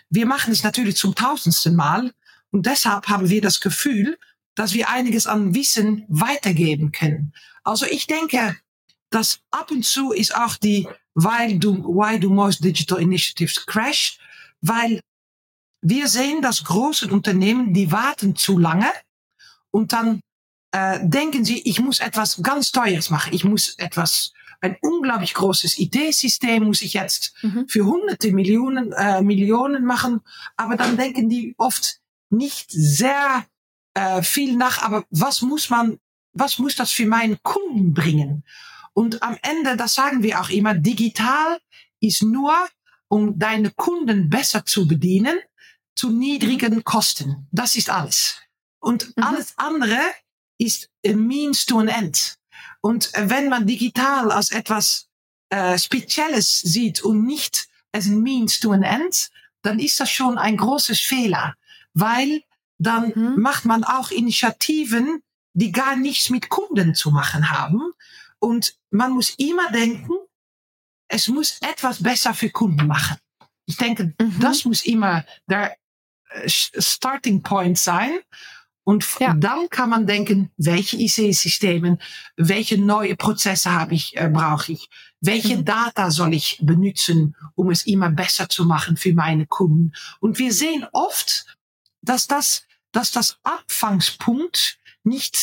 Wir 0.10 0.26
machen 0.26 0.52
es 0.52 0.64
natürlich 0.64 0.96
zum 0.96 1.16
tausendsten 1.16 1.76
Mal 1.76 2.12
und 2.54 2.66
deshalb 2.68 3.08
haben 3.10 3.30
wir 3.30 3.42
das 3.42 3.60
Gefühl, 3.60 4.18
dass 4.56 4.74
wir 4.74 4.90
einiges 4.90 5.26
an 5.26 5.56
Wissen 5.56 6.06
weitergeben 6.08 6.92
können. 6.92 7.34
Also 7.64 7.86
ich 7.88 8.06
denke, 8.08 8.56
dass 9.10 9.40
ab 9.52 9.72
und 9.72 9.84
zu 9.84 10.12
ist 10.12 10.36
auch 10.36 10.56
die 10.58 10.88
Why 11.16 11.58
do, 11.60 11.74
why 11.84 12.20
do 12.20 12.30
most 12.30 12.64
digital 12.64 13.00
initiatives 13.02 13.66
crash? 13.66 14.20
Weil 14.62 15.02
wir 15.82 16.08
sehen, 16.08 16.42
dass 16.42 16.64
große 16.64 17.08
Unternehmen, 17.08 17.74
die 17.74 17.92
warten 17.92 18.36
zu 18.36 18.58
lange 18.58 18.90
und 19.72 19.92
dann 19.92 20.22
äh, 20.72 21.00
denken 21.04 21.44
sie, 21.46 21.62
ich 21.68 21.80
muss 21.80 22.00
etwas 22.00 22.42
ganz 22.42 22.72
Teures 22.72 23.10
machen. 23.10 23.34
Ich 23.34 23.44
muss 23.44 23.76
etwas, 23.78 24.32
ein 24.62 24.78
unglaublich 24.82 25.34
großes 25.34 25.78
IT-System 25.80 26.64
muss 26.64 26.82
ich 26.84 26.94
jetzt 26.94 27.34
Mhm. 27.42 27.68
für 27.68 27.86
hunderte 27.86 28.32
Millionen, 28.32 28.92
äh, 28.94 29.22
Millionen 29.22 29.86
machen. 29.86 30.22
Aber 30.56 30.76
dann 30.78 30.98
denken 30.98 31.30
die 31.30 31.54
oft 31.58 32.00
nicht 32.34 32.72
sehr 32.72 33.46
äh, 33.94 34.22
viel 34.24 34.56
nach, 34.56 34.82
aber 34.82 35.06
was 35.10 35.42
muss 35.42 35.70
man, 35.70 36.00
was 36.34 36.60
muss 36.60 36.76
das 36.76 36.92
für 36.92 37.06
meinen 37.06 37.38
Kunden 37.44 37.94
bringen? 37.94 38.44
Und 38.94 39.24
am 39.24 39.38
Ende, 39.42 39.78
das 39.78 39.96
sagen 39.96 40.22
wir 40.24 40.40
auch 40.42 40.50
immer, 40.50 40.74
digital 40.74 41.60
ist 42.00 42.22
nur, 42.24 42.54
um 43.08 43.38
deine 43.40 43.72
Kunden 43.72 44.30
besser 44.30 44.66
zu 44.66 44.88
bedienen, 44.88 45.38
zu 45.96 46.10
niedrigen 46.10 46.84
Kosten. 46.84 47.48
Das 47.52 47.76
ist 47.76 47.90
alles. 47.90 48.38
Und 48.80 49.16
Mhm. 49.16 49.24
alles 49.24 49.54
andere 49.58 50.00
ist 50.58 50.90
a 51.06 51.14
means 51.14 51.66
to 51.66 51.80
an 51.80 51.88
end. 51.88 52.38
Und 52.82 53.14
äh, 53.14 53.30
wenn 53.30 53.50
man 53.50 53.66
digital 53.68 54.32
als 54.32 54.52
etwas 54.52 55.08
äh, 55.50 55.78
Spezielles 55.78 56.60
sieht 56.62 57.04
und 57.04 57.26
nicht 57.26 57.68
as 57.92 58.08
a 58.08 58.12
means 58.12 58.60
to 58.60 58.72
an 58.72 58.84
end, 58.84 59.30
dann 59.62 59.80
ist 59.80 60.00
das 60.00 60.10
schon 60.10 60.38
ein 60.38 60.58
großes 60.58 61.00
Fehler, 61.00 61.56
weil 61.94 62.44
dann 62.78 63.12
Mhm. 63.16 63.42
macht 63.42 63.66
man 63.66 63.84
auch 63.84 64.12
Initiativen, 64.12 65.22
die 65.54 65.72
gar 65.72 65.96
nichts 65.96 66.30
mit 66.30 66.50
Kunden 66.50 66.96
zu 66.96 67.12
machen 67.12 67.50
haben. 67.52 67.82
Und 68.40 68.76
man 68.90 69.12
muss 69.12 69.32
immer 69.38 69.72
denken, 69.72 70.12
es 71.08 71.28
muss 71.28 71.58
etwas 71.62 72.02
besser 72.02 72.34
für 72.34 72.50
Kunden 72.50 72.88
machen. 72.88 73.18
Ich 73.66 73.78
denke, 73.78 74.14
Mhm. 74.20 74.40
das 74.40 74.66
muss 74.66 74.84
immer 74.86 75.24
der 75.48 75.76
äh, 76.32 76.50
Starting 76.50 77.44
Point 77.44 77.78
sein. 77.78 78.20
Und 78.86 79.06
Ja. 79.20 79.34
dann 79.36 79.70
kann 79.70 79.90
man 79.92 80.08
denken, 80.08 80.52
welche 80.58 80.98
IC-Systemen, 80.98 82.02
welche 82.36 82.78
neue 82.78 83.16
Prozesse 83.16 83.72
habe 83.72 83.94
ich, 83.96 84.18
äh, 84.18 84.28
brauche 84.28 84.74
ich, 84.74 84.90
welche 85.22 85.58
Mhm. 85.58 85.66
Data 85.66 86.12
soll 86.12 86.34
ich 86.34 86.60
benutzen, 86.62 87.36
um 87.56 87.70
es 87.70 87.86
immer 87.86 88.10
besser 88.10 88.50
zu 88.50 88.66
machen 88.66 88.98
für 88.98 89.14
meine 89.14 89.46
Kunden. 89.46 89.94
Und 90.20 90.38
wir 90.40 90.52
sehen 90.52 90.86
oft, 90.92 91.46
dass 92.04 92.28
das, 92.28 92.64
dass 92.92 93.12
das 93.12 93.38
Abfangspunkt 93.44 94.78
nicht 95.04 95.38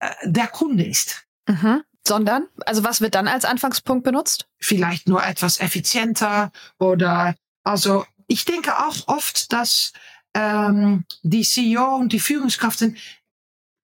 äh, 0.00 0.10
der 0.24 0.48
Kunde 0.48 0.84
ist. 0.84 1.24
Mhm. 1.48 1.82
Sondern, 2.06 2.46
also 2.66 2.84
was 2.84 3.00
wird 3.00 3.14
dann 3.14 3.28
als 3.28 3.44
Anfangspunkt 3.44 4.04
benutzt? 4.04 4.46
vielleicht 4.58 5.08
nur 5.08 5.24
etwas 5.24 5.60
effizienter 5.60 6.50
oder 6.78 7.34
also 7.62 8.04
ich 8.26 8.44
denke 8.44 8.78
auch 8.78 9.06
oft, 9.08 9.52
dass 9.52 9.92
ähm, 10.34 11.04
die 11.22 11.42
CEO 11.42 11.96
und 11.96 12.12
die 12.12 12.20
Führungskräfte 12.20 12.94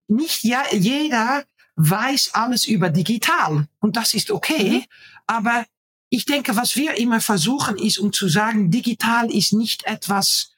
nicht 0.08 0.44
ja, 0.44 0.64
jeder 0.72 1.44
weiß 1.76 2.34
alles 2.34 2.66
über 2.68 2.90
digital 2.90 3.68
und 3.80 3.96
das 3.96 4.14
ist 4.14 4.32
okay, 4.32 4.80
Mhm. 4.80 4.86
aber 5.28 5.66
ich 6.10 6.26
denke, 6.26 6.56
was 6.56 6.76
wir 6.76 6.98
immer 6.98 7.22
versuchen 7.22 7.78
ist, 7.78 7.98
um 8.00 8.12
zu 8.12 8.28
sagen, 8.28 8.70
digital 8.70 9.32
ist 9.32 9.54
nicht 9.54 9.86
etwas 9.86 10.52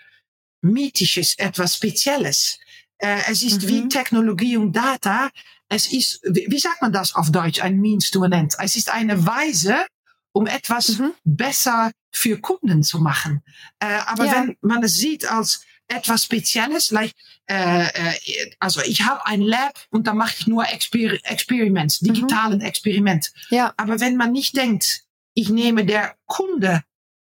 mythisches, 0.63 1.37
etwas 1.37 1.75
Spezielles. 1.75 2.57
Äh, 2.97 3.19
es 3.29 3.43
ist 3.43 3.63
Mhm. 3.63 3.67
wie 3.67 3.87
Technologie 3.89 4.57
und 4.57 4.73
Data. 4.73 5.29
Es 5.69 5.91
ist, 5.91 6.21
wie, 6.23 6.45
wie 6.49 6.59
sagt 6.59 6.81
man 6.81 6.93
das 6.93 7.15
auf 7.15 7.31
Deutsch? 7.31 7.61
Ein 7.61 7.79
Means 7.79 8.11
to 8.11 8.23
an 8.23 8.31
End. 8.31 8.55
Es 8.59 8.75
ist 8.75 8.89
eine 8.91 9.25
Weise, 9.25 9.85
um 10.31 10.47
etwas 10.47 10.97
Mhm. 10.99 11.13
besser 11.23 11.91
für 12.11 12.39
Kunden 12.39 12.83
zu 12.83 12.99
machen. 12.99 13.43
Äh, 13.79 13.99
aber 14.05 14.25
Ja. 14.25 14.31
wenn 14.33 14.57
man 14.61 14.83
es 14.83 14.95
sieht 14.97 15.25
als 15.29 15.63
etwas 15.87 16.23
Spezielles, 16.23 16.91
like, 16.91 17.11
äh, 17.47 17.85
äh, 17.87 18.51
also 18.59 18.81
ich 18.81 19.01
habe 19.01 19.25
ein 19.25 19.41
Lab 19.41 19.73
und 19.89 20.07
da 20.07 20.13
mache 20.13 20.35
ich 20.39 20.47
nur 20.47 20.65
Exper 20.67 21.13
Experiments, 21.25 22.01
Mhm. 22.01 22.13
digitalen 22.13 22.61
Experiment. 22.61 23.33
Ja. 23.49 23.73
Aber 23.77 23.99
wenn 23.99 24.15
man 24.15 24.31
nicht 24.31 24.55
denkt, 24.55 25.03
ich 25.33 25.49
nehme 25.49 25.85
der 25.85 26.15
Kunde 26.25 26.83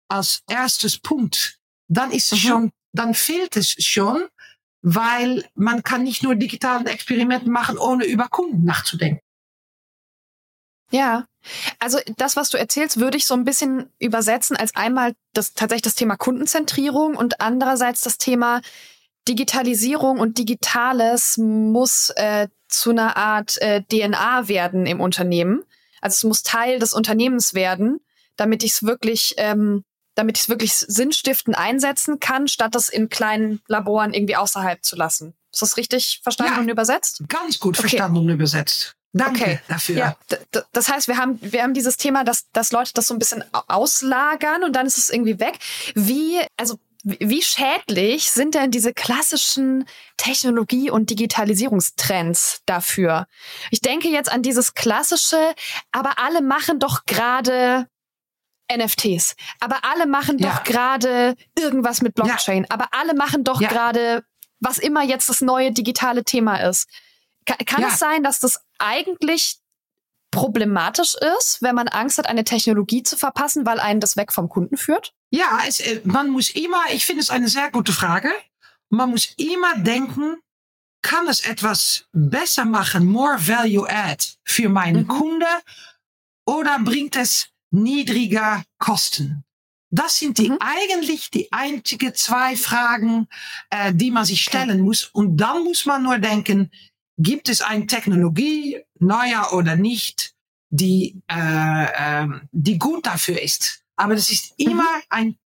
als 0.10 0.42
erstes 0.50 0.98
Punkt, 0.98 1.58
dann 1.88 2.12
ist 2.12 2.34
es 2.34 2.44
Mhm. 2.44 2.48
schon, 2.48 2.72
dann 2.94 3.14
fehlt 3.14 3.56
es 3.58 3.72
schon, 3.84 4.28
weil 4.82 5.46
man 5.56 5.84
kann 5.84 6.04
nicht 6.04 6.24
nur 6.24 6.36
digitalen 6.36 6.88
Experimente 6.88 7.50
machen, 7.50 7.78
ohne 7.78 8.06
über 8.06 8.28
Kunden 8.28 8.64
nachzudenken. 8.64 9.22
Ja, 10.92 11.26
also 11.78 12.00
das, 12.18 12.36
was 12.36 12.50
du 12.50 12.58
erzählst, 12.58 13.00
würde 13.00 13.18
ich 13.18 13.26
so 13.26 13.36
ein 13.36 13.44
bisschen 13.44 13.92
übersetzen 14.00 14.58
als 14.58 14.76
einmal 14.76 15.14
das 15.34 15.54
tatsächlich 15.54 15.84
das 15.84 15.96
Thema 15.96 16.18
Kundenzentrierung 16.18 17.16
und 17.16 17.42
andererseits 17.42 18.02
das 18.02 18.18
Thema 18.18 18.62
Digitalisierung 19.28 20.20
und 20.20 20.38
Digitales 20.40 21.38
muss 21.38 22.10
äh, 22.16 22.48
zu 22.68 22.90
einer 22.92 23.18
Art 23.18 23.62
äh, 23.62 23.84
DNA 23.84 24.48
werden 24.48 24.86
im 24.86 25.00
Unternehmen. 25.00 25.64
Also 26.02 26.16
es 26.16 26.24
muss 26.24 26.44
Teil 26.44 26.80
des 26.80 26.94
Unternehmens 26.94 27.54
werden, 27.54 28.00
damit 28.36 28.64
ich 28.64 28.72
es 28.72 28.84
wirklich, 28.84 29.36
ähm, 29.38 29.84
damit 30.20 30.38
ich 30.38 30.44
es 30.44 30.50
wirklich 30.50 30.74
sinnstiftend 30.76 31.58
einsetzen 31.58 32.20
kann, 32.20 32.48
statt 32.48 32.76
das 32.76 32.90
in 32.90 33.10
kleinen 33.10 33.62
Laboren 33.68 34.14
irgendwie 34.14 34.36
außerhalb 34.36 34.84
zu 34.84 34.96
lassen. 34.96 35.34
Ist 35.52 35.62
das 35.64 35.78
richtig 35.78 36.20
verstanden 36.22 36.54
Ja. 36.56 36.60
und 36.62 36.70
übersetzt? 36.70 37.24
Ganz 37.28 37.60
gut 37.60 37.76
Okay. 37.80 37.88
verstanden 37.90 38.18
und 38.18 38.30
übersetzt. 38.30 38.94
Danke 39.14 39.42
Okay. 39.42 39.60
dafür. 39.68 39.96
Ja, 39.96 40.18
das 40.72 40.88
heißt, 40.88 41.08
wir 41.08 41.18
haben, 41.18 41.40
wir 41.42 41.64
haben 41.64 41.74
dieses 41.74 41.98
Thema, 41.98 42.24
dass, 42.24 42.52
dass 42.52 42.72
Leute 42.72 42.92
das 42.94 43.08
so 43.08 43.16
ein 43.16 43.20
bisschen 43.20 43.44
au- 43.54 43.64
auslagern 43.68 44.64
und 44.64 44.76
dann 44.76 44.86
ist 44.86 45.00
es 45.00 45.10
irgendwie 45.10 45.40
weg. 45.40 45.58
Wie, 45.96 46.40
also, 46.58 46.78
wie 47.04 47.42
schädlich 47.42 48.30
sind 48.30 48.54
denn 48.54 48.70
diese 48.70 48.94
klassischen 48.94 49.86
Technologie- 50.18 50.92
und 50.92 51.10
Digitalisierungstrends 51.10 52.62
dafür? 52.66 53.26
Ich 53.72 53.82
denke 53.82 54.10
jetzt 54.10 54.32
an 54.32 54.42
dieses 54.44 54.74
klassische, 54.74 55.56
aber 55.92 56.20
alle 56.20 56.42
machen 56.42 56.80
doch 56.80 57.06
gerade 57.06 57.88
NFTs, 58.72 59.36
aber 59.60 59.84
alle 59.84 60.06
machen 60.08 60.38
Ja. 60.38 60.52
doch 60.52 60.64
gerade 60.64 61.36
irgendwas 61.58 62.02
mit 62.02 62.14
Blockchain, 62.16 62.66
aber 62.70 62.88
alle 62.92 63.14
machen 63.16 63.44
doch 63.44 63.60
Ja. 63.62 63.68
gerade 63.70 64.24
was 64.62 64.78
immer 64.78 65.04
jetzt 65.04 65.30
das 65.30 65.42
neue 65.42 65.72
digitale 65.72 66.24
Thema 66.26 66.58
ist. 66.58 66.88
Ka- 67.46 67.56
Kann 67.66 67.82
Ja. 67.82 67.88
es 67.90 68.00
sein, 68.00 68.24
dass 68.24 68.40
das 68.40 68.60
eigentlich 68.78 69.58
problematisch 70.32 71.16
ist, 71.40 71.62
wenn 71.62 71.76
man 71.76 71.88
Angst 71.88 72.18
hat, 72.18 72.28
eine 72.28 72.44
Technologie 72.44 73.02
zu 73.04 73.18
verpassen, 73.18 73.66
weil 73.66 73.80
einen 73.80 74.00
das 74.00 74.16
weg 74.18 74.32
vom 74.32 74.48
Kunden 74.50 74.78
führt? 74.78 75.14
Ja, 75.32 75.62
es, 75.68 75.80
äh, 75.80 76.02
man 76.04 76.30
muss 76.30 76.50
immer, 76.50 76.84
ich 76.92 77.06
finde 77.06 77.22
es 77.22 77.30
eine 77.30 77.48
sehr 77.48 77.72
gute 77.72 77.94
Frage. 77.94 78.30
Man 78.90 79.10
muss 79.10 79.34
immer 79.38 79.76
denken, 79.78 80.38
kann 81.02 81.28
es 81.28 81.42
etwas 81.46 82.06
besser 82.12 82.66
machen, 82.66 83.06
more 83.06 83.38
value 83.40 83.88
add 83.90 84.24
für 84.44 84.70
meinen 84.70 85.04
Mhm. 85.04 85.08
Kunde 85.08 85.48
oder 86.46 86.78
bringt 86.80 87.16
es 87.16 87.48
niedriger 87.72 88.64
Kosten? 88.78 89.44
Das 89.92 90.18
sind 90.18 90.38
die 90.38 90.50
Mhm. 90.50 90.58
eigentlich 90.60 91.32
die 91.32 91.52
einzige 91.52 92.14
zwei 92.14 92.56
Fragen, 92.56 93.28
äh, 93.72 93.94
die 93.94 94.12
man 94.12 94.26
sich 94.26 94.44
stellen 94.44 94.82
muss. 94.82 95.06
Und 95.06 95.38
dann 95.38 95.64
muss 95.64 95.86
man 95.86 96.04
nur 96.04 96.20
denken, 96.20 96.72
gibt 97.18 97.50
es 97.50 97.62
eine 97.62 97.88
Technologie, 97.88 98.84
neuer 99.00 99.52
oder 99.54 99.76
nicht, 99.76 100.34
die, 100.70 101.22
äh, 101.28 101.88
ähm, 101.98 102.48
die 102.52 102.78
gut 102.78 103.08
dafür 103.08 103.42
ist? 103.42 103.82
Aber 103.96 104.14
das 104.14 104.30
ist 104.30 104.54
immer 104.58 104.88
ein 105.10 105.38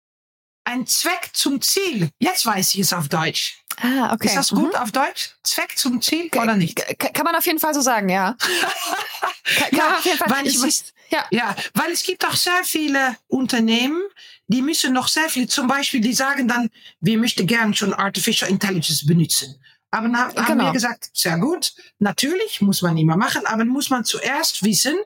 ein 0.64 0.86
Zweck 0.86 1.30
zum 1.32 1.60
Ziel. 1.60 2.10
Jetzt 2.18 2.46
weiß 2.46 2.74
ich 2.74 2.80
es 2.80 2.92
auf 2.92 3.08
Deutsch. 3.08 3.58
Ah, 3.80 4.12
okay. 4.12 4.28
Ist 4.28 4.36
das 4.36 4.50
gut 4.50 4.72
mhm. 4.72 4.78
auf 4.78 4.92
Deutsch? 4.92 5.30
Zweck 5.42 5.76
zum 5.76 6.00
Ziel 6.00 6.30
oder 6.36 6.56
nicht? 6.56 6.76
Kann 6.98 7.24
man 7.24 7.34
auf 7.34 7.46
jeden 7.46 7.58
Fall 7.58 7.74
so 7.74 7.80
sagen, 7.80 8.08
ja. 8.08 8.36
kann, 9.56 9.70
kann 9.70 9.78
ja, 9.78 9.96
auf 9.98 10.04
jeden 10.04 10.18
Fall 10.18 10.30
weil 10.30 10.46
es 10.46 10.62
ist, 10.62 10.94
ja. 11.12 11.26
ja, 11.30 11.54
weil 11.74 11.92
es 11.92 12.02
gibt 12.02 12.24
auch 12.26 12.34
sehr 12.34 12.64
viele 12.64 13.16
Unternehmen, 13.28 14.02
die 14.48 14.62
müssen 14.62 14.92
noch 14.92 15.08
sehr 15.08 15.28
viel, 15.28 15.48
zum 15.48 15.66
Beispiel, 15.68 16.00
die 16.00 16.14
sagen 16.14 16.48
dann, 16.48 16.70
wir 17.00 17.18
möchten 17.18 17.46
gern 17.46 17.74
schon 17.74 17.92
Artificial 17.92 18.50
Intelligence 18.50 19.06
benutzen. 19.06 19.62
Aber 19.90 20.08
dann 20.08 20.16
haben 20.16 20.46
genau. 20.46 20.64
wir 20.64 20.72
gesagt, 20.72 21.10
sehr 21.12 21.38
gut, 21.38 21.74
natürlich 21.98 22.62
muss 22.62 22.80
man 22.80 22.96
immer 22.96 23.16
machen, 23.16 23.44
aber 23.44 23.64
muss 23.64 23.90
man 23.90 24.04
zuerst 24.04 24.62
wissen, 24.62 24.96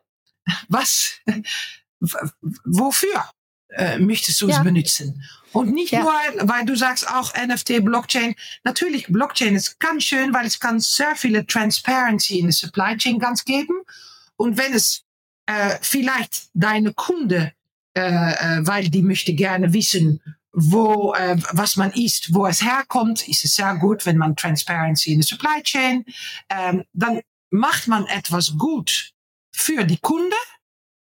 was, 0.68 1.14
wofür 2.64 3.24
äh, 3.70 3.98
möchtest 3.98 4.40
du 4.40 4.48
ja. 4.48 4.58
es 4.58 4.62
benutzen? 4.62 5.24
Und 5.52 5.72
nicht 5.72 5.92
ja. 5.92 6.02
nur, 6.02 6.12
weil 6.48 6.66
du 6.66 6.76
sagst 6.76 7.08
auch 7.08 7.32
NFT, 7.34 7.84
Blockchain. 7.84 8.34
Natürlich, 8.62 9.06
Blockchain 9.08 9.56
ist 9.56 9.80
ganz 9.80 10.04
schön, 10.04 10.32
weil 10.34 10.46
es 10.46 10.60
kann 10.60 10.78
sehr 10.78 11.16
viele 11.16 11.46
Transparency 11.46 12.38
in 12.38 12.46
der 12.46 12.52
Supply 12.52 12.96
Chain 12.96 13.18
ganz 13.18 13.44
geben. 13.44 13.74
Und 14.36 14.58
wenn 14.58 14.74
es 14.74 15.05
äh, 15.46 15.76
vielleicht 15.80 16.48
deine 16.54 16.92
Kunde, 16.92 17.52
äh, 17.96 18.00
äh, 18.00 18.66
weil 18.66 18.88
die 18.90 19.02
möchte 19.02 19.34
gerne 19.34 19.72
wissen, 19.72 20.20
wo 20.52 21.14
äh, 21.14 21.36
was 21.52 21.76
man 21.76 21.92
isst, 21.92 22.34
wo 22.34 22.46
es 22.46 22.62
herkommt, 22.62 23.28
ist 23.28 23.44
es 23.44 23.54
sehr 23.54 23.76
gut, 23.76 24.06
wenn 24.06 24.16
man 24.16 24.36
Transparency 24.36 25.12
in 25.12 25.20
der 25.20 25.26
Supply 25.26 25.62
Chain, 25.62 26.04
ähm, 26.48 26.84
dann 26.92 27.20
macht 27.50 27.88
man 27.88 28.06
etwas 28.06 28.56
gut 28.58 29.12
für 29.52 29.84
die 29.84 29.98
Kunde 29.98 30.36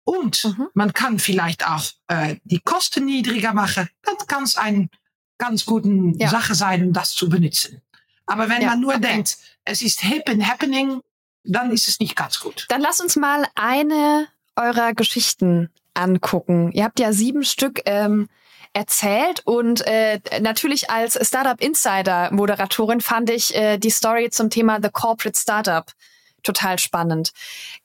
und 0.06 0.46
mhm. 0.46 0.68
man 0.74 0.94
kann 0.94 1.20
vielleicht 1.20 1.68
auch 1.68 1.84
äh, 2.08 2.38
die 2.44 2.60
Kosten 2.60 3.06
niedriger 3.06 3.54
machen. 3.54 3.90
Das 4.02 4.28
kann 4.28 4.44
es 4.44 4.58
eine 4.58 4.90
ganz 5.38 5.66
gute 5.66 5.90
ja. 6.16 6.30
Sache 6.30 6.56
sein, 6.56 6.88
um 6.88 6.94
das 6.94 7.12
zu 7.12 7.30
benutzen. 7.30 7.82
Aber 8.26 8.50
wenn 8.50 8.62
ja, 8.62 8.70
man 8.70 8.82
nur 8.82 8.96
okay. 8.96 9.02
denkt, 9.02 9.38
es 9.66 9.82
ist 9.82 10.02
hip 10.02 10.30
and 10.30 10.48
happening, 10.48 11.02
dann 11.44 11.72
ist 11.72 11.88
es 11.88 12.00
nicht 12.00 12.16
ganz 12.16 12.40
gut. 12.40 12.66
Dann 12.70 12.82
lass 12.82 13.02
uns 13.02 13.16
mal 13.16 13.46
eine 13.56 14.28
eurer 14.56 14.94
Geschichten 14.94 15.70
angucken. 15.94 16.72
Ihr 16.72 16.84
habt 16.84 17.00
ja 17.00 17.12
sieben 17.14 17.44
Stück 17.44 17.82
ähm, 17.86 18.30
erzählt 18.74 19.42
und 19.46 19.86
äh, 19.86 20.20
natürlich 20.42 20.90
als 20.90 21.20
Startup 21.28 21.60
Insider 21.62 22.32
Moderatorin 22.32 23.02
fand 23.02 23.30
ich 23.30 23.56
äh, 23.56 23.78
die 23.78 23.92
Story 23.92 24.30
zum 24.32 24.50
Thema 24.50 24.80
The 24.82 24.90
Corporate 24.90 25.38
Startup 25.38 25.86
total 26.42 26.80
spannend. 26.80 27.32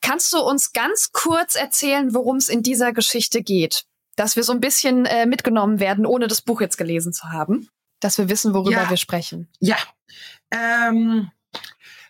Kannst 0.00 0.32
du 0.32 0.38
uns 0.38 0.72
ganz 0.72 1.12
kurz 1.12 1.54
erzählen, 1.54 2.14
worum 2.14 2.36
es 2.36 2.48
in 2.48 2.62
dieser 2.62 2.92
Geschichte 2.92 3.42
geht? 3.42 3.84
Dass 4.16 4.34
wir 4.34 4.42
so 4.42 4.52
ein 4.52 4.60
bisschen 4.60 5.06
äh, 5.06 5.26
mitgenommen 5.26 5.78
werden, 5.78 6.06
ohne 6.06 6.26
das 6.26 6.40
Buch 6.40 6.60
jetzt 6.60 6.76
gelesen 6.76 7.12
zu 7.12 7.30
haben. 7.30 7.68
Dass 8.00 8.18
wir 8.18 8.28
wissen, 8.28 8.54
worüber 8.54 8.82
ja. 8.82 8.90
wir 8.90 8.96
sprechen. 8.96 9.48
Ja. 9.60 9.76
Ähm, 10.50 11.30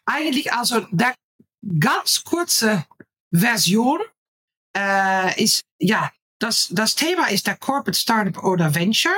eigentlich 0.06 0.52
also 0.52 0.86
der 0.90 1.14
ganz 1.80 2.24
kurze 2.24 2.84
Version 3.32 4.00
äh, 4.76 5.42
ist, 5.42 5.62
ja, 5.78 6.10
das, 6.38 6.68
das 6.70 6.94
Thema 6.94 7.26
ist 7.28 7.46
der 7.46 7.56
Corporate 7.56 7.98
Startup 7.98 8.42
oder 8.44 8.74
Venture. 8.74 9.12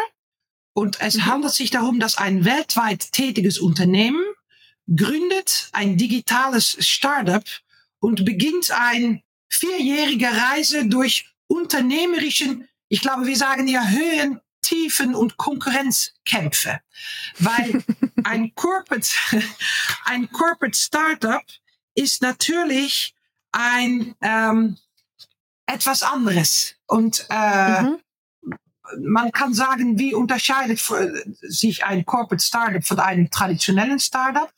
Und 0.72 1.00
es 1.00 1.16
mhm. 1.16 1.26
handelt 1.26 1.52
sich 1.52 1.70
darum, 1.70 2.00
dass 2.00 2.16
ein 2.16 2.44
weltweit 2.44 3.12
tätiges 3.12 3.58
Unternehmen 3.58 4.22
gründet 4.94 5.68
ein 5.72 5.96
digitales 5.96 6.76
Startup 6.80 7.44
und 8.00 8.24
beginnt 8.24 8.70
ein 8.72 9.22
vierjährige 9.48 10.26
Reise 10.26 10.86
durch 10.86 11.30
unternehmerischen, 11.46 12.68
ich 12.88 13.00
glaube, 13.00 13.26
wir 13.26 13.36
sagen 13.36 13.68
ja 13.68 13.86
Höhen, 13.86 14.40
Tiefen 14.62 15.14
und 15.14 15.36
Konkurrenzkämpfe. 15.36 16.80
Weil 17.38 17.82
ein 18.24 18.54
Corporate, 18.54 19.08
ein 20.04 20.30
Corporate 20.30 20.76
Startup 20.76 21.42
ist 22.00 22.22
natürlich 22.22 23.14
ein 23.52 24.14
ähm, 24.20 24.76
etwas 25.66 26.02
anderes. 26.02 26.74
Und 26.86 27.26
äh, 27.30 27.82
mhm. 27.82 27.98
man 29.02 29.30
kann 29.32 29.54
sagen, 29.54 29.98
wie 29.98 30.14
unterscheidet 30.14 30.80
sich 31.42 31.84
ein 31.84 32.04
Corporate 32.04 32.42
Startup 32.42 32.84
von 32.84 32.98
einem 32.98 33.30
traditionellen 33.30 34.00
Startup? 34.00 34.52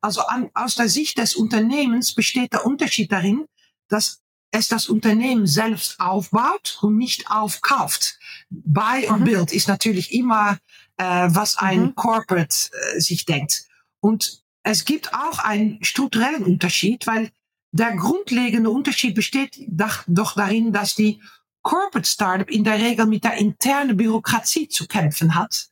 Also 0.00 0.22
an, 0.22 0.50
aus 0.54 0.76
der 0.76 0.88
Sicht 0.88 1.18
des 1.18 1.34
Unternehmens 1.34 2.14
besteht 2.14 2.52
der 2.52 2.64
Unterschied 2.64 3.10
darin, 3.10 3.46
dass 3.88 4.22
es 4.52 4.68
das 4.68 4.88
Unternehmen 4.88 5.46
selbst 5.46 5.98
aufbaut 5.98 6.78
und 6.80 6.96
nicht 6.96 7.30
aufkauft. 7.30 8.18
Buy 8.48 9.08
und 9.08 9.20
mhm. 9.20 9.24
Build 9.24 9.52
ist 9.52 9.68
natürlich 9.68 10.12
immer, 10.12 10.58
äh, 10.96 11.04
was 11.04 11.58
ein 11.58 11.80
mhm. 11.80 11.94
Corporate 11.96 12.70
äh, 12.94 13.00
sich 13.00 13.26
denkt. 13.26 13.64
Und 14.00 14.45
es 14.66 14.84
gibt 14.84 15.14
auch 15.14 15.38
einen 15.38 15.82
strukturellen 15.84 16.44
Unterschied, 16.44 17.06
weil 17.06 17.30
der 17.70 17.94
grundlegende 17.94 18.70
Unterschied 18.70 19.14
besteht 19.14 19.58
doch, 19.68 20.04
darin, 20.34 20.72
dass 20.72 20.94
die 20.94 21.22
Corporate 21.62 22.08
Startup 22.08 22.50
in 22.50 22.64
der 22.64 22.78
Regel 22.78 23.06
mit 23.06 23.24
der 23.24 23.34
internen 23.34 23.96
Bürokratie 23.96 24.68
zu 24.68 24.86
kämpfen 24.86 25.34
hat 25.34 25.68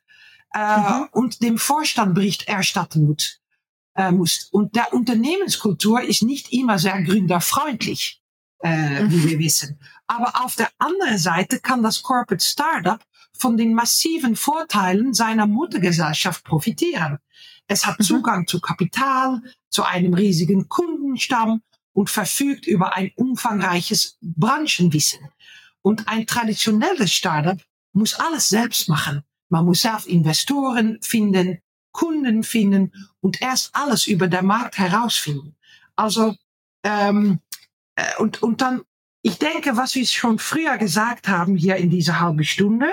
äh, 0.54 0.78
mhm. 0.78 1.08
und 1.12 1.42
dem 1.42 1.58
Vorstand 1.58 2.14
Bericht 2.14 2.46
erstatten 2.46 3.06
muss 3.06 3.40
äh, 3.96 4.10
muss. 4.10 4.48
Und 4.50 4.76
der 4.76 4.92
Unternehmenskultur 4.92 6.02
ist 6.02 6.22
nicht 6.22 6.52
immer 6.52 6.78
sehr 6.78 7.00
gründerfreundlich, 7.02 8.20
äh, 8.62 9.02
mhm. 9.02 9.10
wie 9.10 9.30
wir 9.30 9.38
wissen. 9.38 9.80
Aber 10.06 10.44
auf 10.44 10.56
der 10.56 10.70
anderen 10.78 11.18
Seite 11.18 11.58
kann 11.60 11.82
das 11.82 12.02
Corporate 12.02 12.44
Startup 12.44 13.00
von 13.36 13.56
den 13.56 13.74
massiven 13.74 14.36
Vorteilen 14.36 15.14
seiner 15.14 15.46
Muttergesellschaft 15.46 16.44
profitieren. 16.44 17.18
Es 17.66 17.86
hat 17.86 17.98
mhm. 17.98 18.04
Zugang 18.04 18.46
zu 18.46 18.60
Kapital, 18.60 19.42
zu 19.70 19.84
einem 19.84 20.14
riesigen 20.14 20.68
Kundenstamm 20.68 21.62
und 21.92 22.10
verfügt 22.10 22.66
über 22.66 22.94
ein 22.94 23.12
umfangreiches 23.16 24.18
Branchenwissen. 24.20 25.20
Und 25.82 26.08
ein 26.08 26.26
traditionelles 26.26 27.12
Startup 27.12 27.60
muss 27.92 28.14
alles 28.14 28.48
selbst 28.48 28.88
machen. 28.88 29.22
Man 29.48 29.64
muss 29.64 29.82
selbst 29.82 30.06
Investoren 30.06 30.98
finden, 31.02 31.60
Kunden 31.92 32.42
finden 32.42 32.92
und 33.20 33.40
erst 33.40 33.74
alles 33.74 34.06
über 34.06 34.26
den 34.26 34.46
Markt 34.46 34.78
herausfinden. 34.78 35.54
Also 35.94 36.34
ähm, 36.82 37.40
äh, 37.96 38.16
und 38.18 38.42
und 38.42 38.60
dann, 38.60 38.82
ich 39.22 39.38
denke, 39.38 39.76
was 39.76 39.94
wir 39.94 40.06
schon 40.06 40.38
früher 40.38 40.76
gesagt 40.78 41.28
haben 41.28 41.56
hier 41.56 41.76
in 41.76 41.90
dieser 41.90 42.20
halben 42.20 42.44
Stunde, 42.44 42.92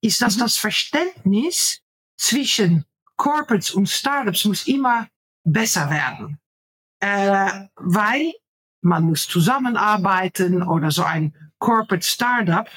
ist, 0.00 0.22
dass 0.22 0.36
mhm. 0.36 0.40
das 0.40 0.56
Verständnis 0.56 1.80
zwischen 2.16 2.84
Corporates 3.16 3.70
und 3.70 3.88
Startups 3.88 4.44
muss 4.44 4.66
immer 4.66 5.08
besser 5.44 5.90
werden, 5.90 6.38
äh, 7.00 7.68
weil 7.76 8.32
man 8.80 9.04
muss 9.04 9.28
zusammenarbeiten 9.28 10.62
oder 10.62 10.90
so 10.90 11.04
ein 11.04 11.34
Corporate 11.58 12.06
Startup, 12.06 12.68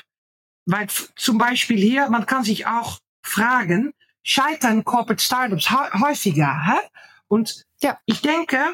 weil 0.65 0.87
zum 1.15 1.37
Beispiel 1.37 1.77
hier, 1.77 2.09
man 2.09 2.25
kann 2.25 2.43
sich 2.43 2.67
auch 2.67 2.99
fragen, 3.23 3.93
scheitern 4.23 4.83
Corporate 4.83 5.21
Startups 5.21 5.69
häufiger. 5.71 6.65
Hä? 6.65 6.87
Und 7.27 7.65
ja. 7.81 7.97
ich 8.05 8.21
denke, 8.21 8.73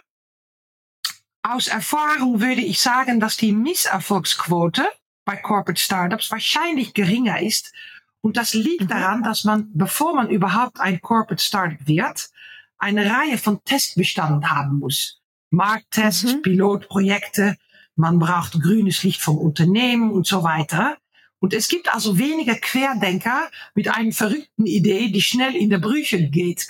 aus 1.44 1.68
Erfahrung 1.68 2.42
würde 2.42 2.62
ich 2.62 2.80
sagen, 2.80 3.20
dass 3.20 3.38
die 3.38 3.52
Misserfolgsquote 3.52 4.88
bei 5.26 5.38
Corporate 5.38 5.80
Startups 5.80 6.32
wahrscheinlich 6.32 6.94
geringer 6.94 7.42
ist. 7.42 7.74
Und 8.22 8.38
das 8.38 8.54
liegt 8.54 8.84
mhm. 8.84 8.88
daran, 8.88 9.24
dass 9.24 9.44
man, 9.44 9.70
bevor 9.74 10.16
man 10.16 10.30
überhaupt 10.30 10.80
ein 10.80 11.02
Corporate 11.02 11.44
Startup 11.44 11.88
wird, 11.88 12.30
eine 12.78 13.10
Reihe 13.10 13.38
von 13.38 13.64
Testbestanden 13.64 14.50
haben 14.50 14.80
muss. 14.80 15.22
Markttests, 15.50 16.36
mhm. 16.36 16.42
Pilotprojekte, 16.42 17.58
man 17.96 18.20
braucht 18.20 18.54
grünes 18.54 19.04
Licht 19.04 19.22
vom 19.22 19.38
Unternehmen 19.38 20.12
und 20.12 20.26
so 20.26 20.44
weiter. 20.44 20.98
Und 21.40 21.54
es 21.54 21.68
gibt 21.68 21.94
also 21.94 22.18
weniger 22.18 22.56
Querdenker 22.56 23.50
mit 23.76 23.88
einer 23.88 24.12
verrückten 24.12 24.66
Idee, 24.66 25.10
die 25.10 25.22
schnell 25.22 25.56
in 25.56 25.70
der 25.70 25.80
Brüche 25.80 26.30
geht. 26.30 26.68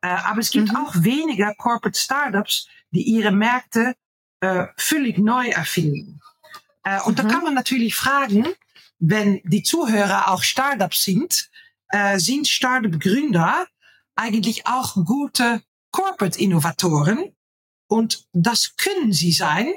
Äh, 0.00 0.08
aber 0.08 0.40
es 0.40 0.50
gibt 0.50 0.68
mhm. 0.68 0.76
auch 0.76 0.94
weniger 0.96 1.54
Corporate 1.54 1.98
Startups, 1.98 2.68
die 2.90 3.02
ihre 3.02 3.32
Märkte 3.32 3.94
äh, 4.40 4.66
völlig 4.76 5.18
neu 5.18 5.48
erfinden. 5.48 6.20
Äh, 6.84 7.00
und 7.02 7.18
mhm. 7.18 7.22
da 7.22 7.34
kann 7.34 7.44
man 7.44 7.54
natürlich 7.54 7.94
fragen, 7.94 8.46
wenn 8.98 9.40
die 9.44 9.62
Zuhörer 9.62 10.28
auch 10.28 10.42
Startups 10.42 11.04
sind, 11.04 11.50
äh, 11.90 12.18
sind 12.18 12.48
Startup-Gründer 12.48 13.66
eigentlich 14.16 14.66
auch 14.66 14.94
gute 15.04 15.62
Corporate-Innovatoren? 15.92 17.34
Und 17.88 18.26
das 18.32 18.76
können 18.76 19.12
sie 19.12 19.32
sein, 19.32 19.72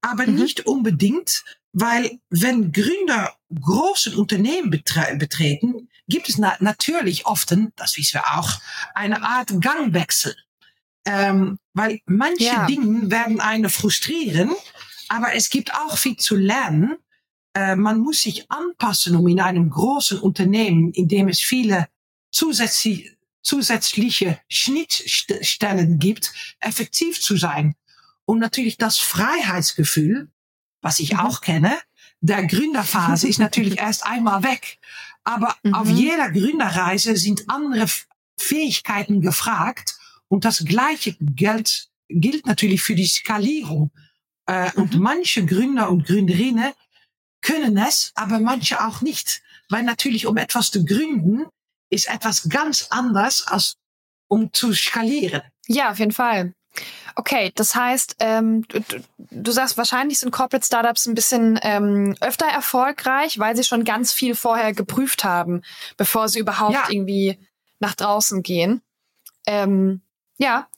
aber 0.00 0.26
mhm. 0.26 0.36
nicht 0.36 0.66
unbedingt, 0.66 1.44
weil 1.72 2.18
wenn 2.30 2.72
Gründer 2.72 3.34
große 3.54 4.16
Unternehmen 4.16 4.70
betre 4.70 5.16
betreten, 5.16 5.88
gibt 6.08 6.28
es 6.28 6.38
na 6.38 6.56
natürlich 6.60 7.26
oft, 7.26 7.54
das 7.76 7.96
wissen 7.96 8.14
wir 8.14 8.38
auch, 8.38 8.60
eine 8.94 9.22
Art 9.22 9.52
Gangwechsel. 9.60 10.34
Ähm, 11.06 11.58
weil 11.72 12.00
manche 12.06 12.44
ja. 12.44 12.66
Dinge 12.66 13.10
werden 13.10 13.40
einen 13.40 13.70
frustrieren, 13.70 14.54
aber 15.08 15.34
es 15.34 15.48
gibt 15.50 15.74
auch 15.74 15.96
viel 15.96 16.16
zu 16.16 16.36
lernen, 16.36 16.96
äh, 17.54 17.76
man 17.76 17.98
muss 18.00 18.22
sich 18.22 18.50
anpassen, 18.50 19.16
um 19.16 19.26
in 19.28 19.40
einem 19.40 19.70
großen 19.70 20.18
Unternehmen, 20.18 20.92
in 20.92 21.08
dem 21.08 21.28
es 21.28 21.40
viele 21.40 21.88
zusätzliche, 22.30 23.16
zusätzliche 23.42 24.40
Schnittstellen 24.48 25.98
gibt, 25.98 26.32
effektiv 26.60 27.20
zu 27.20 27.36
sein. 27.36 27.74
Und 28.24 28.38
natürlich 28.38 28.76
das 28.76 28.98
Freiheitsgefühl, 28.98 30.28
was 30.80 31.00
ich 31.00 31.14
mhm. 31.14 31.20
auch 31.20 31.40
kenne, 31.40 31.76
der 32.20 32.46
Gründerphase 32.46 33.26
ist 33.26 33.38
natürlich 33.38 33.78
erst 33.78 34.06
einmal 34.06 34.42
weg. 34.42 34.78
Aber 35.24 35.56
mhm. 35.62 35.74
auf 35.74 35.88
jeder 35.88 36.30
Gründerreise 36.30 37.16
sind 37.16 37.48
andere 37.48 37.86
Fähigkeiten 38.38 39.20
gefragt. 39.20 39.98
Und 40.28 40.44
das 40.44 40.64
gleiche 40.64 41.16
gilt, 41.20 41.88
gilt 42.08 42.46
natürlich 42.46 42.82
für 42.82 42.94
die 42.94 43.06
Skalierung. 43.06 43.90
Äh, 44.46 44.66
mhm. 44.66 44.82
Und 44.82 44.98
manche 44.98 45.44
Gründer 45.44 45.90
und 45.90 46.06
Gründerinnen 46.06 46.72
können 47.42 47.76
es, 47.76 48.12
aber 48.14 48.38
manche 48.38 48.84
auch 48.84 49.00
nicht. 49.00 49.42
Weil 49.68 49.82
natürlich, 49.82 50.26
um 50.26 50.36
etwas 50.36 50.70
zu 50.70 50.84
gründen, 50.84 51.46
ist 51.90 52.08
etwas 52.08 52.48
ganz 52.48 52.88
anders 52.90 53.46
als 53.46 53.76
um 54.28 54.52
zu 54.52 54.72
skalieren. 54.72 55.42
Ja, 55.66 55.90
auf 55.90 55.98
jeden 55.98 56.12
Fall. 56.12 56.54
Okay, 57.16 57.52
das 57.56 57.74
heißt, 57.74 58.16
ähm, 58.20 58.66
du, 58.68 58.80
du, 59.18 59.50
sagst, 59.50 59.76
wahrscheinlich 59.76 60.20
sind 60.20 60.30
Corporate 60.30 60.64
Startups 60.64 61.06
ein 61.06 61.14
bisschen 61.14 61.58
ähm, 61.62 62.14
öfter 62.20 62.46
erfolgreich, 62.46 63.38
weil 63.38 63.56
sie 63.56 63.64
schon 63.64 63.84
ganz 63.84 64.12
viel 64.12 64.34
vorher 64.34 64.72
geprüft 64.72 65.24
haben, 65.24 65.62
bevor 65.96 66.28
sie 66.28 66.38
überhaupt 66.38 66.74
ja. 66.74 66.86
irgendwie 66.88 67.38
nach 67.80 67.94
draußen 67.94 68.42
gehen. 68.42 68.82
Ähm, 69.46 70.00
ja, 70.38 70.68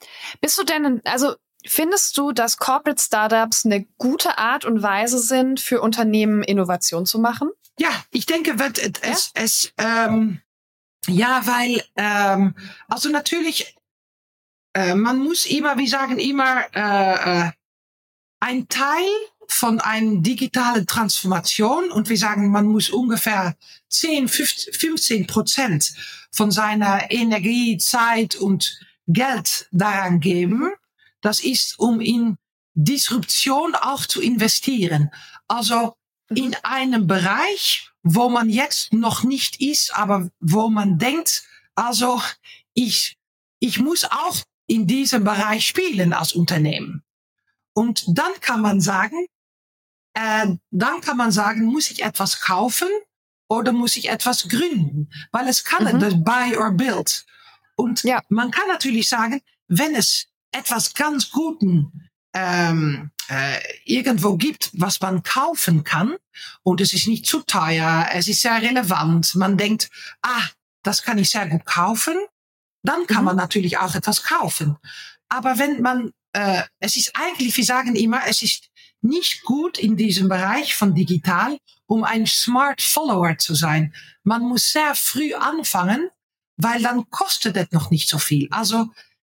bist 0.41 0.59
du 0.59 0.65
denn, 0.65 1.03
also 1.05 1.35
findest 1.67 2.17
du, 2.17 2.33
dass 2.33 2.57
Corporate 2.57 3.01
Startups 3.03 3.65
eine 3.65 3.85
gute 3.99 4.39
Art 4.39 4.65
und 4.65 4.83
Weise 4.83 5.19
sind, 5.19 5.61
für 5.61 5.81
Unternehmen 5.81 6.43
Innovation 6.43 7.07
zu 7.07 7.19
machen? 7.19 7.51
Ja, 7.79 7.91
ich 8.11 8.27
denke, 8.27 8.59
wird 8.59 8.79
es, 8.79 8.93
ja? 9.03 9.11
es, 9.11 9.31
es 9.35 9.73
ähm, 9.79 10.41
ja, 11.07 11.43
weil 11.47 11.83
ähm, 11.97 12.55
also 12.89 13.09
natürlich 13.09 13.77
äh, 14.75 14.95
man 14.95 15.19
muss 15.19 15.47
immer, 15.47 15.77
wir 15.77 15.89
sagen 15.89 16.19
immer, 16.19 16.65
äh, 16.75 17.47
äh, 17.47 17.51
ein 18.41 18.69
Teil 18.69 19.09
von 19.49 19.81
einer 19.81 20.21
digitalen 20.21 20.87
Transformation 20.87 21.91
und 21.91 22.09
wir 22.09 22.17
sagen, 22.17 22.51
man 22.51 22.67
muss 22.67 22.91
ungefähr 22.91 23.55
10, 23.89 24.29
15 24.29 25.27
Prozent 25.27 25.93
von 26.31 26.51
seiner 26.51 27.11
Energie, 27.11 27.77
Zeit 27.77 28.35
und 28.37 28.81
Geld 29.07 29.69
daran 29.71 30.21
geben. 30.21 30.73
Das 31.23 31.41
ist, 31.41 31.79
um 31.79 32.01
in 32.01 32.37
Disruption 32.75 33.75
auch 33.75 34.07
zu 34.07 34.21
investieren. 34.21 35.11
Also 35.49 35.95
in 36.29 36.55
einem 36.63 37.07
Bereich, 37.07 37.91
wo 38.03 38.29
man 38.29 38.49
jetzt 38.49 38.93
noch 38.93 39.23
nicht 39.23 39.61
ist, 39.61 39.95
aber 39.95 40.31
wo 40.41 40.69
man 40.69 40.99
denkt, 40.99 41.45
also 41.75 42.21
ich, 42.75 43.17
ich 43.59 43.79
muss 43.79 44.05
auch 44.05 44.43
in 44.67 44.87
diesem 44.87 45.25
Bereich 45.25 45.67
spielen 45.67 46.13
als 46.13 46.33
Unternehmen. 46.33 47.03
Und 47.75 48.05
dann 48.09 48.33
kann 48.41 48.61
man 48.61 48.81
sagen, 48.81 49.27
äh, 50.15 50.47
dann 50.71 51.01
kann 51.01 51.17
man 51.17 51.33
sagen, 51.33 51.65
muss 51.65 51.91
ich 51.91 52.03
etwas 52.03 52.41
kaufen 52.41 52.89
oder 53.49 53.73
muss 53.73 53.97
ich 53.97 54.09
etwas 54.09 54.49
gründen? 54.49 55.11
Weil 55.31 55.49
es 55.49 55.65
kann 55.65 55.85
mhm. 55.85 56.01
das 56.01 56.15
Buy 56.23 56.57
or 56.57 56.73
Build. 56.73 57.25
Und 57.77 58.03
ja. 58.03 58.23
man 58.29 58.51
kann 58.51 58.69
natürlich 58.69 59.09
sagen, 59.09 59.41
wenn 59.69 59.95
es 59.95 60.29
etwas 60.53 60.95
ganz 60.95 61.31
Guten 61.31 62.09
ähm, 62.35 63.11
äh, 63.29 63.59
irgendwo 63.85 64.37
gibt, 64.37 64.71
was 64.75 65.01
man 65.01 65.23
kaufen 65.23 65.85
kann 65.85 66.17
und 66.63 66.81
es 66.81 66.93
ist 66.93 67.09
nicht 67.09 67.27
zu 67.27 67.41
teuer, 67.41 68.09
es 68.13 68.29
ist 68.29 68.43
sehr 68.43 68.61
relevant, 68.63 69.35
man 69.35 69.57
denkt, 69.57 69.91
ah, 70.23 70.45
das 70.83 71.03
kann 71.03 71.19
ich 71.19 71.31
sehr 71.31 71.47
gut 71.49 71.65
kaufen, 71.67 72.17
dann 72.83 73.07
kann 73.07 73.19
mhm. 73.19 73.27
man 73.27 73.37
natürlich 73.37 73.79
auch 73.79 73.95
etwas 73.95 74.23
kaufen. 74.23 74.77
Aber 75.29 75.59
wenn 75.59 75.81
man, 75.83 76.13
äh, 76.33 76.63
es 76.79 76.97
ist 76.97 77.13
eigentlich, 77.15 77.57
wir 77.57 77.65
sagen 77.65 77.97
immer, 77.97 78.23
es 78.27 78.43
ist 78.43 78.69
nicht 79.03 79.43
gut 79.43 79.79
in 79.79 79.97
diesem 79.97 80.29
Bereich 80.29 80.75
von 80.75 80.95
digital, 80.95 81.59
um 81.87 82.05
ein 82.05 82.27
Smart 82.27 82.81
Follower 82.81 83.37
zu 83.39 83.55
sein. 83.55 83.95
Man 84.23 84.43
muss 84.43 84.73
sehr 84.73 84.95
früh 84.95 85.35
anfangen, 85.35 86.09
weil 86.57 86.83
dann 86.83 87.11
kostet 87.11 87.57
es 87.57 87.71
noch 87.73 87.91
nicht 87.91 88.09
so 88.09 88.19
viel. 88.19 88.49
Also, 88.51 88.91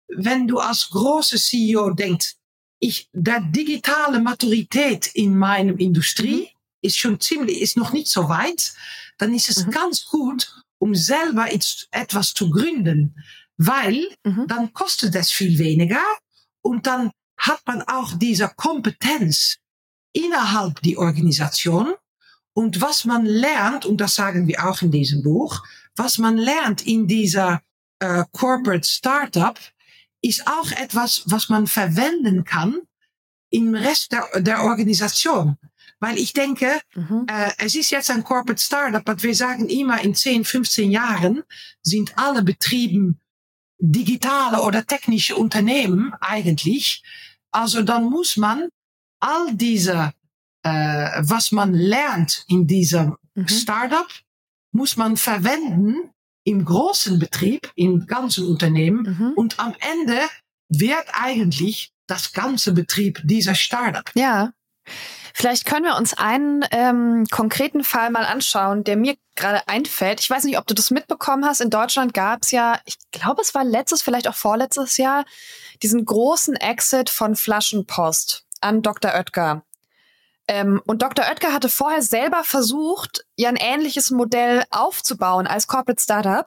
wenn 0.09 0.47
du 0.47 0.59
als 0.59 0.91
große 0.91 1.39
CEO 1.39 1.91
denkst, 1.91 2.37
ich, 2.79 3.09
der 3.13 3.41
digitale 3.41 4.21
Maturität 4.21 5.07
in 5.15 5.37
meinem 5.37 5.79
Industrie 5.79 6.43
mhm. 6.43 6.49
ist 6.83 6.99
schon 6.99 7.21
ziemlich, 7.21 7.61
ist 7.61 7.77
noch 7.77 7.93
nicht 7.93 8.09
so 8.09 8.29
weit, 8.29 8.75
dann 9.19 9.35
ist 9.35 9.49
es 9.49 9.67
mhm. 9.67 9.71
ganz 9.71 10.05
gut, 10.05 10.63
um 10.79 10.95
selber 10.95 11.49
etwas 11.91 12.35
zu 12.35 12.51
gründen, 12.51 13.17
weil 13.57 14.07
mhm. 14.25 14.47
dann 14.47 14.73
kostet 14.73 15.15
es 15.15 15.31
viel 15.31 15.59
weniger 15.59 16.03
und 16.63 16.87
dann 16.87 17.11
hat 17.39 17.61
man 17.67 17.83
auch 17.83 18.13
diese 18.19 18.51
Kompetenz 18.57 19.57
innerhalb 20.13 20.81
die 20.83 20.97
Organisation 20.97 21.95
und 22.53 22.81
was 22.81 23.05
man 23.05 23.27
lernt, 23.27 23.85
und 23.85 24.01
das 24.01 24.15
sagen 24.15 24.47
wir 24.49 24.67
auch 24.67 24.81
in 24.81 24.91
diesem 24.91 25.23
Buch, 25.23 25.63
was 25.95 26.17
man 26.17 26.39
lernt 26.39 26.87
in 26.87 27.07
dieser 27.07 27.63
äh, 27.99 28.25
Corporate 28.33 28.89
Startup, 28.89 29.59
ist 30.23 30.47
auch 30.47 30.71
etwas, 30.73 31.23
was 31.27 31.49
man 31.49 31.67
verwenden 31.67 32.45
kann 32.45 32.81
im 33.51 33.75
Rest 33.75 34.13
der, 34.13 34.29
der 34.41 34.63
Organisation. 34.63 35.57
Weil 35.99 36.19
ich 36.19 36.33
denke, 36.33 36.81
mhm. 36.95 37.27
äh, 37.29 37.51
es 37.59 37.75
ist 37.75 37.91
jetzt 37.91 38.11
ein 38.11 38.25
Corporate 38.25 38.61
Startup, 38.61 39.09
aber 39.09 39.23
wir 39.23 39.35
sagen 39.35 39.69
immer, 39.69 40.01
in 40.03 40.15
10, 40.15 40.45
15 40.45 40.91
Jahren 40.91 41.43
sind 41.83 42.19
alle 42.19 42.43
Betrieben 42.43 43.21
digitale 43.79 44.63
oder 44.63 44.87
technische 44.87 45.37
Unternehmen 45.37 46.13
eigentlich. 46.21 47.03
Also 47.51 47.83
dann 47.83 48.05
muss 48.05 48.37
man 48.37 48.69
all 49.21 49.55
diese, 49.55 50.13
äh, 50.63 51.23
was 51.23 51.53
man 51.53 51.73
lernt 51.73 52.45
in 52.49 52.67
diesem 52.67 53.17
mhm. 53.35 53.49
Startup, 53.49 54.09
muss 54.73 54.97
man 54.97 55.17
verwenden 55.17 56.11
im 56.47 56.65
großen 56.65 57.19
Betrieb, 57.19 57.71
im 57.75 58.07
ganzen 58.07 58.47
Unternehmen. 58.47 59.17
Mhm. 59.19 59.33
Und 59.35 59.59
am 59.59 59.75
Ende 59.81 60.19
wird 60.69 61.05
eigentlich 61.13 61.93
das 62.07 62.33
ganze 62.33 62.73
Betrieb 62.73 63.21
dieser 63.25 63.57
Startup. 63.57 64.09
Ja. 64.15 64.53
Vielleicht 65.35 65.67
können 65.67 65.85
wir 65.85 65.97
uns 65.97 66.15
einen 66.15 66.65
ähm, 66.71 67.27
konkreten 67.31 67.83
Fall 67.83 68.11
mal 68.11 68.25
anschauen, 68.25 68.85
der 68.85 68.97
mir 68.97 69.17
gerade 69.35 69.67
einfällt. 69.69 70.21
Ich 70.21 70.31
weiß 70.31 70.45
nicht, 70.45 70.57
ob 70.57 70.67
du 70.67 70.73
das 70.73 70.93
mitbekommen 70.93 71.45
hast. 71.45 71.61
In 71.61 71.69
Deutschland 71.69 72.15
gab 72.15 72.43
es 72.43 72.53
ja, 72.53 72.81
ich 72.85 72.97
glaube, 73.11 73.43
es 73.43 73.53
war 73.53 73.65
letztes, 73.65 74.03
vielleicht 74.03 74.29
auch 74.29 74.35
vorletztes 74.35 74.97
Jahr, 74.97 75.25
diesen 75.83 76.05
großen 76.05 76.55
Exit 76.55 77.11
von 77.11 77.35
Flaschenpost 77.35 78.45
an 78.61 78.83
Dr. 78.83 79.13
Oetker. 79.13 79.66
Ähm, 80.49 80.81
und 80.87 81.03
Dr. 81.03 81.25
Oetker 81.25 81.53
hatte 81.53 81.69
vorher 81.69 82.03
selber 82.03 82.45
versucht, 82.45 83.27
ja 83.37 83.49
ein 83.49 83.57
ähnliches 83.57 84.11
Modell 84.11 84.65
aufzubauen 84.71 85.47
als 85.47 85.67
Corporate 85.67 86.03
Startup. 86.03 86.47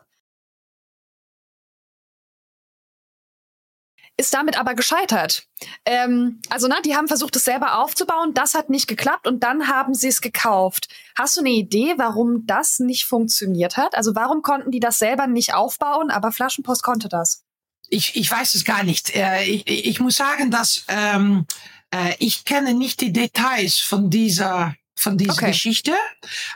ist 4.20 4.34
damit 4.34 4.60
aber 4.60 4.76
gescheitert. 4.76 5.48
Ähm, 5.86 6.42
also, 6.50 6.68
ne, 6.68 6.76
die 6.84 6.96
haben 6.96 7.08
versucht, 7.08 7.38
es 7.38 7.46
selber 7.46 7.80
aufzubauen. 7.80 8.34
Das 8.34 8.54
hat 8.54 8.70
nicht 8.70 8.88
geklappt 8.88 9.26
und 9.28 9.44
dann 9.44 9.70
haben 9.70 9.94
sie 9.94 10.10
es 10.10 10.20
gekauft. 10.20 10.90
Hast 11.18 11.38
du 11.38 11.40
eine 11.40 11.52
Idee, 11.52 11.94
warum 11.98 12.46
das 12.46 12.80
nicht 12.80 13.06
funktioniert 13.06 13.78
hat? 13.78 13.96
Also, 13.96 14.16
warum 14.16 14.42
konnten 14.42 14.72
die 14.72 14.82
das 14.82 15.00
selber 15.00 15.26
nicht 15.28 15.54
aufbauen, 15.54 16.12
aber 16.12 16.34
Flaschenpost 16.34 16.84
konnte 16.84 17.08
das? 17.08 17.46
Ich, 17.88 18.18
ich 18.18 18.30
weiß 18.30 18.56
es 18.56 18.66
gar 18.66 18.84
nicht. 18.84 19.16
Äh, 19.16 19.46
ich, 19.46 19.66
ich 19.68 20.00
muss 20.02 20.18
sagen, 20.18 20.52
dass 20.52 20.84
ähm, 20.90 21.46
äh, 21.94 22.16
ich 22.20 22.46
kenne 22.46 22.74
nicht 22.74 23.02
die 23.02 23.14
Details 23.14 23.80
von 23.80 24.10
dieser 24.10 24.76
von 24.96 25.18
dieser 25.18 25.32
okay. 25.32 25.48
Geschichte, 25.48 25.94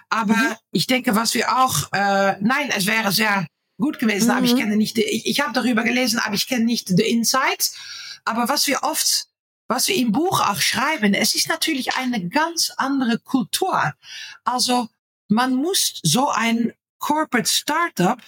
aber 0.10 0.36
mhm. 0.36 0.56
ich 0.72 0.86
denke, 0.86 1.16
was 1.16 1.34
wir 1.34 1.58
auch, 1.58 1.94
äh, 1.94 2.36
nein, 2.42 2.70
es 2.76 2.86
wäre 2.86 3.14
sehr 3.14 3.48
gut 3.78 4.00
gewesen, 4.00 4.26
mhm. 4.26 4.32
aber 4.32 4.46
ich 4.46 4.54
mhm. 4.54 4.60
kenne 4.60 4.76
nicht, 4.76 4.98
ich, 4.98 5.26
ich 5.26 5.40
habe 5.40 5.54
darüber 5.54 5.84
gelesen, 5.84 6.20
aber 6.20 6.36
ich 6.36 6.48
kenne 6.48 6.66
nicht 6.66 6.90
die 6.90 7.10
Insights. 7.10 7.76
Aber 8.26 8.50
was 8.50 8.68
wir 8.68 8.84
oft, 8.84 9.28
was 9.68 9.88
wir 9.88 9.96
im 9.96 10.12
Buch 10.12 10.42
auch 10.42 10.60
schreiben, 10.60 11.14
es 11.14 11.36
ist 11.36 11.50
natürlich 11.50 11.96
eine 11.96 12.28
ganz 12.28 12.72
andere 12.78 13.18
Kultur. 13.20 13.94
Also 14.44 14.90
man 15.30 15.56
muss 15.56 16.00
so 16.04 16.30
ein 16.30 16.74
Corporate 17.00 17.50
Startup, 17.50 18.22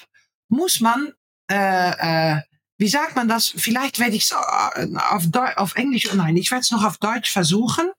muss 0.50 0.80
man, 0.80 1.14
äh, 1.50 2.36
äh, 2.38 2.42
wie 2.78 2.88
sagt 2.88 3.16
man 3.16 3.28
das? 3.28 3.54
Vielleicht 3.56 4.00
werde 4.00 4.16
ich 4.16 4.24
es 4.24 4.32
äh, 4.32 4.88
auf, 5.10 5.24
auf 5.56 5.76
Englisch, 5.76 6.12
oh 6.12 6.16
nein, 6.16 6.38
ich 6.38 6.52
werde 6.52 6.62
es 6.62 6.72
noch 6.72 6.84
auf 6.84 6.98
Deutsch 6.98 7.32
versuchen. 7.32 7.90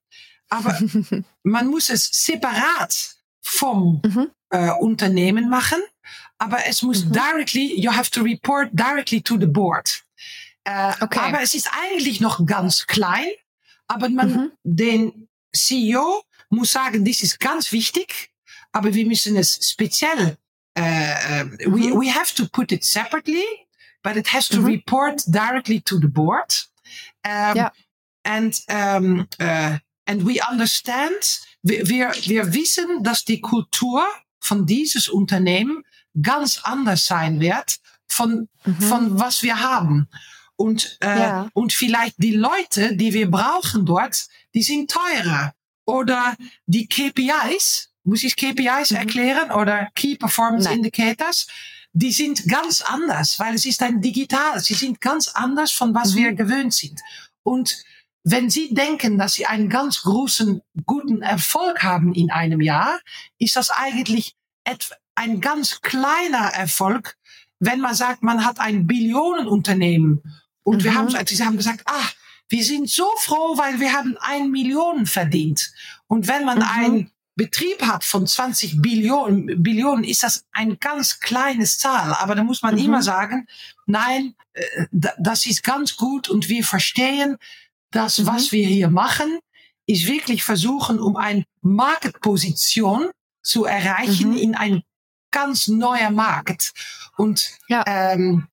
Aber 0.49 0.79
man 1.43 1.67
muss 1.67 1.91
es 1.91 2.09
separat 2.13 3.17
vom 3.43 4.01
mhm. 4.05 4.31
äh, 4.51 4.71
Unternehmen 4.73 5.49
machen 5.49 5.81
aber 6.39 6.67
es 6.67 6.83
muss 6.83 7.05
mhm. 7.05 7.13
directly, 7.13 7.81
you 7.81 7.91
have 7.91 8.11
to 8.11 8.23
report 8.23 8.71
directly 8.73 9.21
to 9.21 9.39
the 9.39 9.47
board. 9.47 10.03
Äh, 10.65 10.93
okay. 11.01 11.19
Aber 11.21 11.43
es 11.43 11.55
ist 11.55 11.69
eigentlich 11.73 12.21
noch 12.21 12.45
ganz 12.45 12.87
klein, 12.87 13.29
aber 13.87 14.09
man, 14.09 14.31
mhm. 14.31 14.53
den 14.65 15.29
CEO 15.55 16.23
muss 16.51 16.73
sagen, 16.73 17.05
das 17.05 17.23
ist 17.23 17.41
ganz 17.41 17.73
wichtig, 17.73 18.31
aber 18.73 18.93
wir 18.93 19.07
müssen 19.07 19.37
es 19.37 19.71
speziell, 19.71 20.37
äh, 20.75 21.45
uh, 21.45 21.73
we, 21.73 21.93
we 21.99 22.13
have 22.13 22.35
to 22.35 22.47
put 22.49 22.73
it 22.73 22.85
separately, 22.85 23.45
but 24.07 24.17
it 24.17 24.29
has 24.29 24.49
to 24.49 24.59
mhm. 24.59 24.67
report 24.67 25.25
directly 25.27 25.81
to 25.81 25.99
the 25.99 26.07
board. 26.07 26.69
Um, 27.25 27.57
ja. 27.57 27.73
And, 28.23 28.55
um, 28.69 29.27
uh, 29.41 29.79
and 30.07 30.25
we 30.25 30.41
understand, 30.49 31.41
wir, 31.63 31.89
wir, 31.89 32.13
wir 32.27 32.55
wissen, 32.55 33.03
dass 33.03 33.25
die 33.25 33.41
Kultur 33.41 34.05
von 34.39 34.65
dieses 34.65 35.09
Unternehmen 35.09 35.83
ganz 36.23 36.61
anders 36.63 37.05
sein 37.07 37.41
wird 37.41 37.81
von, 38.07 38.49
mhm. 38.65 38.81
von 38.81 39.19
was 39.19 39.43
wir 39.43 39.59
haben. 39.59 40.09
Und, 40.55 40.99
äh, 41.01 41.19
ja. 41.19 41.49
und 41.53 41.73
vielleicht 41.73 42.15
die 42.19 42.37
Leute, 42.37 42.97
die 42.97 43.13
wir 43.13 43.29
brauchen 43.29 43.85
dort, 43.87 44.29
die 44.55 44.63
sind 44.63 44.89
teurer. 44.89 45.53
Oder 45.85 46.37
die 46.67 46.87
KPIs, 46.87 47.91
muss 48.05 48.23
ich 48.23 48.37
KPIs 48.37 48.93
mhm. 48.93 48.99
erklären? 48.99 49.51
Oder 49.51 49.89
Key 49.97 50.15
Performance 50.15 50.69
Nein. 50.69 50.79
Indicators? 50.79 51.49
Die 51.99 52.13
sind 52.13 52.47
ganz 52.47 52.83
anders, 52.83 53.39
weil 53.39 53.55
es 53.55 53.65
ist 53.65 53.83
ein 53.83 54.03
digital. 54.03 54.61
Sie 54.61 54.75
sind 54.75 55.01
ganz 55.01 55.29
anders 55.29 55.73
von 55.73 55.95
was 55.95 56.13
mhm. 56.13 56.19
wir 56.19 56.33
gewöhnt 56.35 56.75
sind. 56.75 57.01
Und 57.43 57.83
wenn 58.23 58.51
Sie 58.51 58.75
denken, 58.75 59.17
dass 59.17 59.33
Sie 59.33 59.47
einen 59.47 59.71
ganz 59.71 60.03
großen, 60.03 60.61
guten 60.85 61.23
Erfolg 61.23 61.83
haben 61.83 62.13
in 62.13 62.31
einem 62.31 62.61
Jahr, 62.61 63.01
ist 63.39 63.57
das 63.57 63.71
eigentlich 63.71 64.37
ein 65.15 65.41
ganz 65.41 65.81
kleiner 65.81 66.49
Erfolg, 66.53 67.17
wenn 67.61 67.81
man 67.81 67.95
sagt, 67.95 68.23
man 68.23 68.45
hat 68.45 68.61
ein 68.61 68.87
Billionenunternehmen 68.87 70.23
und 70.65 70.79
mhm. 70.79 70.85
wir 70.85 70.95
haben, 70.95 71.27
sie 71.27 71.45
haben 71.45 71.57
gesagt, 71.57 71.81
ah, 71.87 72.09
wir 72.51 72.63
sind 72.63 72.91
so 72.91 73.09
froh, 73.21 73.57
weil 73.57 73.81
wir 73.81 73.95
haben 73.95 74.19
ein 74.21 74.51
Million 74.51 75.07
verdient. 75.07 75.73
Und 76.09 76.29
wenn 76.29 76.45
man 76.45 76.59
mhm. 76.59 76.65
einen 76.65 77.11
Betrieb 77.37 77.83
hat 77.83 78.03
von 78.03 78.27
20 78.27 78.81
Billionen, 78.81 79.63
Billionen, 79.63 80.05
ist 80.05 80.23
das 80.23 80.47
ein 80.53 80.79
ganz 80.79 81.21
kleines 81.21 81.77
Zahl. 81.77 82.15
Aber 82.15 82.35
da 82.35 82.43
muss 82.43 82.63
man 82.63 82.75
mhm. 82.75 82.81
immer 82.81 83.03
sagen, 83.03 83.47
nein, 83.85 84.35
äh, 84.55 84.87
das 85.19 85.45
ist 85.45 85.63
ganz 85.63 85.97
gut 85.97 86.31
und 86.31 86.49
wir 86.49 86.65
verstehen, 86.65 87.37
dass 87.91 88.19
mhm. 88.19 88.27
was 88.27 88.53
wir 88.53 88.67
hier 88.67 88.89
machen, 88.89 89.39
ist 89.87 90.07
wirklich 90.07 90.45
versuchen, 90.45 90.99
um 90.99 91.17
eine 91.17 91.45
Marktposition 91.61 93.11
zu 93.43 93.67
erreichen 93.67 94.31
mhm. 94.31 94.39
in 94.39 94.55
ein 94.55 94.83
ganz 95.31 95.69
neuer 95.69 96.11
Markt. 96.11 96.73
Und 97.19 97.51
ja. 97.69 97.85
ähm, 97.87 98.49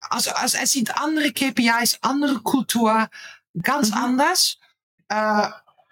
also, 0.00 0.30
also 0.30 0.58
es 0.62 0.70
sind 0.70 0.96
andere 0.96 1.32
KPIs, 1.32 1.98
andere 2.02 2.38
Kultur, 2.40 3.08
ganz 3.60 3.90
mhm. 3.90 3.96
anders. 3.96 4.58
Äh, 5.08 5.48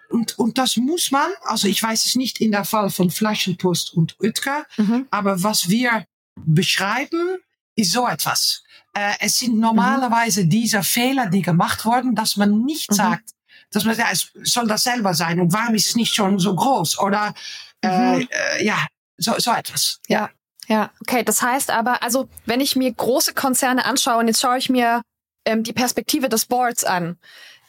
und, 0.09 0.37
und 0.39 0.57
das 0.57 0.77
muss 0.77 1.11
man, 1.11 1.29
also 1.43 1.67
ich 1.67 1.81
weiß 1.81 2.05
es 2.05 2.15
nicht 2.15 2.39
in 2.41 2.51
der 2.51 2.65
Fall 2.65 2.89
von 2.89 3.09
Flaschenpost 3.09 3.93
und 3.93 4.15
Oetker, 4.19 4.65
mhm. 4.77 5.07
aber 5.11 5.43
was 5.43 5.69
wir 5.69 6.05
beschreiben, 6.35 7.37
ist 7.75 7.91
so 7.91 8.07
etwas. 8.07 8.63
Äh, 8.93 9.13
es 9.19 9.39
sind 9.39 9.57
normalerweise 9.57 10.43
mhm. 10.43 10.49
diese 10.49 10.83
Fehler, 10.83 11.27
die 11.27 11.41
gemacht 11.41 11.85
wurden, 11.85 12.15
dass 12.15 12.37
man 12.37 12.63
nicht 12.63 12.91
mhm. 12.91 12.95
sagt, 12.95 13.29
dass 13.71 13.83
man 13.83 13.97
ja, 13.97 14.07
es 14.11 14.31
soll 14.43 14.67
das 14.67 14.83
selber 14.83 15.13
sein 15.13 15.39
und 15.39 15.53
warum 15.53 15.75
ist 15.75 15.87
es 15.87 15.95
nicht 15.95 16.15
schon 16.15 16.39
so 16.39 16.55
groß 16.55 16.99
oder 16.99 17.33
äh, 17.81 18.17
mhm. 18.17 18.27
äh, 18.29 18.65
ja, 18.65 18.87
so, 19.17 19.33
so 19.37 19.51
etwas. 19.51 19.99
Ja. 20.07 20.29
Ja, 20.69 20.91
okay. 20.99 21.23
Das 21.23 21.41
heißt 21.41 21.71
aber, 21.71 22.03
also 22.03 22.27
wenn 22.45 22.59
ich 22.59 22.75
mir 22.75 22.91
große 22.91 23.33
Konzerne 23.33 23.85
anschaue 23.85 24.17
und 24.17 24.27
jetzt 24.27 24.41
schaue 24.41 24.57
ich 24.57 24.69
mir 24.69 25.01
ähm, 25.45 25.63
die 25.63 25.71
Perspektive 25.71 26.27
des 26.27 26.45
Boards 26.45 26.83
an, 26.83 27.17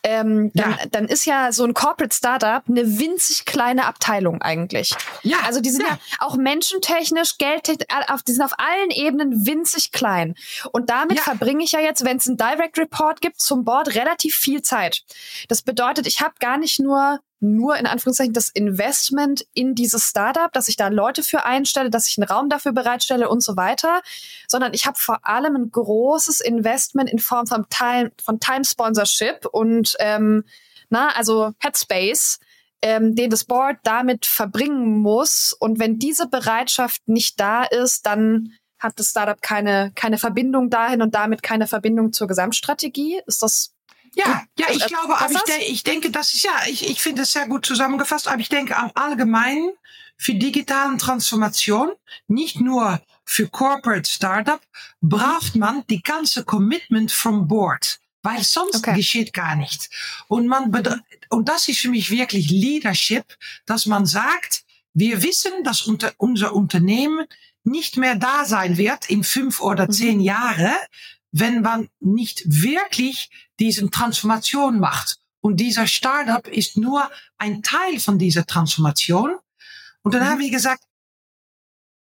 ähm, 0.02 0.50
dann, 0.54 0.70
ja. 0.70 0.78
dann 0.90 1.06
ist 1.06 1.24
ja 1.24 1.52
so 1.52 1.64
ein 1.64 1.74
Corporate 1.74 2.14
Startup 2.14 2.62
eine 2.68 2.98
winzig 2.98 3.44
kleine 3.44 3.86
Abteilung 3.86 4.42
eigentlich. 4.42 4.94
Ja. 5.22 5.38
Also 5.46 5.60
die 5.60 5.70
sind 5.70 5.82
ja, 5.82 5.94
ja 5.94 5.98
auch 6.20 6.36
menschentechnisch, 6.36 7.38
geldtechnisch, 7.38 7.86
auf, 8.08 8.22
die 8.22 8.32
sind 8.32 8.42
auf 8.42 8.54
allen 8.58 8.90
Ebenen 8.90 9.46
winzig 9.46 9.92
klein. 9.92 10.34
Und 10.72 10.90
damit 10.90 11.18
ja. 11.18 11.22
verbringe 11.22 11.64
ich 11.64 11.72
ja 11.72 11.80
jetzt, 11.80 12.04
wenn 12.04 12.18
es 12.18 12.28
einen 12.28 12.36
Direct 12.36 12.78
Report 12.78 13.20
gibt, 13.20 13.40
zum 13.40 13.64
Board 13.64 13.94
relativ 13.94 14.36
viel 14.36 14.62
Zeit. 14.62 15.02
Das 15.48 15.62
bedeutet, 15.62 16.06
ich 16.06 16.20
habe 16.20 16.34
gar 16.38 16.58
nicht 16.58 16.80
nur 16.80 17.20
nur 17.40 17.76
in 17.76 17.86
Anführungszeichen 17.86 18.32
das 18.32 18.48
Investment 18.48 19.46
in 19.54 19.74
dieses 19.74 20.08
Startup, 20.08 20.52
dass 20.52 20.68
ich 20.68 20.76
da 20.76 20.88
Leute 20.88 21.22
für 21.22 21.44
einstelle, 21.44 21.90
dass 21.90 22.08
ich 22.08 22.18
einen 22.18 22.28
Raum 22.28 22.48
dafür 22.48 22.72
bereitstelle 22.72 23.28
und 23.28 23.42
so 23.42 23.56
weiter, 23.56 24.00
sondern 24.46 24.74
ich 24.74 24.86
habe 24.86 24.98
vor 24.98 25.26
allem 25.26 25.54
ein 25.54 25.70
großes 25.70 26.40
Investment 26.40 27.10
in 27.10 27.18
Form 27.18 27.46
von 27.46 27.66
Time, 27.68 28.10
von 28.22 28.40
Time 28.40 28.64
Sponsorship 28.64 29.46
und 29.46 29.96
ähm, 30.00 30.44
na, 30.90 31.08
also 31.10 31.52
Headspace, 31.60 32.38
ähm, 32.82 33.14
den 33.14 33.30
das 33.30 33.44
Board 33.44 33.76
damit 33.82 34.26
verbringen 34.26 35.00
muss. 35.00 35.52
Und 35.52 35.78
wenn 35.78 35.98
diese 35.98 36.28
Bereitschaft 36.28 37.06
nicht 37.06 37.38
da 37.40 37.64
ist, 37.64 38.06
dann 38.06 38.52
hat 38.78 38.98
das 38.98 39.10
Startup 39.10 39.40
keine, 39.42 39.90
keine 39.94 40.18
Verbindung 40.18 40.70
dahin 40.70 41.02
und 41.02 41.14
damit 41.14 41.42
keine 41.42 41.66
Verbindung 41.66 42.12
zur 42.12 42.28
Gesamtstrategie. 42.28 43.20
Ist 43.26 43.42
das 43.42 43.74
ja, 44.14 44.44
ja, 44.58 44.66
ich 44.70 44.86
glaube, 44.86 45.18
aber 45.18 45.32
ich, 45.32 45.42
de 45.42 45.64
ich 45.64 45.82
denke, 45.84 46.10
das 46.10 46.34
ist 46.34 46.44
ja, 46.44 46.52
ich, 46.66 46.88
ich 46.88 47.00
finde 47.00 47.22
es 47.22 47.32
sehr 47.32 47.46
gut 47.46 47.66
zusammengefasst, 47.66 48.28
aber 48.28 48.40
ich 48.40 48.48
denke 48.48 48.76
am 48.76 48.90
Allgemeinen 48.94 49.72
für 50.16 50.34
digitalen 50.34 50.98
Transformation, 50.98 51.92
nicht 52.26 52.60
nur 52.60 53.00
für 53.24 53.48
Corporate 53.48 54.10
Startup, 54.10 54.60
braucht 55.00 55.54
man 55.54 55.84
die 55.88 56.02
ganze 56.02 56.44
Commitment 56.44 57.12
from 57.12 57.46
board, 57.46 58.00
weil 58.22 58.42
sonst 58.42 58.76
okay. 58.76 58.94
geschieht 58.94 59.32
gar 59.32 59.54
nichts. 59.54 59.90
Und 60.26 60.48
man, 60.48 60.72
und 61.28 61.48
das 61.48 61.68
ist 61.68 61.80
für 61.80 61.90
mich 61.90 62.10
wirklich 62.10 62.50
Leadership, 62.50 63.24
dass 63.66 63.86
man 63.86 64.06
sagt, 64.06 64.64
wir 64.94 65.22
wissen, 65.22 65.62
dass 65.62 65.82
unter, 65.82 66.12
unser 66.16 66.54
Unternehmen 66.54 67.26
nicht 67.64 67.96
mehr 67.96 68.16
da 68.16 68.44
sein 68.44 68.76
wird 68.76 69.08
in 69.10 69.22
fünf 69.22 69.60
oder 69.60 69.84
mhm. 69.84 69.92
zehn 69.92 70.20
Jahre, 70.20 70.72
wenn 71.32 71.62
man 71.62 71.88
nicht 72.00 72.42
wirklich 72.46 73.30
diesen 73.58 73.90
Transformation 73.90 74.78
macht. 74.78 75.18
Und 75.40 75.58
dieser 75.58 75.86
Startup 75.86 76.46
ist 76.48 76.76
nur 76.76 77.10
ein 77.36 77.62
Teil 77.62 78.00
von 78.00 78.18
dieser 78.18 78.46
Transformation. 78.46 79.36
Und 80.02 80.14
dann 80.14 80.22
mhm. 80.22 80.26
haben 80.26 80.40
wir 80.40 80.50
gesagt, 80.50 80.82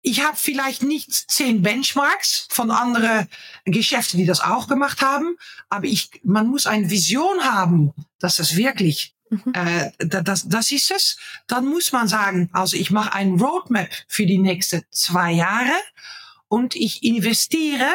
ich 0.01 0.23
habe 0.23 0.37
vielleicht 0.37 0.83
nicht 0.83 1.11
zehn 1.11 1.61
Benchmarks 1.61 2.47
von 2.49 2.71
anderen 2.71 3.27
Geschäften, 3.65 4.17
die 4.17 4.25
das 4.25 4.39
auch 4.39 4.67
gemacht 4.67 5.01
haben, 5.01 5.35
aber 5.69 5.85
ich, 5.85 6.09
man 6.23 6.47
muss 6.47 6.65
eine 6.65 6.89
Vision 6.89 7.43
haben, 7.43 7.93
dass 8.19 8.39
es 8.39 8.55
wirklich, 8.55 9.15
mhm. 9.29 9.53
äh, 9.53 9.91
das, 9.99 10.47
das 10.47 10.71
ist 10.71 10.91
es. 10.91 11.17
Dann 11.47 11.65
muss 11.65 11.91
man 11.91 12.07
sagen, 12.07 12.49
also 12.53 12.77
ich 12.77 12.89
mache 12.89 13.13
ein 13.13 13.39
Roadmap 13.39 13.89
für 14.07 14.25
die 14.25 14.37
nächsten 14.37 14.83
zwei 14.91 15.33
Jahre 15.33 15.75
und 16.47 16.75
ich 16.75 17.03
investiere 17.03 17.91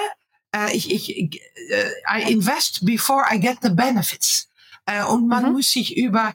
äh, 0.54 0.76
ich, 0.76 0.90
ich, 0.90 1.40
äh, 1.70 1.90
I 2.08 2.32
invest 2.32 2.84
before 2.84 3.24
I 3.30 3.38
get 3.38 3.58
the 3.62 3.70
benefits. 3.70 4.48
Äh, 4.86 5.04
und 5.04 5.28
man 5.28 5.46
mhm. 5.46 5.52
muss 5.52 5.70
sich 5.70 5.96
über 5.96 6.34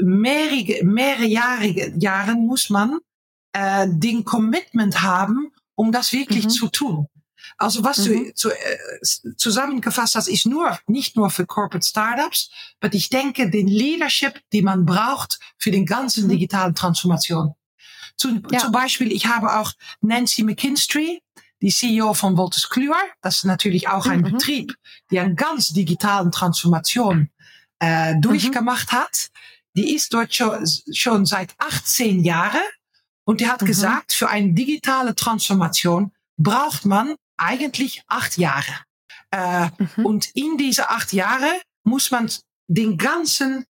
mehrere, 0.00 0.84
mehrere 0.84 1.26
Jahre, 1.26 1.66
Jahren 1.98 2.46
muss 2.46 2.70
man 2.70 2.98
äh, 3.52 3.86
den 3.88 4.24
Commitment 4.24 5.02
haben, 5.02 5.52
um 5.74 5.92
das 5.92 6.12
wirklich 6.12 6.44
mhm. 6.44 6.50
zu 6.50 6.68
tun. 6.68 7.08
Also 7.56 7.82
was 7.82 7.98
mhm. 7.98 8.26
du 8.26 8.34
zu, 8.34 8.50
äh, 8.50 9.36
zusammengefasst 9.36 10.14
hast, 10.14 10.28
ist 10.28 10.46
nur 10.46 10.78
nicht 10.86 11.16
nur 11.16 11.30
für 11.30 11.46
Corporate 11.46 11.86
Startups, 11.86 12.50
aber 12.80 12.92
ich 12.94 13.08
denke 13.08 13.50
den 13.50 13.68
Leadership, 13.68 14.40
die 14.52 14.62
man 14.62 14.84
braucht 14.84 15.38
für 15.56 15.70
den 15.70 15.86
ganzen 15.86 16.24
mhm. 16.24 16.30
digitalen 16.30 16.74
Transformation. 16.74 17.54
Zum, 18.16 18.42
ja. 18.50 18.58
zum 18.58 18.72
Beispiel, 18.72 19.12
ich 19.12 19.26
habe 19.26 19.56
auch 19.58 19.72
Nancy 20.00 20.42
McKinstry, 20.42 21.22
die 21.60 21.70
CEO 21.70 22.14
von 22.14 22.36
Wolters 22.36 22.68
Kluwer. 22.68 23.02
Das 23.20 23.38
ist 23.38 23.44
natürlich 23.44 23.88
auch 23.88 24.06
ein 24.06 24.20
mhm. 24.20 24.32
Betrieb, 24.32 24.74
die 25.10 25.18
eine 25.18 25.34
ganz 25.34 25.72
digitalen 25.72 26.30
Transformation 26.30 27.30
äh, 27.80 28.14
durchgemacht 28.20 28.92
mhm. 28.92 28.96
hat. 28.96 29.28
Die 29.76 29.94
ist 29.94 30.12
dort 30.12 30.34
schon, 30.34 30.66
schon 30.92 31.26
seit 31.26 31.54
18 31.58 32.24
Jahren 32.24 32.60
und 33.24 33.40
die 33.40 33.48
hat 33.48 33.62
mhm. 33.62 33.66
gesagt, 33.66 34.12
für 34.12 34.28
eine 34.28 34.52
digitale 34.52 35.14
Transformation 35.14 36.12
braucht 36.36 36.84
man 36.84 37.16
eigentlich 37.36 38.02
acht 38.08 38.38
Jahre. 38.38 38.72
Äh, 39.30 39.68
mhm. 39.96 40.06
Und 40.06 40.30
in 40.34 40.56
diese 40.56 40.90
acht 40.90 41.12
Jahre 41.12 41.60
muss 41.84 42.10
man 42.10 42.30
den 42.68 42.96
ganzen 42.96 43.64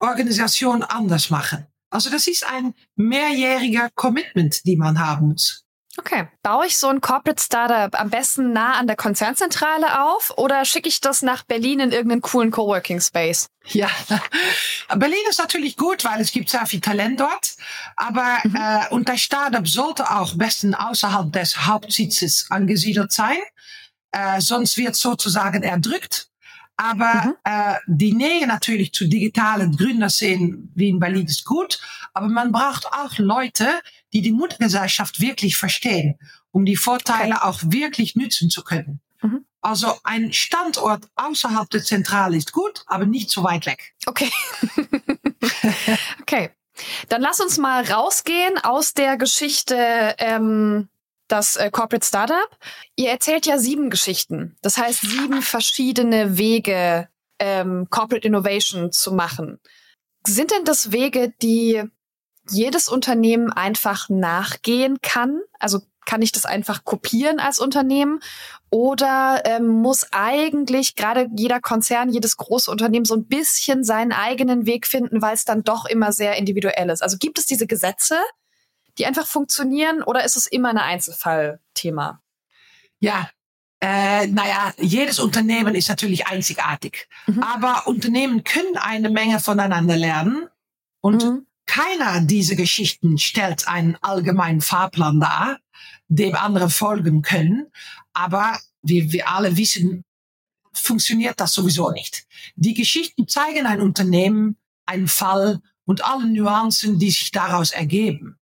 Organisation 0.00 0.82
anders 0.82 1.30
machen. 1.30 1.66
Also 1.90 2.10
das 2.10 2.26
ist 2.26 2.44
ein 2.44 2.74
mehrjähriger 2.96 3.88
Commitment, 3.94 4.64
die 4.66 4.76
man 4.76 4.98
haben 4.98 5.28
muss. 5.28 5.63
Okay. 5.96 6.26
Baue 6.42 6.66
ich 6.66 6.76
so 6.76 6.88
ein 6.88 7.00
Corporate 7.00 7.40
Startup 7.40 7.98
am 7.98 8.10
besten 8.10 8.52
nah 8.52 8.78
an 8.78 8.86
der 8.86 8.96
Konzernzentrale 8.96 10.02
auf 10.02 10.32
oder 10.36 10.64
schicke 10.64 10.88
ich 10.88 11.00
das 11.00 11.22
nach 11.22 11.44
Berlin 11.44 11.80
in 11.80 11.92
irgendeinen 11.92 12.20
coolen 12.20 12.50
Coworking 12.50 13.00
Space? 13.00 13.48
Ja, 13.66 13.88
Berlin 14.96 15.18
ist 15.30 15.38
natürlich 15.38 15.76
gut, 15.76 16.04
weil 16.04 16.20
es 16.20 16.32
gibt 16.32 16.50
sehr 16.50 16.66
viel 16.66 16.80
Talent 16.80 17.20
dort. 17.20 17.54
Aber 17.96 18.38
mhm. 18.42 18.56
äh, 18.56 18.88
und 18.90 19.08
das 19.08 19.20
Startup 19.20 19.66
sollte 19.66 20.10
auch 20.10 20.34
besten 20.34 20.74
außerhalb 20.74 21.32
des 21.32 21.66
Hauptsitzes 21.66 22.46
angesiedelt 22.50 23.12
sein. 23.12 23.38
Äh, 24.10 24.40
sonst 24.40 24.76
wird 24.76 24.96
sozusagen 24.96 25.62
erdrückt. 25.62 26.28
Aber 26.76 27.24
mhm. 27.24 27.34
äh, 27.44 27.74
die 27.86 28.12
Nähe 28.12 28.46
natürlich 28.46 28.92
zu 28.92 29.06
digitalen 29.06 29.76
Gründerszenen 29.76 30.72
wie 30.74 30.88
in 30.88 30.98
Berlin 30.98 31.26
ist 31.26 31.44
gut. 31.44 31.80
aber 32.12 32.28
man 32.28 32.50
braucht 32.50 32.86
auch 32.86 33.16
Leute, 33.18 33.68
die 34.14 34.22
die 34.22 34.32
Muttergesellschaft 34.32 35.20
wirklich 35.20 35.56
verstehen, 35.56 36.18
um 36.52 36.64
die 36.64 36.76
Vorteile 36.76 37.36
okay. 37.36 37.44
auch 37.44 37.60
wirklich 37.64 38.14
nützen 38.14 38.48
zu 38.48 38.62
können. 38.62 39.00
Mhm. 39.20 39.44
Also 39.60 39.94
ein 40.04 40.32
Standort 40.32 41.08
außerhalb 41.16 41.68
der 41.70 41.82
Zentrale 41.82 42.36
ist 42.36 42.52
gut, 42.52 42.84
aber 42.86 43.06
nicht 43.06 43.30
zu 43.30 43.42
weit 43.42 43.66
weg. 43.66 43.94
Okay. 44.06 44.30
okay. 46.22 46.50
Dann 47.08 47.22
lass 47.22 47.40
uns 47.40 47.58
mal 47.58 47.84
rausgehen 47.84 48.58
aus 48.58 48.94
der 48.94 49.16
Geschichte 49.16 50.14
ähm, 50.18 50.88
das 51.28 51.56
äh, 51.56 51.70
Corporate 51.70 52.06
Startup. 52.06 52.58
Ihr 52.96 53.10
erzählt 53.10 53.46
ja 53.46 53.58
sieben 53.58 53.90
Geschichten. 53.90 54.56
Das 54.60 54.76
heißt 54.76 55.00
sieben 55.00 55.42
verschiedene 55.42 56.36
Wege, 56.36 57.08
ähm, 57.38 57.88
Corporate 57.90 58.26
Innovation 58.26 58.92
zu 58.92 59.12
machen. 59.12 59.60
Sind 60.26 60.50
denn 60.50 60.64
das 60.64 60.92
Wege, 60.92 61.32
die 61.42 61.84
jedes 62.48 62.88
Unternehmen 62.88 63.52
einfach 63.52 64.08
nachgehen 64.08 64.98
kann? 65.02 65.40
Also 65.58 65.80
kann 66.04 66.22
ich 66.22 66.32
das 66.32 66.44
einfach 66.44 66.84
kopieren 66.84 67.40
als 67.40 67.58
Unternehmen? 67.58 68.20
Oder 68.70 69.42
ähm, 69.44 69.66
muss 69.66 70.06
eigentlich 70.12 70.96
gerade 70.96 71.28
jeder 71.34 71.60
Konzern, 71.60 72.10
jedes 72.10 72.36
große 72.36 72.70
Unternehmen 72.70 73.04
so 73.04 73.14
ein 73.14 73.26
bisschen 73.26 73.84
seinen 73.84 74.12
eigenen 74.12 74.66
Weg 74.66 74.86
finden, 74.86 75.22
weil 75.22 75.34
es 75.34 75.44
dann 75.44 75.62
doch 75.62 75.86
immer 75.86 76.12
sehr 76.12 76.36
individuell 76.36 76.90
ist? 76.90 77.02
Also 77.02 77.16
gibt 77.18 77.38
es 77.38 77.46
diese 77.46 77.66
Gesetze, 77.66 78.16
die 78.98 79.06
einfach 79.06 79.26
funktionieren 79.26 80.02
oder 80.02 80.24
ist 80.24 80.36
es 80.36 80.46
immer 80.46 80.70
ein 80.70 80.78
Einzelfallthema? 80.78 82.20
Ja, 82.98 83.30
äh, 83.80 84.26
naja, 84.28 84.72
jedes 84.78 85.18
Unternehmen 85.18 85.74
ist 85.74 85.88
natürlich 85.88 86.26
einzigartig. 86.26 87.08
Mhm. 87.26 87.42
Aber 87.42 87.86
Unternehmen 87.86 88.42
können 88.44 88.76
eine 88.76 89.10
Menge 89.10 89.40
voneinander 89.40 89.96
lernen 89.96 90.48
und 91.00 91.22
mhm. 91.22 91.46
Keiner 91.66 92.20
dieser 92.20 92.56
Geschichten 92.56 93.18
stellt 93.18 93.68
einen 93.68 93.96
allgemeinen 94.00 94.60
Fahrplan 94.60 95.20
dar, 95.20 95.58
dem 96.08 96.34
andere 96.34 96.70
folgen 96.70 97.22
können. 97.22 97.66
Aber 98.12 98.58
wie 98.82 99.12
wir 99.12 99.28
alle 99.28 99.56
wissen, 99.56 100.04
funktioniert 100.72 101.40
das 101.40 101.52
sowieso 101.52 101.90
nicht. 101.90 102.26
Die 102.56 102.74
Geschichten 102.74 103.28
zeigen 103.28 103.66
ein 103.66 103.80
Unternehmen, 103.80 104.56
einen 104.86 105.08
Fall 105.08 105.60
und 105.84 106.04
alle 106.04 106.26
Nuancen, 106.26 106.98
die 106.98 107.10
sich 107.10 107.30
daraus 107.30 107.70
ergeben. 107.70 108.36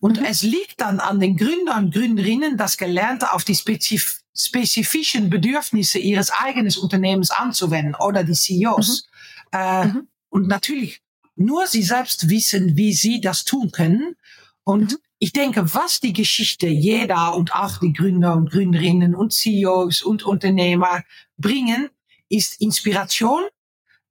Und 0.00 0.20
mhm. 0.20 0.26
es 0.26 0.42
liegt 0.42 0.80
dann 0.80 1.00
an 1.00 1.20
den 1.20 1.36
Gründern 1.36 1.86
und 1.86 1.94
Gründerinnen, 1.94 2.56
das 2.56 2.76
Gelernte 2.76 3.32
auf 3.32 3.44
die 3.44 3.54
spezif 3.54 4.20
spezifischen 4.32 5.28
Bedürfnisse 5.28 5.98
ihres 5.98 6.30
eigenen 6.30 6.72
Unternehmens 6.80 7.30
anzuwenden 7.30 7.94
oder 7.96 8.24
die 8.24 8.32
CEOs. 8.32 9.08
Mhm. 9.52 9.58
Äh, 9.58 9.84
mhm. 9.86 10.08
Und 10.30 10.46
natürlich 10.46 11.02
nur 11.40 11.66
sie 11.66 11.82
selbst 11.82 12.28
wissen, 12.28 12.76
wie 12.76 12.92
sie 12.92 13.20
das 13.20 13.44
tun 13.44 13.72
können. 13.72 14.16
Und 14.62 14.92
mhm. 14.92 14.98
ich 15.18 15.32
denke, 15.32 15.74
was 15.74 16.00
die 16.00 16.12
Geschichte 16.12 16.66
jeder 16.66 17.34
und 17.34 17.54
auch 17.54 17.78
die 17.78 17.92
Gründer 17.92 18.36
und 18.36 18.50
Gründerinnen 18.50 19.14
und 19.14 19.32
CEOs 19.32 20.02
und 20.02 20.22
Unternehmer 20.22 21.02
bringen, 21.38 21.88
ist 22.28 22.60
Inspiration, 22.60 23.42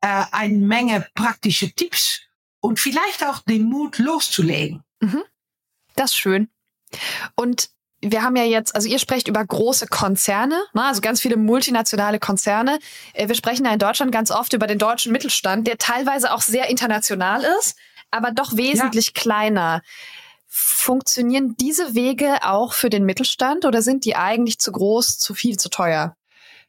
äh, 0.02 0.26
eine 0.32 0.58
Menge 0.58 1.08
praktische 1.14 1.72
Tipps 1.72 2.22
und 2.62 2.80
vielleicht 2.80 3.24
auch 3.24 3.40
den 3.40 3.64
Mut 3.64 4.00
loszulegen. 4.00 4.84
Mhm. 5.00 5.22
Das 5.96 6.12
ist 6.12 6.18
schön. 6.18 6.50
Und 7.36 7.70
wir 8.02 8.24
haben 8.24 8.36
ja 8.36 8.43
jetzt, 8.43 8.76
also 8.76 8.88
ihr 8.88 9.00
sprecht 9.00 9.28
über 9.28 9.43
große 9.45 9.88
Konzerne, 9.88 10.60
ne, 10.74 10.84
also 10.84 11.02
ganz 11.02 11.22
viele 11.22 11.38
multinationale 11.38 12.20
Konzerne. 12.20 12.80
Äh, 13.14 13.28
wir 13.28 13.36
sprechen 13.36 13.66
ja 13.66 13.74
in 13.74 13.80
Deutschland 13.80 14.12
ganz 14.12 14.32
oft 14.32 14.54
über 14.54 14.68
den 14.68 14.78
deutschen 14.78 15.12
Mittelstand, 15.12 15.68
der 15.68 15.78
teilweise 15.78 16.34
auch 16.34 16.41
sehr 16.41 16.70
international 16.70 17.43
ist, 17.60 17.76
aber 18.12 18.32
doch 18.32 18.56
wesentlich 18.56 19.08
ja. 19.08 19.14
kleiner. 19.22 19.82
Funktionieren 20.47 21.56
diese 21.60 21.93
Wege 21.93 22.38
auch 22.41 22.74
für 22.74 22.89
den 22.89 23.06
Mittelstand 23.06 23.66
oder 23.66 23.82
sind 23.82 24.06
die 24.06 24.16
eigentlich 24.16 24.60
zu 24.60 24.72
groß, 24.72 25.20
zu 25.20 25.34
viel, 25.34 25.58
zu 25.58 25.70
teuer? 25.70 26.16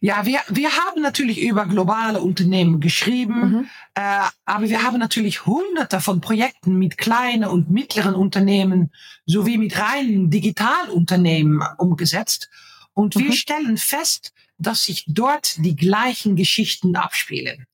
Ja, 0.03 0.25
wir, 0.25 0.41
wir 0.49 0.71
haben 0.71 1.03
natürlich 1.03 1.43
über 1.43 1.67
globale 1.67 2.23
Unternehmen 2.23 2.81
geschrieben, 2.81 3.41
mhm. 3.41 3.69
äh, 3.95 4.23
aber 4.47 4.71
wir 4.71 4.83
haben 4.83 4.99
natürlich 4.99 5.45
hunderte 5.45 6.01
von 6.01 6.23
Projekten 6.23 6.79
mit 6.79 6.97
kleinen 6.97 7.45
und 7.45 7.71
mittleren 7.71 8.15
Unternehmen 8.15 8.93
sowie 9.27 9.59
mit 9.59 9.79
reinen 9.79 10.31
Digitalunternehmen 10.31 11.63
umgesetzt. 11.77 12.49
Und 12.95 13.15
mhm. 13.15 13.21
wir 13.21 13.33
stellen 13.33 13.77
fest, 13.77 14.33
dass 14.57 14.85
sich 14.85 15.05
dort 15.07 15.63
die 15.65 15.77
gleichen 15.77 16.35
Geschichten 16.35 16.97
abspielen. 16.97 17.67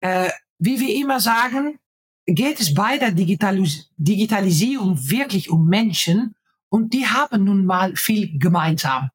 Äh, 0.00 0.30
wie 0.58 0.80
wir 0.80 0.94
immer 0.96 1.20
sagen, 1.20 1.78
geht 2.26 2.58
es 2.60 2.74
bei 2.74 2.98
der 2.98 3.12
Digitalis 3.12 3.90
Digitalisierung 3.96 5.08
wirklich 5.08 5.48
um 5.48 5.68
Menschen 5.68 6.34
und 6.68 6.92
die 6.92 7.06
haben 7.06 7.44
nun 7.44 7.66
mal 7.66 7.94
viel 7.94 8.36
gemeinsam. 8.38 9.10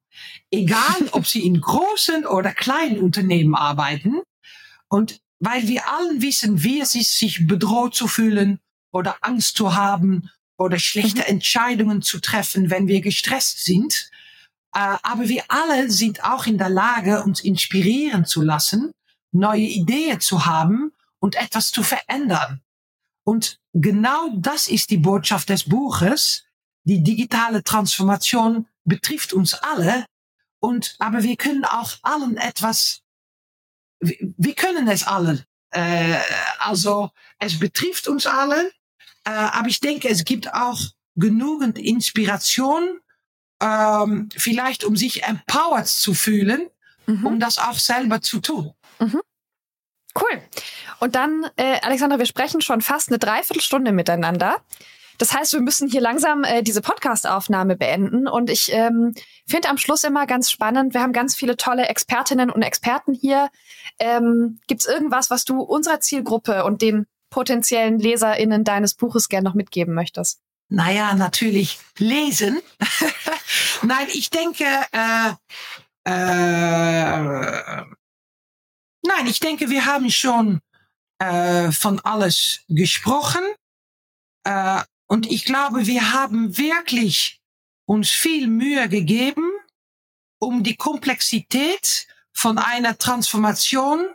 Egal, 0.50 1.08
ob 1.12 1.26
sie 1.26 1.44
in 1.46 1.60
großen 1.60 2.26
oder 2.26 2.52
kleinen 2.52 2.98
Unternehmen 3.00 3.54
arbeiten. 3.54 4.22
Und 4.88 5.20
weil 5.40 5.68
wir 5.68 5.88
allen 5.88 6.22
wissen, 6.22 6.62
wie 6.62 6.80
es 6.80 6.94
ist, 6.94 7.18
sich 7.18 7.46
bedroht 7.46 7.94
zu 7.94 8.08
fühlen 8.08 8.58
oder 8.92 9.16
Angst 9.20 9.56
zu 9.56 9.74
haben 9.74 10.30
oder 10.56 10.78
schlechte 10.78 11.22
mhm. 11.22 11.28
Entscheidungen 11.28 12.02
zu 12.02 12.20
treffen, 12.20 12.70
wenn 12.70 12.88
wir 12.88 13.00
gestresst 13.00 13.64
sind. 13.64 14.10
Äh, 14.74 14.96
aber 15.02 15.28
wir 15.28 15.44
alle 15.48 15.90
sind 15.90 16.24
auch 16.24 16.46
in 16.46 16.58
der 16.58 16.70
Lage, 16.70 17.22
uns 17.22 17.40
inspirieren 17.40 18.24
zu 18.24 18.42
lassen, 18.42 18.90
neue 19.32 19.62
Ideen 19.62 20.20
zu 20.20 20.46
haben 20.46 20.92
und 21.20 21.36
etwas 21.36 21.70
zu 21.70 21.82
verändern. 21.82 22.60
Und 23.24 23.58
genau 23.74 24.30
das 24.36 24.68
ist 24.68 24.90
die 24.90 24.98
Botschaft 24.98 25.50
des 25.50 25.64
Buches. 25.64 26.44
Die 26.84 27.02
digitale 27.02 27.62
Transformation 27.62 28.66
betrifft 28.88 29.32
uns 29.32 29.54
alle. 29.54 30.06
Und, 30.60 30.96
aber 30.98 31.22
wir 31.22 31.36
können 31.36 31.64
auch 31.64 31.92
allen 32.02 32.36
etwas, 32.36 33.02
wir, 34.00 34.54
können 34.54 34.88
es 34.88 35.06
alle. 35.06 35.44
Äh, 35.70 36.18
also, 36.58 37.10
es 37.38 37.58
betrifft 37.58 38.08
uns 38.08 38.26
alle. 38.26 38.70
Äh, 39.24 39.30
aber 39.30 39.68
ich 39.68 39.80
denke, 39.80 40.08
es 40.08 40.24
gibt 40.24 40.52
auch 40.52 40.80
genügend 41.14 41.78
Inspiration, 41.78 43.00
ähm, 43.60 44.28
vielleicht 44.36 44.84
um 44.84 44.96
sich 44.96 45.24
empowered 45.24 45.86
zu 45.86 46.14
fühlen, 46.14 46.68
mhm. 47.06 47.26
um 47.26 47.40
das 47.40 47.58
auch 47.58 47.78
selber 47.78 48.20
zu 48.20 48.40
tun. 48.40 48.72
Mhm. 48.98 49.20
Cool. 50.14 50.42
Und 51.00 51.14
dann, 51.14 51.48
äh, 51.56 51.80
Alexandra, 51.82 52.18
wir 52.18 52.26
sprechen 52.26 52.60
schon 52.60 52.80
fast 52.80 53.08
eine 53.08 53.18
Dreiviertelstunde 53.18 53.92
miteinander. 53.92 54.64
Das 55.18 55.34
heißt, 55.34 55.52
wir 55.52 55.60
müssen 55.60 55.88
hier 55.88 56.00
langsam 56.00 56.44
äh, 56.44 56.62
diese 56.62 56.80
Podcast-Aufnahme 56.80 57.76
beenden. 57.76 58.28
Und 58.28 58.50
ich 58.50 58.72
ähm, 58.72 59.14
finde 59.46 59.68
am 59.68 59.76
Schluss 59.76 60.04
immer 60.04 60.26
ganz 60.26 60.50
spannend, 60.50 60.94
wir 60.94 61.02
haben 61.02 61.12
ganz 61.12 61.34
viele 61.34 61.56
tolle 61.56 61.86
Expertinnen 61.86 62.50
und 62.50 62.62
Experten 62.62 63.14
hier. 63.14 63.50
Ähm, 63.98 64.60
Gibt 64.68 64.82
es 64.82 64.86
irgendwas, 64.86 65.30
was 65.30 65.44
du 65.44 65.60
unserer 65.60 66.00
Zielgruppe 66.00 66.64
und 66.64 66.82
den 66.82 67.06
potenziellen 67.30 67.98
LeserInnen 67.98 68.64
deines 68.64 68.94
Buches 68.94 69.28
gern 69.28 69.44
noch 69.44 69.54
mitgeben 69.54 69.92
möchtest? 69.92 70.40
Naja, 70.70 71.14
natürlich 71.14 71.78
lesen. 71.98 72.60
Nein, 73.82 74.06
ich 74.12 74.30
denke, 74.30 74.64
äh, 74.92 75.32
äh, 76.04 77.84
nein, 79.02 79.26
ich 79.26 79.40
denke, 79.40 79.68
wir 79.68 79.84
haben 79.86 80.10
schon 80.10 80.60
äh, 81.18 81.70
von 81.70 82.00
alles 82.00 82.60
gesprochen. 82.68 83.42
Äh, 84.44 84.82
und 85.08 85.30
ich 85.30 85.44
glaube, 85.44 85.86
wir 85.86 86.12
haben 86.12 86.56
wirklich 86.58 87.40
uns 87.86 88.10
viel 88.10 88.46
Mühe 88.46 88.88
gegeben, 88.88 89.50
um 90.38 90.62
die 90.62 90.76
Komplexität 90.76 92.06
von 92.32 92.58
einer 92.58 92.98
Transformation 92.98 94.06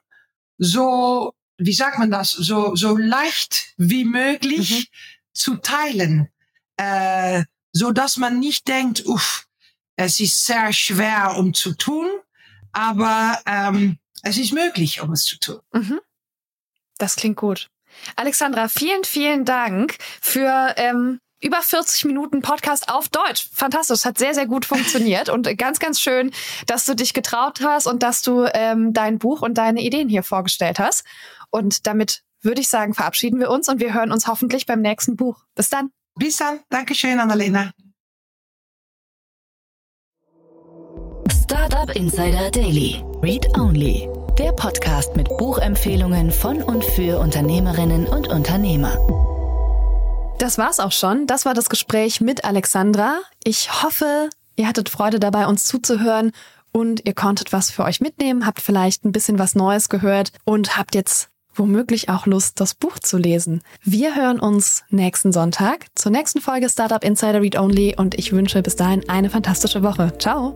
so, 0.60 1.34
wie 1.58 1.74
sagt 1.74 1.98
man 1.98 2.12
das, 2.12 2.32
so, 2.32 2.76
so 2.76 2.96
leicht 2.96 3.74
wie 3.78 4.06
möglich 4.06 4.72
mhm. 4.72 4.86
zu 5.34 5.56
teilen, 5.58 6.30
äh, 6.78 7.44
so 7.72 7.92
dass 7.92 8.18
man 8.18 8.40
nicht 8.40 8.68
denkt, 8.68 9.06
uff, 9.06 9.48
es 9.96 10.20
ist 10.20 10.46
sehr 10.46 10.72
schwer, 10.74 11.36
um 11.38 11.56
zu 11.56 11.74
tun, 11.74 12.08
aber 12.72 13.42
ähm, 13.48 13.98
es 14.22 14.38
ist 14.38 14.54
möglich, 14.54 15.02
um 15.02 15.12
es 15.12 15.24
zu 15.24 15.40
tun. 15.40 15.60
Mhm. 15.74 16.00
Das 17.00 17.16
klingt 17.16 17.38
gut. 17.38 17.72
Alexandra, 18.16 18.68
vielen, 18.68 19.04
vielen 19.04 19.46
Dank 19.46 19.98
für 20.22 20.74
ähm, 20.78 21.20
über 21.44 21.62
40 21.62 22.06
Minuten 22.06 22.42
Podcast 22.42 22.90
auf 22.90 23.10
Deutsch. 23.10 23.50
Fantastisch, 23.54 24.06
hat 24.06 24.18
sehr, 24.18 24.34
sehr 24.34 24.48
gut 24.48 24.66
funktioniert 24.66 25.30
und 25.30 25.58
ganz, 25.58 25.80
ganz 25.80 26.00
schön, 26.00 26.32
dass 26.68 26.86
du 26.86 26.96
dich 26.96 27.14
getraut 27.14 27.62
hast 27.62 27.86
und 27.86 28.02
dass 28.02 28.22
du 28.22 28.46
ähm, 28.54 28.94
dein 28.94 29.20
Buch 29.20 29.42
und 29.42 29.58
deine 29.58 29.82
Ideen 29.82 30.10
hier 30.10 30.24
vorgestellt 30.24 30.80
hast. 30.80 31.04
Und 31.52 31.86
damit 31.86 32.24
würde 32.42 32.62
ich 32.62 32.70
sagen, 32.70 32.94
verabschieden 32.94 33.40
wir 33.40 33.50
uns 33.50 33.70
und 33.70 33.80
wir 33.80 33.94
hören 33.94 34.12
uns 34.12 34.28
hoffentlich 34.28 34.66
beim 34.66 34.82
nächsten 34.82 35.16
Buch. 35.16 35.44
Bis 35.56 35.70
dann. 35.70 35.90
Bis 36.16 36.38
dann. 36.38 36.60
Dankeschön, 36.70 37.20
Annalena. 37.20 37.72
Startup 41.32 41.90
Insider 41.96 42.50
Daily. 42.52 43.04
Read 43.22 43.46
Only. 43.58 44.10
Der 44.40 44.52
Podcast 44.52 45.16
mit 45.16 45.28
Buchempfehlungen 45.38 46.32
von 46.32 46.64
und 46.64 46.84
für 46.84 47.20
Unternehmerinnen 47.20 48.08
und 48.08 48.30
Unternehmer. 48.30 48.98
Das 50.40 50.58
war's 50.58 50.80
auch 50.80 50.92
schon. 50.92 51.28
Das 51.28 51.46
war 51.46 51.54
das 51.54 51.70
Gespräch 51.70 52.20
mit 52.20 52.44
Alexandra. 52.44 53.20
Ich 53.44 53.84
hoffe, 53.84 54.32
ihr 54.56 54.68
hattet 54.68 54.90
Freude 54.90 55.20
dabei, 55.20 55.46
uns 55.46 55.66
zuzuhören 55.66 56.32
und 56.72 57.06
ihr 57.06 57.14
konntet 57.14 57.54
was 57.54 57.70
für 57.70 57.84
euch 57.84 58.02
mitnehmen, 58.02 58.48
habt 58.48 58.60
vielleicht 58.60 59.06
ein 59.06 59.12
bisschen 59.12 59.38
was 59.38 59.54
Neues 59.54 59.88
gehört 59.88 60.32
und 60.46 60.78
habt 60.78 60.96
jetzt 60.96 61.30
womöglich 61.54 62.10
auch 62.10 62.26
Lust, 62.26 62.60
das 62.60 62.74
Buch 62.74 62.98
zu 62.98 63.18
lesen. 63.18 63.62
Wir 63.84 64.16
hören 64.16 64.40
uns 64.40 64.84
nächsten 64.90 65.32
Sonntag 65.32 65.86
zur 65.94 66.12
nächsten 66.12 66.42
Folge 66.42 66.70
Startup 66.70 67.04
Insider 67.04 67.42
Read 67.42 67.60
Only 67.60 67.96
und 67.96 68.16
ich 68.16 68.32
wünsche 68.32 68.64
bis 68.64 68.76
dahin 68.76 69.08
eine 69.08 69.30
fantastische 69.30 69.84
Woche. 69.84 70.18
Ciao! 70.18 70.56